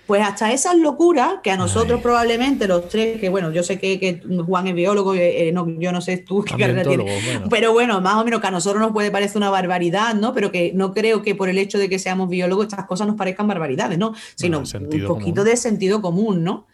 Pues 0.06 0.22
hasta 0.22 0.52
esas 0.52 0.76
locuras 0.76 1.40
que 1.42 1.50
a 1.50 1.56
nosotros 1.56 2.00
probablemente 2.00 2.68
los 2.68 2.88
tres, 2.88 3.20
que 3.20 3.28
bueno, 3.28 3.50
yo 3.50 3.64
sé 3.64 3.80
que, 3.80 4.22
Juan 4.46 4.68
es 4.68 4.74
biólogo, 4.74 5.14
eh, 5.14 5.50
no, 5.52 5.68
yo 5.80 5.90
no 5.90 6.00
sé 6.00 6.18
tú 6.18 6.44
qué 6.44 6.56
carrera 6.56 6.84
tienes, 6.84 7.40
pero 7.50 7.72
bueno, 7.72 8.00
más 8.00 8.14
o 8.14 8.24
menos 8.24 8.40
que 8.40 8.46
a 8.46 8.52
nosotros 8.52 8.80
nos 8.80 8.92
puede 8.92 9.10
parecer 9.10 9.38
una 9.38 9.50
barbaridad, 9.50 10.14
¿no? 10.14 10.32
Pero 10.32 10.52
que 10.52 10.70
no 10.74 10.94
creo 10.94 11.22
que 11.22 11.34
por 11.34 11.48
el 11.48 11.58
hecho 11.58 11.78
de 11.78 11.88
que 11.88 11.98
seamos 11.98 12.28
biólogos 12.28 12.66
estas 12.66 12.86
cosas 12.86 13.08
nos 13.08 13.16
parezcan 13.16 13.48
barbaridades, 13.48 13.98
¿no? 13.98 14.14
Sino 14.36 14.60
un 14.60 15.06
poquito 15.06 15.42
de 15.42 15.56
sentido 15.56 16.00
común, 16.00 16.44
¿no? 16.44 16.66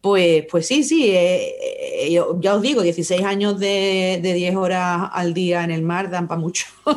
Pues, 0.00 0.46
pues 0.50 0.66
sí, 0.66 0.82
sí, 0.82 1.10
eh, 1.10 2.06
eh, 2.06 2.20
ya 2.40 2.54
os 2.54 2.62
digo, 2.62 2.80
16 2.80 3.22
años 3.22 3.60
de, 3.60 4.18
10 4.22 4.56
horas 4.56 5.10
al 5.12 5.34
día 5.34 5.62
en 5.62 5.70
el 5.70 5.82
mar 5.82 6.10
dan 6.10 6.26
para 6.26 6.40
mucho. 6.40 6.64
para 6.84 6.96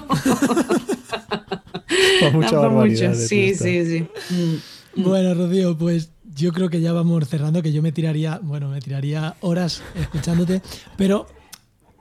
mucho. 2.70 3.14
Sí, 3.14 3.54
sí, 3.56 3.86
sí. 3.86 4.08
Mm. 4.30 4.72
Bueno, 4.96 5.34
Rocío, 5.34 5.78
pues 5.78 6.12
yo 6.36 6.52
creo 6.52 6.70
que 6.70 6.82
ya 6.82 6.94
vamos 6.94 7.28
cerrando, 7.28 7.62
que 7.62 7.72
yo 7.72 7.82
me 7.82 7.91
tiraría, 7.91 8.39
bueno, 8.41 8.70
me 8.70 8.80
tiraría 8.80 9.36
horas 9.41 9.82
escuchándote, 9.96 10.62
pero 10.98 11.28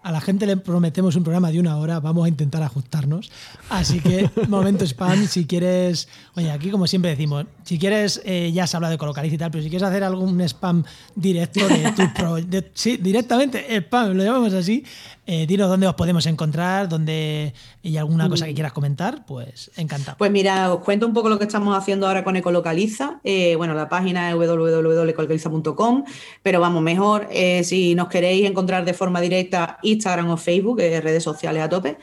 a 0.02 0.10
la 0.12 0.20
gente 0.20 0.46
le 0.46 0.56
prometemos 0.56 1.14
un 1.16 1.22
programa 1.22 1.50
de 1.50 1.60
una 1.60 1.76
hora, 1.76 2.00
vamos 2.00 2.24
a 2.24 2.28
intentar 2.28 2.62
ajustarnos. 2.62 3.30
Así 3.70 4.00
que, 4.00 4.28
momento 4.48 4.84
spam, 4.84 5.26
si 5.26 5.46
quieres, 5.46 6.08
oye, 6.34 6.50
aquí 6.50 6.70
como 6.70 6.86
siempre 6.86 7.10
decimos, 7.12 7.46
si 7.64 7.78
quieres, 7.78 8.20
eh, 8.24 8.50
ya 8.52 8.66
se 8.66 8.76
habla 8.76 8.90
de 8.90 8.98
colocaliz 8.98 9.32
y 9.32 9.38
tal, 9.38 9.50
pero 9.50 9.62
si 9.62 9.70
quieres 9.70 9.86
hacer 9.86 10.02
algún 10.02 10.40
spam 10.42 10.84
directo 11.14 11.66
de 11.68 11.92
tu 11.92 12.12
proyecto, 12.14 12.70
sí, 12.74 12.96
directamente 12.96 13.76
spam, 13.76 14.14
lo 14.14 14.24
llamamos 14.24 14.52
así, 14.54 14.84
eh, 15.24 15.46
dinos 15.46 15.68
dónde 15.68 15.86
os 15.86 15.94
podemos 15.94 16.26
encontrar, 16.26 16.88
dónde 16.88 17.54
y 17.80 17.96
alguna 17.96 18.28
cosa 18.28 18.44
que 18.44 18.52
mm. 18.52 18.54
quieras 18.54 18.72
comentar, 18.72 19.24
pues 19.24 19.70
encantado. 19.76 20.18
Pues 20.18 20.32
mira, 20.32 20.72
os 20.72 20.82
cuento 20.82 21.06
un 21.06 21.12
poco 21.12 21.28
lo 21.28 21.38
que 21.38 21.44
estamos 21.44 21.76
haciendo 21.78 22.08
ahora 22.08 22.24
con 22.24 22.34
Ecolocaliza. 22.34 23.20
Eh, 23.22 23.54
bueno, 23.56 23.74
la 23.74 23.88
página 23.88 24.30
es 24.30 24.36
www.ecolocaliza.com, 24.36 26.04
pero 26.42 26.58
vamos, 26.58 26.82
mejor 26.82 27.28
eh, 27.30 27.62
si 27.62 27.94
nos 27.94 28.08
queréis 28.08 28.48
encontrar 28.48 28.84
de 28.84 28.94
forma 28.94 29.20
directa 29.20 29.78
Instagram 29.92 30.30
o 30.30 30.36
Facebook, 30.36 30.78
redes 30.78 31.22
sociales 31.22 31.62
a 31.62 31.68
tope. 31.68 31.98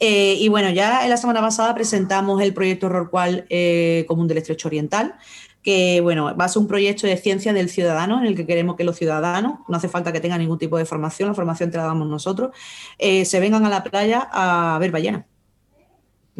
y 0.00 0.48
bueno, 0.48 0.70
ya 0.70 1.04
en 1.04 1.10
la 1.10 1.16
semana 1.16 1.40
pasada 1.40 1.74
presentamos 1.74 2.40
el 2.42 2.54
proyecto 2.54 2.88
Rorqual 2.88 3.46
Común 4.06 4.28
del 4.28 4.38
Estrecho 4.38 4.68
Oriental, 4.68 5.14
que 5.62 6.00
bueno, 6.00 6.34
va 6.36 6.46
a 6.46 6.48
ser 6.48 6.62
un 6.62 6.68
proyecto 6.68 7.06
de 7.06 7.16
ciencia 7.16 7.52
del 7.52 7.68
ciudadano 7.68 8.20
en 8.20 8.26
el 8.26 8.34
que 8.34 8.46
queremos 8.46 8.76
que 8.76 8.84
los 8.84 8.96
ciudadanos, 8.96 9.58
no 9.68 9.76
hace 9.76 9.88
falta 9.88 10.12
que 10.12 10.20
tengan 10.20 10.40
ningún 10.40 10.58
tipo 10.58 10.78
de 10.78 10.84
formación, 10.84 11.28
la 11.28 11.34
formación 11.34 11.70
te 11.70 11.76
la 11.76 11.84
damos 11.84 12.08
nosotros, 12.08 12.56
eh, 12.98 13.24
se 13.24 13.40
vengan 13.40 13.66
a 13.66 13.68
la 13.68 13.84
playa 13.84 14.28
a 14.32 14.78
ver 14.80 14.90
ballenas. 14.90 15.26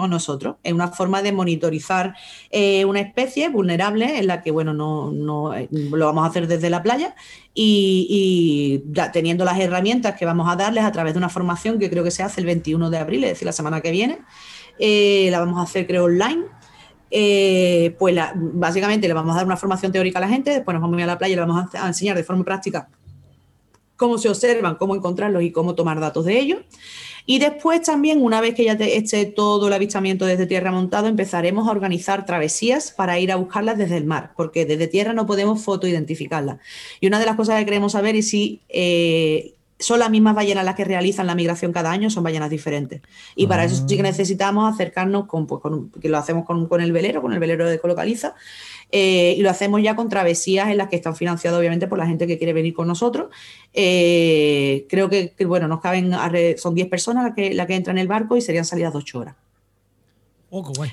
Nosotros, 0.07 0.57
es 0.63 0.73
una 0.73 0.89
forma 0.89 1.23
de 1.23 1.33
monitorizar 1.33 2.15
eh, 2.51 2.85
una 2.85 3.01
especie 3.01 3.49
vulnerable 3.49 4.19
en 4.19 4.27
la 4.27 4.43
que, 4.43 4.51
bueno, 4.51 4.73
no, 4.75 5.11
no, 5.11 5.55
eh, 5.55 5.69
lo 5.71 6.07
vamos 6.07 6.25
a 6.25 6.29
hacer 6.29 6.47
desde 6.47 6.71
la 6.71 6.83
playa 6.83 7.17
y, 7.55 8.85
teniendo 9.13 9.45
las 9.45 9.59
herramientas 9.59 10.15
que 10.17 10.25
vamos 10.25 10.49
a 10.49 10.55
darles 10.57 10.85
a 10.85 10.93
través 10.93 11.15
de 11.15 11.19
una 11.19 11.29
formación 11.29 11.79
que 11.79 11.91
creo 11.91 12.05
que 12.05 12.11
se 12.11 12.23
hace 12.23 12.41
el 12.41 12.47
21 12.47 12.91
de 12.91 12.99
abril, 12.99 13.25
es 13.25 13.31
decir, 13.31 13.47
la 13.47 13.53
semana 13.53 13.81
que 13.81 13.91
viene, 13.91 14.21
la 14.79 15.41
vamos 15.41 15.59
a 15.59 15.63
hacer 15.63 15.87
creo 15.87 16.05
online 16.05 16.45
eh, 17.11 17.97
pues 17.99 18.15
básicamente 18.35 19.09
le 19.09 19.15
vamos 19.15 19.33
a 19.33 19.39
dar 19.39 19.47
una 19.47 19.57
formación 19.57 19.93
teórica 19.93 20.19
a 20.19 20.23
la 20.23 20.29
gente, 20.29 20.51
después 20.51 20.75
nos 20.75 20.83
vamos 20.83 20.97
a 20.97 21.01
ir 21.01 21.05
a 21.05 21.07
la 21.07 21.19
playa 21.19 21.33
y 21.33 21.37
le 21.37 21.41
vamos 21.41 21.75
a, 21.75 21.87
enseñar 21.87 22.17
de 22.17 22.25
forma 22.25 22.45
práctica 22.45 22.89
cómo 23.97 24.19
se 24.19 24.29
observan, 24.29 24.77
cómo 24.77 24.95
encontrarlos 24.95 25.43
y 25.43 25.51
cómo 25.51 25.75
tomar 25.75 25.99
datos 26.01 26.25
de 26.25 26.39
ellos. 26.39 26.61
Y 27.31 27.41
después 27.41 27.83
también, 27.83 28.23
una 28.23 28.41
vez 28.41 28.55
que 28.55 28.65
ya 28.65 28.73
esté 28.73 29.27
todo 29.27 29.67
el 29.69 29.75
avistamiento 29.75 30.25
desde 30.25 30.47
tierra 30.47 30.73
montado, 30.73 31.09
empezaremos 31.09 31.69
a 31.69 31.73
organizar 31.73 32.25
travesías 32.25 32.91
para 32.91 33.19
ir 33.19 33.31
a 33.31 33.37
buscarlas 33.37 33.77
desde 33.77 33.99
el 33.99 34.07
mar, 34.07 34.33
porque 34.35 34.65
desde 34.65 34.87
tierra 34.87 35.13
no 35.13 35.27
podemos 35.27 35.63
fotoidentificarlas. 35.63 36.57
Y 37.01 37.07
una 37.07 37.21
de 37.21 37.27
las 37.27 37.37
cosas 37.37 37.59
que 37.59 37.67
queremos 37.67 37.93
saber 37.93 38.17
es 38.17 38.31
si 38.31 38.63
eh, 38.71 39.53
son 39.79 39.99
las 39.99 40.11
mismas 40.11 40.35
ballenas 40.35 40.65
las 40.65 40.75
que 40.75 40.85
realizan 40.85 41.27
la 41.27 41.35
migración 41.35 41.71
cada 41.71 41.91
año, 41.91 42.09
son 42.09 42.25
ballenas 42.25 42.49
diferentes. 42.49 43.03
Y 43.37 43.47
para 43.47 43.65
eso 43.65 43.87
sí 43.87 43.97
que 43.97 44.01
ah. 44.01 44.05
necesitamos 44.05 44.73
acercarnos 44.73 45.27
con, 45.27 45.47
pues, 45.47 45.61
que 46.01 46.09
lo 46.09 46.17
hacemos 46.17 46.47
con, 46.47 46.81
el 46.81 46.93
velero, 46.93 47.21
con 47.21 47.35
el 47.35 47.39
velero 47.39 47.69
de 47.69 47.79
Colocaliza, 47.79 48.35
eh, 48.91 49.35
y 49.37 49.43
lo 49.43 49.51
hacemos 49.51 49.83
ya 49.83 49.95
con 49.97 50.09
travesías 50.09 50.69
en 50.71 50.79
las 50.79 50.89
que 50.89 50.97
están 50.97 51.15
financiadas 51.15 51.59
obviamente 51.59 51.87
por 51.87 51.99
la 51.99 52.07
gente 52.07 52.27
que 52.27 52.39
quiere 52.39 52.53
venir 52.53 52.75
con 52.75 52.89
nosotros. 52.89 53.29
Eh, 53.75 54.87
creo 54.89 55.11
que, 55.11 55.35
bueno, 55.47 55.69
nos 55.69 55.81
caben, 55.81 56.13
son 56.57 56.75
10 56.75 56.89
personas 56.89 57.25
las 57.25 57.35
que, 57.35 57.55
la 57.55 57.67
que 57.67 57.75
entran 57.75 57.99
en 57.99 58.03
el 58.03 58.09
barco 58.09 58.37
y 58.37 58.41
serían 58.41 58.65
salidas 58.65 58.93
de 58.93 58.99
8 58.99 59.19
horas. 59.19 59.35
Oh, 60.51 60.65
qué 60.65 60.73
guay. 60.77 60.91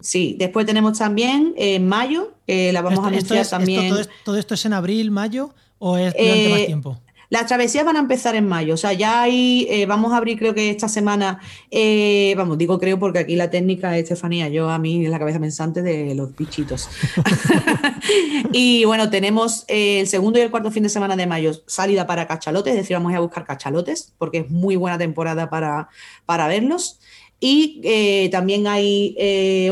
Sí, 0.00 0.36
después 0.38 0.66
tenemos 0.66 0.98
también 0.98 1.54
en 1.56 1.86
mayo, 1.88 2.32
la 2.46 2.82
vamos 2.82 3.04
a 3.04 3.08
anunciar 3.08 3.46
también. 3.46 3.88
todo, 4.24 4.36
esto, 4.36 4.54
es 4.54 4.64
en 4.66 4.72
abril, 4.72 5.10
mayo 5.10 5.54
o 5.78 5.96
es 5.96 6.12
durante 6.12 6.48
más 6.48 6.60
eh, 6.60 6.66
tiempo? 6.66 7.00
Las 7.32 7.46
travesías 7.46 7.86
van 7.86 7.96
a 7.96 8.00
empezar 8.00 8.34
en 8.34 8.46
mayo, 8.46 8.74
o 8.74 8.76
sea, 8.76 8.92
ya 8.92 9.22
hay, 9.22 9.66
eh, 9.70 9.86
vamos 9.86 10.12
a 10.12 10.18
abrir 10.18 10.38
creo 10.38 10.52
que 10.52 10.68
esta 10.68 10.86
semana, 10.86 11.40
eh, 11.70 12.34
vamos, 12.36 12.58
digo 12.58 12.78
creo 12.78 12.98
porque 12.98 13.20
aquí 13.20 13.36
la 13.36 13.48
técnica 13.48 13.96
es 13.96 14.02
Estefanía, 14.02 14.50
yo 14.50 14.68
a 14.68 14.78
mí 14.78 15.02
es 15.02 15.10
la 15.10 15.18
cabeza 15.18 15.40
pensante 15.40 15.80
de 15.80 16.14
los 16.14 16.36
bichitos. 16.36 16.90
y 18.52 18.84
bueno, 18.84 19.08
tenemos 19.08 19.64
eh, 19.68 20.00
el 20.00 20.08
segundo 20.08 20.38
y 20.38 20.42
el 20.42 20.50
cuarto 20.50 20.70
fin 20.70 20.82
de 20.82 20.90
semana 20.90 21.16
de 21.16 21.26
mayo 21.26 21.52
salida 21.66 22.06
para 22.06 22.26
cachalotes, 22.26 22.74
es 22.74 22.80
decir, 22.80 22.98
vamos 22.98 23.14
a 23.14 23.20
buscar 23.20 23.46
cachalotes 23.46 24.12
porque 24.18 24.40
es 24.40 24.50
muy 24.50 24.76
buena 24.76 24.98
temporada 24.98 25.48
para, 25.48 25.88
para 26.26 26.48
verlos. 26.48 27.00
Y 27.40 28.28
también 28.30 28.68
hay 28.68 29.16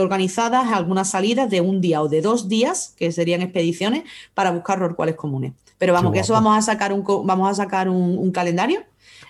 organizadas 0.00 0.72
algunas 0.72 1.11
salidas 1.11 1.48
de 1.50 1.61
un 1.61 1.80
día 1.80 2.02
o 2.02 2.08
de 2.08 2.20
dos 2.20 2.48
días, 2.48 2.94
que 2.96 3.12
serían 3.12 3.42
expediciones, 3.42 4.04
para 4.34 4.50
buscar 4.50 4.80
rorcuales 4.80 5.14
comunes. 5.14 5.52
Pero 5.81 5.95
vamos, 5.95 6.12
que 6.12 6.18
eso 6.18 6.35
vamos 6.35 6.59
a 6.59 6.61
sacar 6.61 6.93
un 6.93 7.03
vamos 7.24 7.51
a 7.51 7.55
sacar 7.55 7.89
un, 7.89 8.31
calendario 8.33 8.83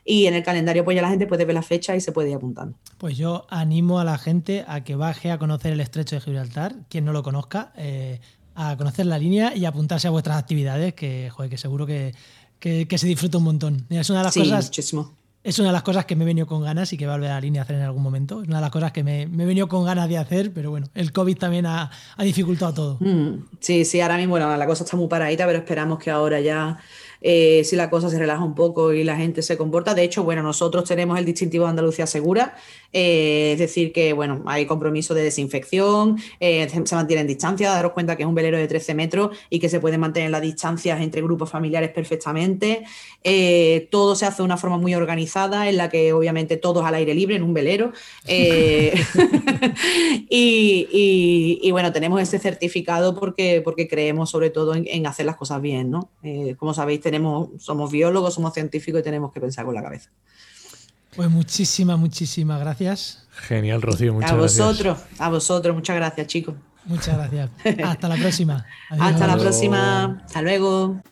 y 0.04 0.26
en 0.26 0.34
el 0.34 0.42
calendario 0.42 0.84
pues 0.84 0.96
ya 0.96 1.02
la 1.02 1.08
gente 1.08 1.28
puede 1.28 1.44
ver 1.44 1.54
la 1.54 1.62
fecha 1.62 1.94
y 1.94 2.00
se 2.00 2.10
puede 2.10 2.30
ir 2.30 2.34
apuntando. 2.34 2.76
Pues 2.98 3.16
yo 3.16 3.46
animo 3.50 4.00
a 4.00 4.04
la 4.04 4.18
gente 4.18 4.64
a 4.66 4.82
que 4.82 4.96
baje 4.96 5.30
a 5.30 5.38
conocer 5.38 5.72
el 5.72 5.78
estrecho 5.78 6.16
de 6.16 6.20
Gibraltar, 6.22 6.74
quien 6.88 7.04
no 7.04 7.12
lo 7.12 7.22
conozca, 7.22 7.72
eh, 7.76 8.20
a 8.56 8.76
conocer 8.76 9.06
la 9.06 9.16
línea 9.16 9.54
y 9.54 9.64
apuntarse 9.64 10.08
a 10.08 10.10
vuestras 10.10 10.38
actividades, 10.38 10.92
que, 10.94 11.30
joder, 11.30 11.50
que 11.52 11.56
seguro 11.56 11.86
que, 11.86 12.14
se 12.60 13.06
disfruta 13.06 13.38
un 13.38 13.44
montón. 13.44 13.86
Es 13.88 14.10
una 14.10 14.18
de 14.18 14.24
las 14.24 14.34
cosas. 14.34 14.64
Muchísimo. 14.64 15.12
Es 15.42 15.58
una 15.58 15.68
de 15.68 15.72
las 15.72 15.82
cosas 15.82 16.04
que 16.04 16.16
me 16.16 16.24
he 16.24 16.26
venido 16.26 16.46
con 16.46 16.62
ganas 16.62 16.92
y 16.92 16.98
que 16.98 17.06
va 17.06 17.14
a 17.14 17.16
volver 17.16 17.30
a 17.30 17.34
la 17.34 17.40
línea 17.40 17.62
a 17.62 17.64
hacer 17.64 17.76
en 17.76 17.82
algún 17.82 18.02
momento. 18.02 18.42
Es 18.42 18.48
una 18.48 18.58
de 18.58 18.62
las 18.62 18.70
cosas 18.70 18.92
que 18.92 19.02
me, 19.02 19.26
me 19.26 19.44
he 19.44 19.46
venido 19.46 19.68
con 19.68 19.84
ganas 19.86 20.06
de 20.06 20.18
hacer, 20.18 20.52
pero 20.52 20.70
bueno, 20.70 20.88
el 20.94 21.12
COVID 21.12 21.38
también 21.38 21.64
ha, 21.64 21.90
dificultado 22.18 22.74
todo. 22.74 22.96
Mm, 23.00 23.46
sí, 23.58 23.86
sí, 23.86 24.02
ahora 24.02 24.18
mismo 24.18 24.32
bueno, 24.32 24.54
la 24.54 24.66
cosa 24.66 24.84
está 24.84 24.98
muy 24.98 25.08
paradita, 25.08 25.46
pero 25.46 25.58
esperamos 25.60 25.98
que 25.98 26.10
ahora 26.10 26.40
ya 26.40 26.78
eh, 27.20 27.62
si 27.64 27.76
la 27.76 27.90
cosa 27.90 28.08
se 28.08 28.18
relaja 28.18 28.42
un 28.42 28.54
poco 28.54 28.92
y 28.92 29.04
la 29.04 29.16
gente 29.16 29.42
se 29.42 29.56
comporta. 29.56 29.94
De 29.94 30.02
hecho, 30.02 30.24
bueno, 30.24 30.42
nosotros 30.42 30.84
tenemos 30.84 31.18
el 31.18 31.24
distintivo 31.24 31.64
de 31.64 31.70
Andalucía 31.70 32.06
Segura, 32.06 32.56
eh, 32.92 33.50
es 33.52 33.58
decir, 33.58 33.92
que 33.92 34.12
bueno, 34.12 34.42
hay 34.46 34.66
compromiso 34.66 35.14
de 35.14 35.22
desinfección, 35.22 36.18
eh, 36.40 36.68
se 36.84 36.94
mantiene 36.94 37.22
en 37.22 37.26
distancia, 37.26 37.70
daros 37.70 37.92
cuenta 37.92 38.16
que 38.16 38.22
es 38.22 38.28
un 38.28 38.34
velero 38.34 38.56
de 38.56 38.66
13 38.66 38.94
metros 38.94 39.36
y 39.50 39.58
que 39.58 39.68
se 39.68 39.80
pueden 39.80 40.00
mantener 40.00 40.30
las 40.30 40.42
distancias 40.42 41.00
entre 41.00 41.22
grupos 41.22 41.50
familiares 41.50 41.90
perfectamente. 41.90 42.84
todo 43.90 44.16
se 44.16 44.26
hace 44.26 44.38
de 44.38 44.44
una 44.44 44.56
forma 44.56 44.78
muy 44.78 44.94
organizada, 44.94 45.68
en 45.68 45.76
la 45.76 45.88
que 45.88 46.12
obviamente 46.12 46.56
todos 46.56 46.84
al 46.84 46.94
aire 46.94 47.14
libre 47.14 47.36
en 47.36 47.42
un 47.42 47.54
velero. 47.54 47.92
y, 50.30 51.70
bueno, 51.70 51.92
tenemos 51.92 52.20
ese 52.22 52.38
certificado 52.38 53.14
porque, 53.14 53.60
porque 53.62 53.88
creemos 53.88 54.30
sobre 54.30 54.50
todo 54.50 54.74
en, 54.74 54.86
en 54.86 55.06
hacer 55.06 55.26
las 55.26 55.36
cosas 55.36 55.60
bien, 55.60 55.90
¿no? 55.90 56.10
como 56.58 56.74
sabéis, 56.74 57.00
tenemos, 57.10 57.48
somos 57.58 57.90
biólogos, 57.90 58.34
somos 58.34 58.54
científicos 58.54 59.00
y 59.00 59.04
tenemos 59.04 59.32
que 59.32 59.40
pensar 59.40 59.64
con 59.64 59.74
la 59.74 59.82
cabeza. 59.82 60.10
Pues 61.16 61.28
muchísimas, 61.28 61.98
muchísimas 61.98 62.60
gracias. 62.60 63.26
Genial, 63.48 63.82
Rocío, 63.82 64.14
muchas 64.14 64.32
gracias. 64.32 64.60
A 64.60 64.64
vosotros, 64.66 64.98
a 65.18 65.28
vosotros, 65.28 65.74
muchas 65.74 65.96
gracias, 65.96 66.26
chicos. 66.28 66.54
Muchas 66.84 67.16
gracias. 67.16 67.50
Hasta 67.84 68.08
la 68.08 68.16
próxima. 68.16 68.64
Hasta 68.88 69.26
la 69.26 69.36
próxima. 69.36 70.22
Hasta 70.24 70.42
luego. 70.42 71.02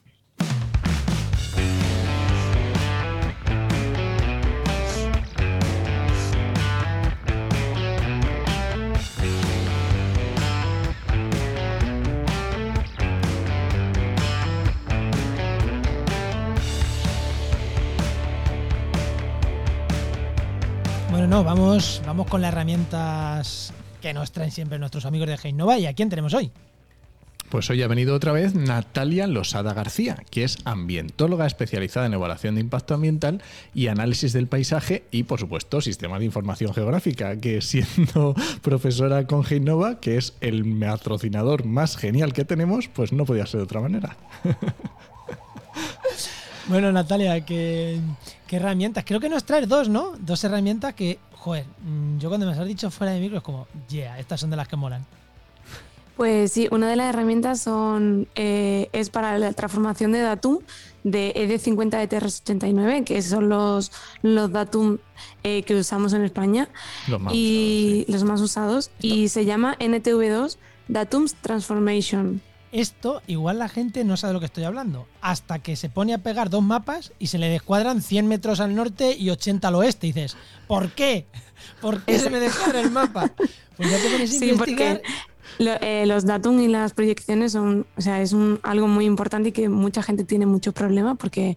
No, 21.28 21.44
vamos, 21.44 22.00
vamos 22.06 22.26
con 22.26 22.40
las 22.40 22.52
herramientas 22.52 23.74
que 24.00 24.14
nos 24.14 24.32
traen 24.32 24.50
siempre 24.50 24.78
nuestros 24.78 25.04
amigos 25.04 25.28
de 25.28 25.38
Heinova. 25.42 25.78
¿Y 25.78 25.84
a 25.84 25.92
quién 25.92 26.08
tenemos 26.08 26.32
hoy? 26.32 26.50
Pues 27.50 27.68
hoy 27.68 27.82
ha 27.82 27.88
venido 27.88 28.14
otra 28.14 28.32
vez 28.32 28.54
Natalia 28.54 29.26
Losada 29.26 29.74
García, 29.74 30.22
que 30.30 30.44
es 30.44 30.58
ambientóloga 30.64 31.46
especializada 31.46 32.06
en 32.06 32.14
evaluación 32.14 32.54
de 32.54 32.62
impacto 32.62 32.94
ambiental 32.94 33.42
y 33.74 33.88
análisis 33.88 34.32
del 34.32 34.46
paisaje 34.46 35.04
y, 35.10 35.24
por 35.24 35.38
supuesto, 35.38 35.82
sistema 35.82 36.18
de 36.18 36.24
información 36.24 36.72
geográfica, 36.72 37.36
que 37.36 37.60
siendo 37.60 38.34
profesora 38.62 39.26
con 39.26 39.44
Genova, 39.44 40.00
que 40.00 40.16
es 40.16 40.34
el 40.40 40.64
patrocinador 40.80 41.66
más 41.66 41.98
genial 41.98 42.32
que 42.32 42.46
tenemos, 42.46 42.88
pues 42.88 43.12
no 43.12 43.26
podía 43.26 43.44
ser 43.44 43.58
de 43.58 43.64
otra 43.64 43.80
manera. 43.80 44.16
Bueno, 46.68 46.92
Natalia, 46.92 47.46
¿qué, 48.48 48.56
herramientas? 48.56 49.04
Creo 49.06 49.20
que 49.20 49.28
nos 49.28 49.44
traes 49.44 49.68
dos, 49.68 49.88
¿no? 49.88 50.14
Dos 50.18 50.42
herramientas 50.42 50.94
que, 50.94 51.20
joder, 51.32 51.66
mm, 51.84 52.18
yo 52.18 52.28
cuando 52.28 52.46
me 52.46 52.52
has 52.52 52.66
dicho 52.66 52.90
fuera 52.90 53.12
de 53.12 53.20
micro 53.20 53.38
es 53.38 53.44
como, 53.44 53.68
yeah, 53.88 54.18
estas 54.18 54.40
son 54.40 54.50
de 54.50 54.56
las 54.56 54.66
que 54.66 54.74
molan. 54.74 55.06
Pues 56.16 56.50
sí, 56.50 56.66
una 56.72 56.88
de 56.88 56.96
las 56.96 57.14
herramientas 57.14 57.60
son, 57.60 58.26
eh, 58.34 58.88
es 58.92 59.08
para 59.08 59.38
la 59.38 59.52
transformación 59.52 60.10
de 60.10 60.18
Datum 60.18 60.58
de 61.04 61.32
ED50 61.32 61.90
de 61.90 62.08
TRS89, 62.08 63.04
que 63.04 63.22
son 63.22 63.48
los, 63.48 63.92
los 64.22 64.50
Datum 64.50 64.98
eh, 65.44 65.62
que 65.62 65.76
usamos 65.76 66.12
en 66.14 66.24
España 66.24 66.68
los 67.06 67.20
más 67.20 67.32
y 67.32 68.00
usados, 68.00 68.14
los 68.14 68.24
más 68.28 68.40
usados 68.40 68.90
y 69.00 69.28
se 69.28 69.44
llama 69.44 69.76
NTV2 69.78 70.56
Datums 70.88 71.34
Transformation. 71.34 72.42
Esto 72.70 73.22
igual 73.26 73.58
la 73.58 73.68
gente 73.68 74.04
no 74.04 74.16
sabe 74.16 74.30
de 74.30 74.34
lo 74.34 74.40
que 74.40 74.46
estoy 74.46 74.64
hablando, 74.64 75.06
hasta 75.20 75.58
que 75.58 75.76
se 75.76 75.88
pone 75.88 76.14
a 76.14 76.18
pegar 76.18 76.50
dos 76.50 76.62
mapas 76.62 77.12
y 77.18 77.28
se 77.28 77.38
le 77.38 77.48
descuadran 77.48 78.02
100 78.02 78.26
metros 78.26 78.60
al 78.60 78.74
norte 78.74 79.16
y 79.16 79.30
80 79.30 79.68
al 79.68 79.74
oeste. 79.76 80.06
Y 80.06 80.12
dices, 80.12 80.36
¿por 80.66 80.92
qué? 80.92 81.26
¿Por 81.80 82.02
qué 82.02 82.18
se 82.18 82.30
me 82.30 82.40
descuadra 82.40 82.80
el 82.80 82.90
mapa? 82.90 83.32
Pues 83.76 83.90
ya 83.90 83.98
te 83.98 84.10
pones 84.10 84.42
a 84.42 84.44
investigar 84.44 85.02
eh, 85.58 86.04
los 86.06 86.24
datum 86.24 86.60
y 86.60 86.68
las 86.68 86.92
proyecciones 86.92 87.52
son, 87.52 87.86
o 87.96 88.00
sea, 88.00 88.22
es 88.22 88.32
un, 88.32 88.60
algo 88.62 88.86
muy 88.86 89.06
importante 89.06 89.48
y 89.48 89.52
que 89.52 89.68
mucha 89.68 90.02
gente 90.02 90.24
tiene 90.24 90.46
muchos 90.46 90.72
problemas 90.72 91.16
porque 91.18 91.56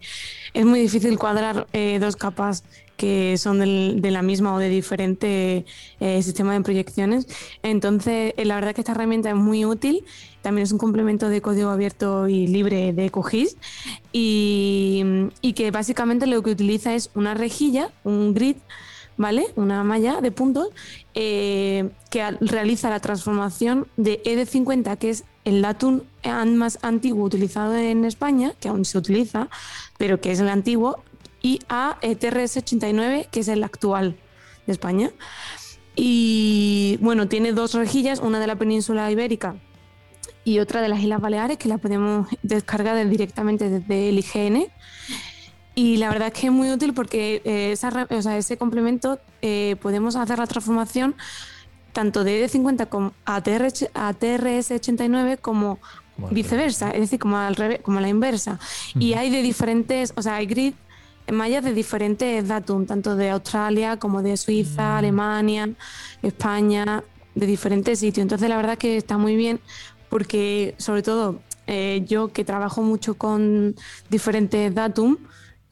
es 0.54 0.64
muy 0.64 0.80
difícil 0.80 1.18
cuadrar 1.18 1.66
eh, 1.72 1.98
dos 2.00 2.16
capas 2.16 2.64
que 3.02 3.36
son 3.36 3.58
de 3.58 4.10
la 4.12 4.22
misma 4.22 4.54
o 4.54 4.60
de 4.60 4.68
diferente 4.68 5.66
eh, 5.98 6.22
sistema 6.22 6.52
de 6.52 6.60
proyecciones. 6.60 7.26
Entonces, 7.64 8.32
la 8.36 8.54
verdad 8.54 8.76
que 8.76 8.82
esta 8.82 8.92
herramienta 8.92 9.28
es 9.30 9.34
muy 9.34 9.64
útil. 9.64 10.04
También 10.40 10.62
es 10.62 10.70
un 10.70 10.78
complemento 10.78 11.28
de 11.28 11.40
código 11.40 11.70
abierto 11.70 12.28
y 12.28 12.46
libre 12.46 12.92
de 12.92 13.10
QGIS 13.10 13.56
y, 14.12 15.02
y 15.40 15.52
que 15.54 15.72
básicamente 15.72 16.28
lo 16.28 16.44
que 16.44 16.50
utiliza 16.52 16.94
es 16.94 17.10
una 17.16 17.34
rejilla, 17.34 17.90
un 18.04 18.34
grid, 18.34 18.54
¿vale? 19.16 19.46
Una 19.56 19.82
malla 19.82 20.20
de 20.20 20.30
puntos 20.30 20.68
eh, 21.14 21.90
que 22.08 22.30
realiza 22.40 22.88
la 22.88 23.00
transformación 23.00 23.88
de 23.96 24.22
ED50, 24.22 24.96
que 24.98 25.10
es 25.10 25.24
el 25.44 25.60
datum 25.60 26.02
más 26.46 26.78
antiguo 26.82 27.24
utilizado 27.24 27.74
en 27.74 28.04
España, 28.04 28.52
que 28.60 28.68
aún 28.68 28.84
se 28.84 28.96
utiliza, 28.98 29.48
pero 29.98 30.20
que 30.20 30.30
es 30.30 30.38
el 30.40 30.48
antiguo, 30.48 31.02
y 31.42 31.60
a 31.68 31.98
e 32.00 32.18
TRS89, 32.18 33.28
que 33.30 33.40
es 33.40 33.48
el 33.48 33.62
actual 33.64 34.16
de 34.66 34.72
España. 34.72 35.10
Y 35.94 36.98
bueno, 37.00 37.28
tiene 37.28 37.52
dos 37.52 37.74
rejillas, 37.74 38.20
una 38.20 38.40
de 38.40 38.46
la 38.46 38.56
península 38.56 39.10
ibérica 39.10 39.56
y 40.44 40.58
otra 40.58 40.80
de 40.80 40.88
las 40.88 41.00
Islas 41.00 41.20
Baleares, 41.20 41.58
que 41.58 41.68
la 41.68 41.78
podemos 41.78 42.28
descargar 42.42 43.08
directamente 43.08 43.68
desde 43.68 44.08
el 44.08 44.18
IGN. 44.18 44.66
Y 45.74 45.96
la 45.96 46.08
verdad 46.08 46.28
es 46.28 46.34
que 46.34 46.46
es 46.48 46.52
muy 46.52 46.70
útil 46.70 46.92
porque 46.94 47.40
eh, 47.44 47.74
ese 48.36 48.56
complemento 48.56 49.18
eh, 49.40 49.76
podemos 49.80 50.16
hacer 50.16 50.38
la 50.38 50.46
transformación 50.46 51.14
tanto 51.92 52.24
de 52.24 52.44
ED50 52.46 52.88
como 52.88 53.12
a, 53.24 53.42
TRS89 53.42 55.38
como, 55.40 55.78
viceversa, 56.30 56.90
es 56.90 57.00
decir, 57.00 57.18
como 57.18 57.36
al 57.38 57.56
revés, 57.56 57.80
como 57.82 57.98
a 57.98 58.00
la 58.00 58.08
inversa. 58.08 58.58
Y 58.94 59.14
hay 59.14 59.30
de 59.30 59.42
diferentes, 59.42 60.12
o 60.16 60.22
sea, 60.22 60.36
hay 60.36 60.46
grid 60.46 60.74
mallas 61.30 61.64
de 61.64 61.72
diferentes 61.72 62.48
datum, 62.48 62.86
tanto 62.86 63.16
de 63.16 63.30
Australia 63.30 63.98
como 63.98 64.22
de 64.22 64.36
Suiza, 64.36 64.98
Alemania, 64.98 65.70
España, 66.22 67.04
de 67.34 67.46
diferentes 67.46 67.98
sitios. 67.98 68.22
Entonces 68.22 68.48
la 68.48 68.56
verdad 68.56 68.78
que 68.78 68.96
está 68.96 69.18
muy 69.18 69.36
bien 69.36 69.60
porque 70.08 70.74
sobre 70.78 71.02
todo 71.02 71.40
eh, 71.66 72.04
yo 72.06 72.32
que 72.32 72.44
trabajo 72.44 72.82
mucho 72.82 73.14
con 73.14 73.74
diferentes 74.10 74.74
datum, 74.74 75.16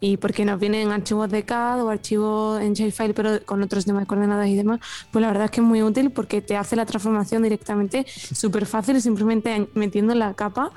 y 0.00 0.16
porque 0.16 0.46
nos 0.46 0.58
vienen 0.58 0.90
archivos 0.90 1.30
de 1.30 1.44
CAD 1.44 1.84
o 1.84 1.90
archivos 1.90 2.60
en 2.62 2.72
shapefile 2.72 3.12
pero 3.12 3.44
con 3.44 3.62
otros 3.62 3.84
temas 3.84 4.02
de 4.02 4.06
coordenadas 4.06 4.48
y 4.48 4.56
demás, 4.56 4.80
pues 5.12 5.20
la 5.20 5.28
verdad 5.28 5.44
es 5.44 5.50
que 5.50 5.60
es 5.60 5.66
muy 5.66 5.82
útil 5.82 6.10
porque 6.10 6.40
te 6.40 6.56
hace 6.56 6.74
la 6.74 6.86
transformación 6.86 7.42
directamente 7.42 8.06
súper 8.08 8.64
fácil 8.64 9.00
simplemente 9.02 9.68
metiendo 9.74 10.14
la 10.14 10.32
capa 10.34 10.72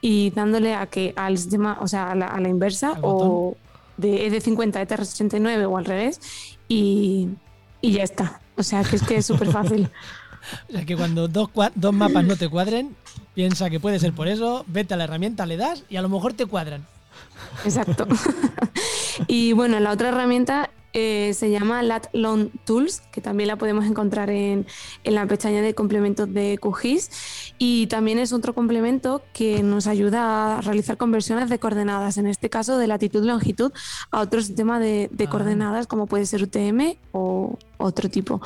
y 0.00 0.30
dándole 0.30 0.74
a 0.74 0.86
que 0.86 1.12
al 1.16 1.36
sistema, 1.36 1.78
o 1.80 1.88
sea, 1.88 2.12
a 2.12 2.14
la, 2.14 2.48
inversa 2.48 2.98
o 3.02 3.56
de 3.96 4.30
ED50 4.30 4.76
a 4.76 4.86
ETR69 4.86 5.68
o 5.68 5.78
al 5.78 5.84
revés 5.84 6.20
y, 6.68 7.28
y 7.80 7.92
ya 7.92 8.02
está. 8.02 8.40
O 8.56 8.62
sea, 8.62 8.84
que 8.84 8.96
es 8.96 9.02
que 9.02 9.16
es 9.16 9.26
súper 9.26 9.50
fácil. 9.50 9.90
o 10.68 10.72
sea, 10.72 10.84
que 10.84 10.96
cuando 10.96 11.28
dos, 11.28 11.50
dos 11.74 11.94
mapas 11.94 12.24
no 12.24 12.36
te 12.36 12.48
cuadren, 12.48 12.96
piensa 13.34 13.70
que 13.70 13.80
puede 13.80 13.98
ser 13.98 14.12
por 14.12 14.28
eso, 14.28 14.64
vete 14.68 14.94
a 14.94 14.96
la 14.96 15.04
herramienta, 15.04 15.46
le 15.46 15.56
das 15.56 15.84
y 15.88 15.96
a 15.96 16.02
lo 16.02 16.08
mejor 16.08 16.34
te 16.34 16.46
cuadran. 16.46 16.86
Exacto. 17.64 18.06
y 19.26 19.52
bueno, 19.52 19.80
la 19.80 19.92
otra 19.92 20.08
herramienta 20.08 20.70
eh, 20.94 21.34
se 21.34 21.50
llama 21.50 21.82
Lat 21.82 22.06
Long 22.12 22.50
Tools, 22.64 23.02
que 23.12 23.20
también 23.20 23.48
la 23.48 23.56
podemos 23.56 23.84
encontrar 23.84 24.30
en, 24.30 24.64
en, 25.02 25.14
la 25.14 25.26
pestaña 25.26 25.60
de 25.60 25.74
complementos 25.74 26.32
de 26.32 26.56
QGIS. 26.58 27.10
Y 27.58 27.88
también 27.88 28.18
es 28.18 28.32
otro 28.32 28.54
complemento 28.54 29.22
que 29.32 29.62
nos 29.62 29.88
ayuda 29.88 30.58
a 30.58 30.60
realizar 30.60 30.96
conversiones 30.96 31.50
de 31.50 31.58
coordenadas, 31.58 32.16
en 32.16 32.26
este 32.26 32.48
caso 32.48 32.78
de 32.78 32.86
latitud 32.86 33.24
longitud, 33.24 33.72
a 34.12 34.20
otro 34.20 34.40
sistema 34.40 34.78
de, 34.78 35.10
de 35.12 35.24
ah. 35.24 35.30
coordenadas 35.30 35.86
como 35.86 36.06
puede 36.06 36.26
ser 36.26 36.44
UTM 36.44 36.96
o 37.12 37.58
otro 37.78 38.08
tipo. 38.08 38.40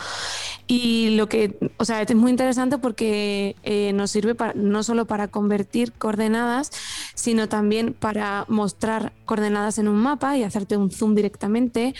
Y 0.66 1.16
lo 1.16 1.28
que, 1.28 1.72
o 1.78 1.84
sea, 1.84 2.02
es 2.02 2.14
muy 2.14 2.30
interesante 2.30 2.78
porque 2.78 3.56
eh, 3.62 3.92
nos 3.94 4.10
sirve 4.10 4.34
para, 4.34 4.52
no 4.54 4.82
solo 4.82 5.06
para 5.06 5.28
convertir 5.28 5.92
coordenadas, 5.92 6.70
sino 7.14 7.48
también 7.48 7.94
para 7.94 8.44
mostrar 8.48 9.12
coordenadas 9.24 9.78
en 9.78 9.88
un 9.88 9.96
mapa 9.96 10.36
y 10.36 10.42
hacerte 10.42 10.76
un 10.76 10.90
zoom 10.90 11.14
directamente 11.14 11.94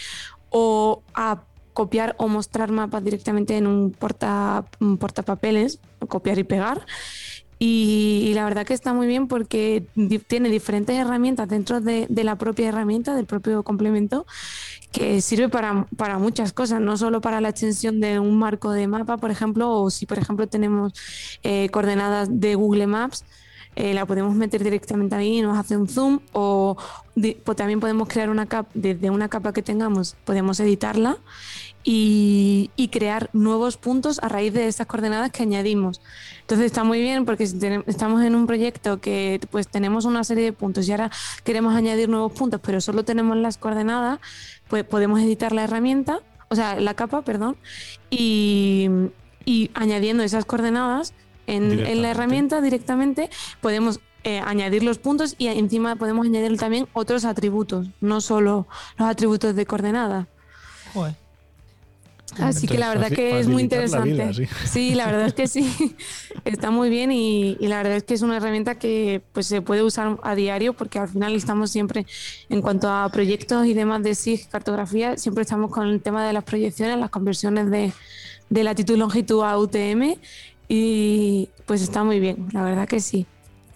o 0.51 1.03
a 1.15 1.43
copiar 1.73 2.17
o 2.19 2.27
mostrar 2.27 2.73
mapas 2.73 3.05
directamente 3.05 3.57
en 3.57 3.67
un, 3.67 3.93
porta, 3.93 4.65
portapapeles, 4.99 5.79
copiar 6.09 6.39
y 6.39 6.45
pegar. 6.45 6.85
Y, 7.61 8.33
la 8.35 8.45
verdad 8.45 8.65
que 8.65 8.75
está 8.75 8.93
muy 8.95 9.09
bien 9.09 9.27
porque 9.27 9.85
tiene 10.29 10.49
diferentes 10.49 10.97
herramientas 10.97 11.49
dentro 11.49 11.81
de, 11.81 12.07
de, 12.09 12.25
la 12.25 12.37
propia 12.37 12.69
herramienta, 12.69 13.17
del 13.17 13.27
propio 13.27 13.65
complemento, 13.65 14.27
que 14.93 15.21
sirve 15.21 15.49
para, 15.49 15.87
para, 15.97 16.19
muchas 16.19 16.53
cosas, 16.53 16.81
no 16.81 16.97
solo 16.97 17.21
para 17.21 17.41
la 17.41 17.49
extensión 17.51 18.01
de 18.01 18.21
un 18.21 18.39
marco 18.39 18.71
de 18.71 18.87
mapa, 18.87 19.17
por 19.17 19.31
ejemplo, 19.31 19.71
o 19.73 19.91
si 19.91 20.07
por 20.07 20.19
ejemplo 20.19 20.47
tenemos 20.47 20.93
eh, 21.43 21.69
coordenadas 21.71 22.29
de 22.31 22.55
Google 22.55 22.87
Maps, 22.87 23.25
eh, 23.81 23.95
la 23.95 24.07
podemos 24.07 24.35
meter 24.35 24.65
directamente 24.65 25.15
ahí 25.15 25.39
y 25.39 25.41
nos 25.41 25.57
hace 25.57 25.77
un 25.77 25.87
zoom, 25.89 26.19
o 26.33 26.77
también 27.57 27.79
podemos 27.79 28.09
crear 28.09 28.29
una 28.29 28.47
capa, 28.47 28.69
desde 28.75 29.09
una 29.09 29.29
capa 29.29 29.53
que 29.53 29.63
tengamos, 29.63 30.17
podemos 30.25 30.59
editarla 30.59 31.17
y, 31.85 32.73
y, 32.75 32.89
crear 32.89 33.31
nuevos 33.33 33.77
puntos 33.77 34.19
a 34.21 34.29
raíz 34.29 34.53
de 34.53 34.67
esas 34.67 34.89
coordenadas 34.89 35.31
que 35.31 35.45
añadimos. 35.45 36.01
Entonces 36.41 36.67
está 36.67 36.83
muy 36.83 37.01
bien 37.01 37.25
porque 37.25 37.47
si 37.47 37.57
estamos 37.87 38.25
en 38.25 38.35
un 38.35 38.49
proyecto 38.49 39.01
que 39.01 39.39
pues 39.49 39.69
tenemos 39.69 40.07
una 40.07 40.25
serie 40.25 40.43
de 40.43 40.53
puntos 40.53 40.89
y 40.89 40.91
ahora 40.91 41.13
queremos 41.45 41.77
añadir 41.77 42.09
nuevos 42.09 42.33
puntos, 42.33 42.61
pero 42.61 42.81
solo 42.81 43.05
tenemos 43.05 43.37
las 43.37 43.59
coordenadas, 43.59 44.19
pues 44.67 44.83
podemos 44.83 45.21
editar 45.21 45.53
la 45.53 45.63
herramienta, 45.63 46.19
o 46.49 46.57
sea, 46.57 46.81
la 46.81 46.95
capa, 46.95 47.23
perdón, 47.23 47.57
y, 48.11 48.91
añadiendo 49.75 50.25
esas 50.25 50.45
coordenadas 50.45 51.15
en, 51.49 52.03
la 52.03 52.11
herramienta 52.11 52.61
directamente 52.61 53.31
podemos 53.61 54.01
eh, 54.25 54.41
añadir 54.41 54.83
los 54.83 54.99
puntos 54.99 55.35
y 55.39 55.47
encima 55.49 55.97
podemos 55.97 56.27
añadir 56.27 56.57
también 56.59 56.87
otros 56.93 57.25
atributos, 57.25 57.89
no 58.01 58.21
solo 58.21 58.67
los 58.99 59.09
atributos 59.09 59.57
de 59.57 59.67
coordenada. 59.67 60.29
Así 62.41 62.67
que 62.67 62.79
la 62.79 62.91
verdad 62.91 63.11
que 63.11 63.41
es 63.41 63.49
muy 63.49 63.63
interesante. 63.63 64.47
¿sí? 64.67 64.95
la 64.95 65.07
verdad 65.07 65.29
es 65.29 65.35
que 65.35 65.47
sí, 65.47 65.97
está 66.45 66.71
muy 66.71 66.91
bien 66.91 67.11
y, 67.11 67.57
la 67.61 67.79
verdad 67.79 67.97
es 67.97 68.05
que 68.05 68.15
es 68.15 68.23
una 68.23 68.37
herramienta 68.37 68.77
que 68.77 69.23
pues 69.33 69.47
se 69.47 69.63
puede 69.63 69.83
usar 69.83 70.19
a 70.23 70.35
diario 70.35 70.75
porque 70.75 70.99
al 70.99 71.09
final 71.09 71.35
estamos 71.35 71.71
siempre, 71.71 72.07
en 72.49 72.61
cuanto 72.63 72.91
a 72.91 73.09
proyectos 73.11 73.67
y 73.67 73.75
demás 73.75 74.03
de 74.03 74.15
SIG, 74.15 74.49
cartografía, 74.49 75.17
siempre 75.17 75.43
estamos 75.43 75.71
con 75.71 75.89
el 75.89 76.01
tema 76.01 76.27
de 76.27 76.33
las 76.33 76.45
proyecciones, 76.45 76.99
las 76.99 77.11
conversiones 77.11 77.71
de, 77.71 77.93
de 78.51 78.65
latitud 78.65 78.97
longitud 78.97 79.43
a 79.43 79.59
UTM 79.59 80.19
y 80.69 81.49
pues 81.67 81.83
está 81.83 82.05
muy 82.05 82.21
bien, 82.21 82.49
la 82.53 82.63
verdad 82.63 82.87
que 82.87 83.01
sí. 83.01 83.27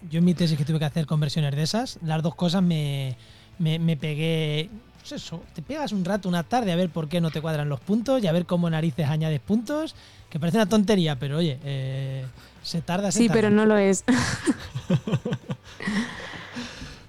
Yo 0.09 0.19
en 0.19 0.25
mi 0.25 0.33
tesis 0.33 0.57
que 0.57 0.65
tuve 0.65 0.79
que 0.79 0.85
hacer 0.85 1.05
conversiones 1.05 1.55
de 1.55 1.63
esas, 1.63 1.97
las 2.03 2.21
dos 2.21 2.35
cosas 2.35 2.61
me, 2.61 3.17
me, 3.57 3.79
me 3.79 3.97
pegué 3.97 4.69
pues 5.03 5.21
eso, 5.21 5.43
te 5.53 5.61
pegas 5.61 5.91
un 5.91 6.05
rato, 6.05 6.29
una 6.29 6.43
tarde 6.43 6.71
a 6.71 6.77
ver 6.77 6.89
por 6.89 7.09
qué 7.09 7.19
no 7.19 7.29
te 7.29 7.41
cuadran 7.41 7.67
los 7.67 7.81
puntos 7.81 8.23
y 8.23 8.27
a 8.27 8.31
ver 8.31 8.45
cómo 8.45 8.69
narices 8.69 9.09
añades 9.09 9.41
puntos, 9.41 9.95
que 10.29 10.39
parece 10.39 10.57
una 10.57 10.69
tontería, 10.69 11.19
pero 11.19 11.39
oye, 11.39 11.59
eh, 11.65 12.25
se 12.61 12.81
tarda. 12.81 13.11
sí, 13.11 13.27
pero 13.31 13.49
no 13.49 13.65
lo 13.65 13.75
es. 13.75 14.05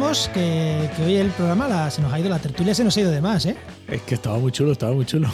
vamos, 0.00 0.30
que, 0.32 0.88
hoy 1.04 1.16
el 1.16 1.30
programa 1.30 1.90
se 1.90 2.00
nos 2.00 2.12
ha 2.12 2.20
ido, 2.20 2.28
la 2.28 2.38
tertulia 2.38 2.72
se 2.72 2.84
nos 2.84 2.96
ha 2.96 3.00
ido 3.00 3.10
de 3.10 3.20
más, 3.20 3.46
¿eh? 3.46 3.56
Es 3.88 4.00
que 4.02 4.14
estaba 4.14 4.38
muy 4.38 4.52
chulo, 4.52 4.70
estaba 4.70 4.92
muy 4.92 5.04
chulo. 5.04 5.28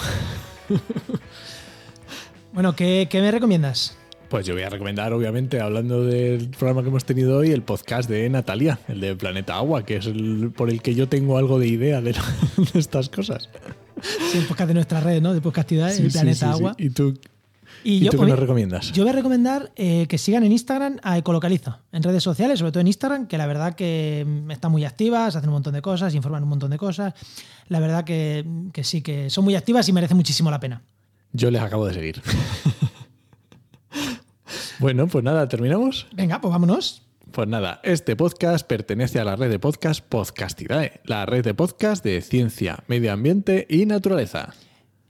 bueno, 2.53 2.75
¿qué, 2.75 3.07
me 3.13 3.31
recomiendas? 3.31 3.97
Pues 4.31 4.47
yo 4.47 4.55
voy 4.55 4.63
a 4.63 4.71
recomendar, 4.71 5.13
obviamente, 5.13 5.61
hablando 5.61 6.05
del 6.05 6.49
programa 6.49 6.83
que 6.83 6.89
hemos 6.89 7.05
tenido 7.05 7.37
hoy, 7.37 7.51
el 7.51 7.63
podcast 7.63 8.09
de 8.09 8.29
Natalia, 8.31 8.79
el 8.89 9.01
de 9.01 9.15
Planeta 9.17 9.57
Agua, 9.57 9.85
que 9.85 9.97
es 9.97 10.07
el 10.07 10.51
por 10.57 10.71
el 10.71 10.81
que 10.81 10.95
yo 10.95 11.09
tengo 11.09 11.37
algo 11.37 11.59
de 11.59 11.69
idea 11.69 12.01
de, 12.01 12.17
estas 12.75 13.11
cosas. 13.11 13.51
Sí, 14.01 14.39
el 14.39 14.47
podcast 14.47 14.69
de 14.69 14.75
nuestra 14.75 15.01
red, 15.01 15.21
¿no? 15.21 15.35
De 15.35 15.43
podcastidad, 15.43 15.95
el 15.95 16.11
Planeta 16.11 16.53
Agua. 16.53 16.75
¿Y 16.79 16.89
tú 16.89 17.15
¿Y, 17.85 18.01
yo, 18.01 18.11
qué 18.11 18.17
pues, 18.17 18.29
nos 18.31 18.39
recomiendas? 18.39 18.93
Yo 18.93 19.05
voy 19.05 19.11
a 19.11 19.15
recomendar 19.15 19.71
eh, 19.77 20.07
que 20.09 20.17
sigan 20.17 20.43
en 20.43 20.53
Instagram 20.53 20.99
a 21.03 21.19
Ecolocaliza, 21.19 21.81
en 21.93 22.03
redes 22.03 22.23
sociales, 22.23 22.59
sobre 22.59 22.73
todo 22.73 22.81
en 22.81 22.87
Instagram, 22.87 23.27
que 23.27 23.37
la 23.37 23.47
verdad 23.47 23.75
que 23.75 24.25
mm, 24.27 24.51
están 24.51 24.73
muy 24.73 24.85
activas, 24.85 25.37
hacen 25.37 25.51
un 25.51 25.55
montón 25.55 25.75
de 25.75 25.83
cosas, 25.83 26.15
informan 26.15 26.43
un 26.43 26.49
montón 26.49 26.71
de 26.71 26.79
cosas. 26.79 27.13
La 27.69 27.81
verdad 27.81 28.05
que, 28.05 28.45
que 28.73 28.85
sí, 28.85 29.03
que 29.03 29.29
son 29.29 29.45
muy 29.45 29.55
activas 29.55 29.87
y 29.89 29.93
merece 29.93 30.15
muchísimo 30.15 30.51
la 30.51 30.61
pena. 30.61 30.83
Yo 31.33 31.51
les 31.51 31.61
acabo 31.61 31.87
de 31.87 31.95
seguir. 31.95 32.23
bueno, 34.79 35.07
pues 35.07 35.23
nada, 35.23 35.47
¿terminamos? 35.49 36.07
Venga, 36.13 36.41
pues 36.41 36.51
vámonos. 36.51 37.03
Pues 37.33 37.49
nada, 37.49 37.81
este 37.83 38.15
podcast 38.15 38.65
pertenece 38.67 39.19
a 39.19 39.25
la 39.25 39.35
red 39.35 39.51
de 39.51 39.59
podcast 39.59 40.05
Podcastidae, 40.05 41.01
la 41.05 41.27
red 41.27 41.45
de 41.45 41.53
podcast 41.53 42.05
de 42.05 42.23
ciencia, 42.23 42.85
medio 42.87 43.13
ambiente 43.13 43.67
y 43.69 43.87
naturaleza. 43.87 44.55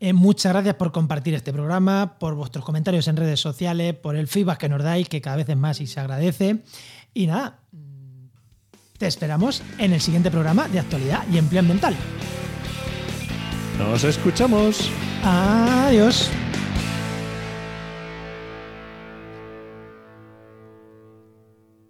Eh, 0.05 0.13
muchas 0.13 0.53
gracias 0.53 0.75
por 0.75 0.93
compartir 0.93 1.33
este 1.33 1.51
programa, 1.51 2.19
por 2.19 2.35
vuestros 2.35 2.63
comentarios 2.63 3.09
en 3.09 3.17
redes 3.17 3.41
sociales, 3.41 3.95
por 3.95 4.17
el 4.17 4.29
feedback 4.29 4.59
que 4.59 4.69
nos 4.69 4.83
dais, 4.83 5.09
que 5.09 5.23
cada 5.23 5.37
vez 5.37 5.49
es 5.49 5.57
más 5.57 5.81
y 5.81 5.87
se 5.87 5.99
agradece. 5.99 6.59
Y 7.15 7.27
nada, 7.27 7.61
te 8.99 9.07
esperamos 9.07 9.63
en 9.79 9.95
el 9.95 10.03
siguiente 10.03 10.31
programa 10.31 10.69
de 10.69 10.81
actualidad 10.81 11.25
y 11.33 11.39
empleo 11.39 11.61
ambiental. 11.61 11.97
Nos 13.79 14.05
escuchamos. 14.05 14.91
Adiós. 15.25 16.31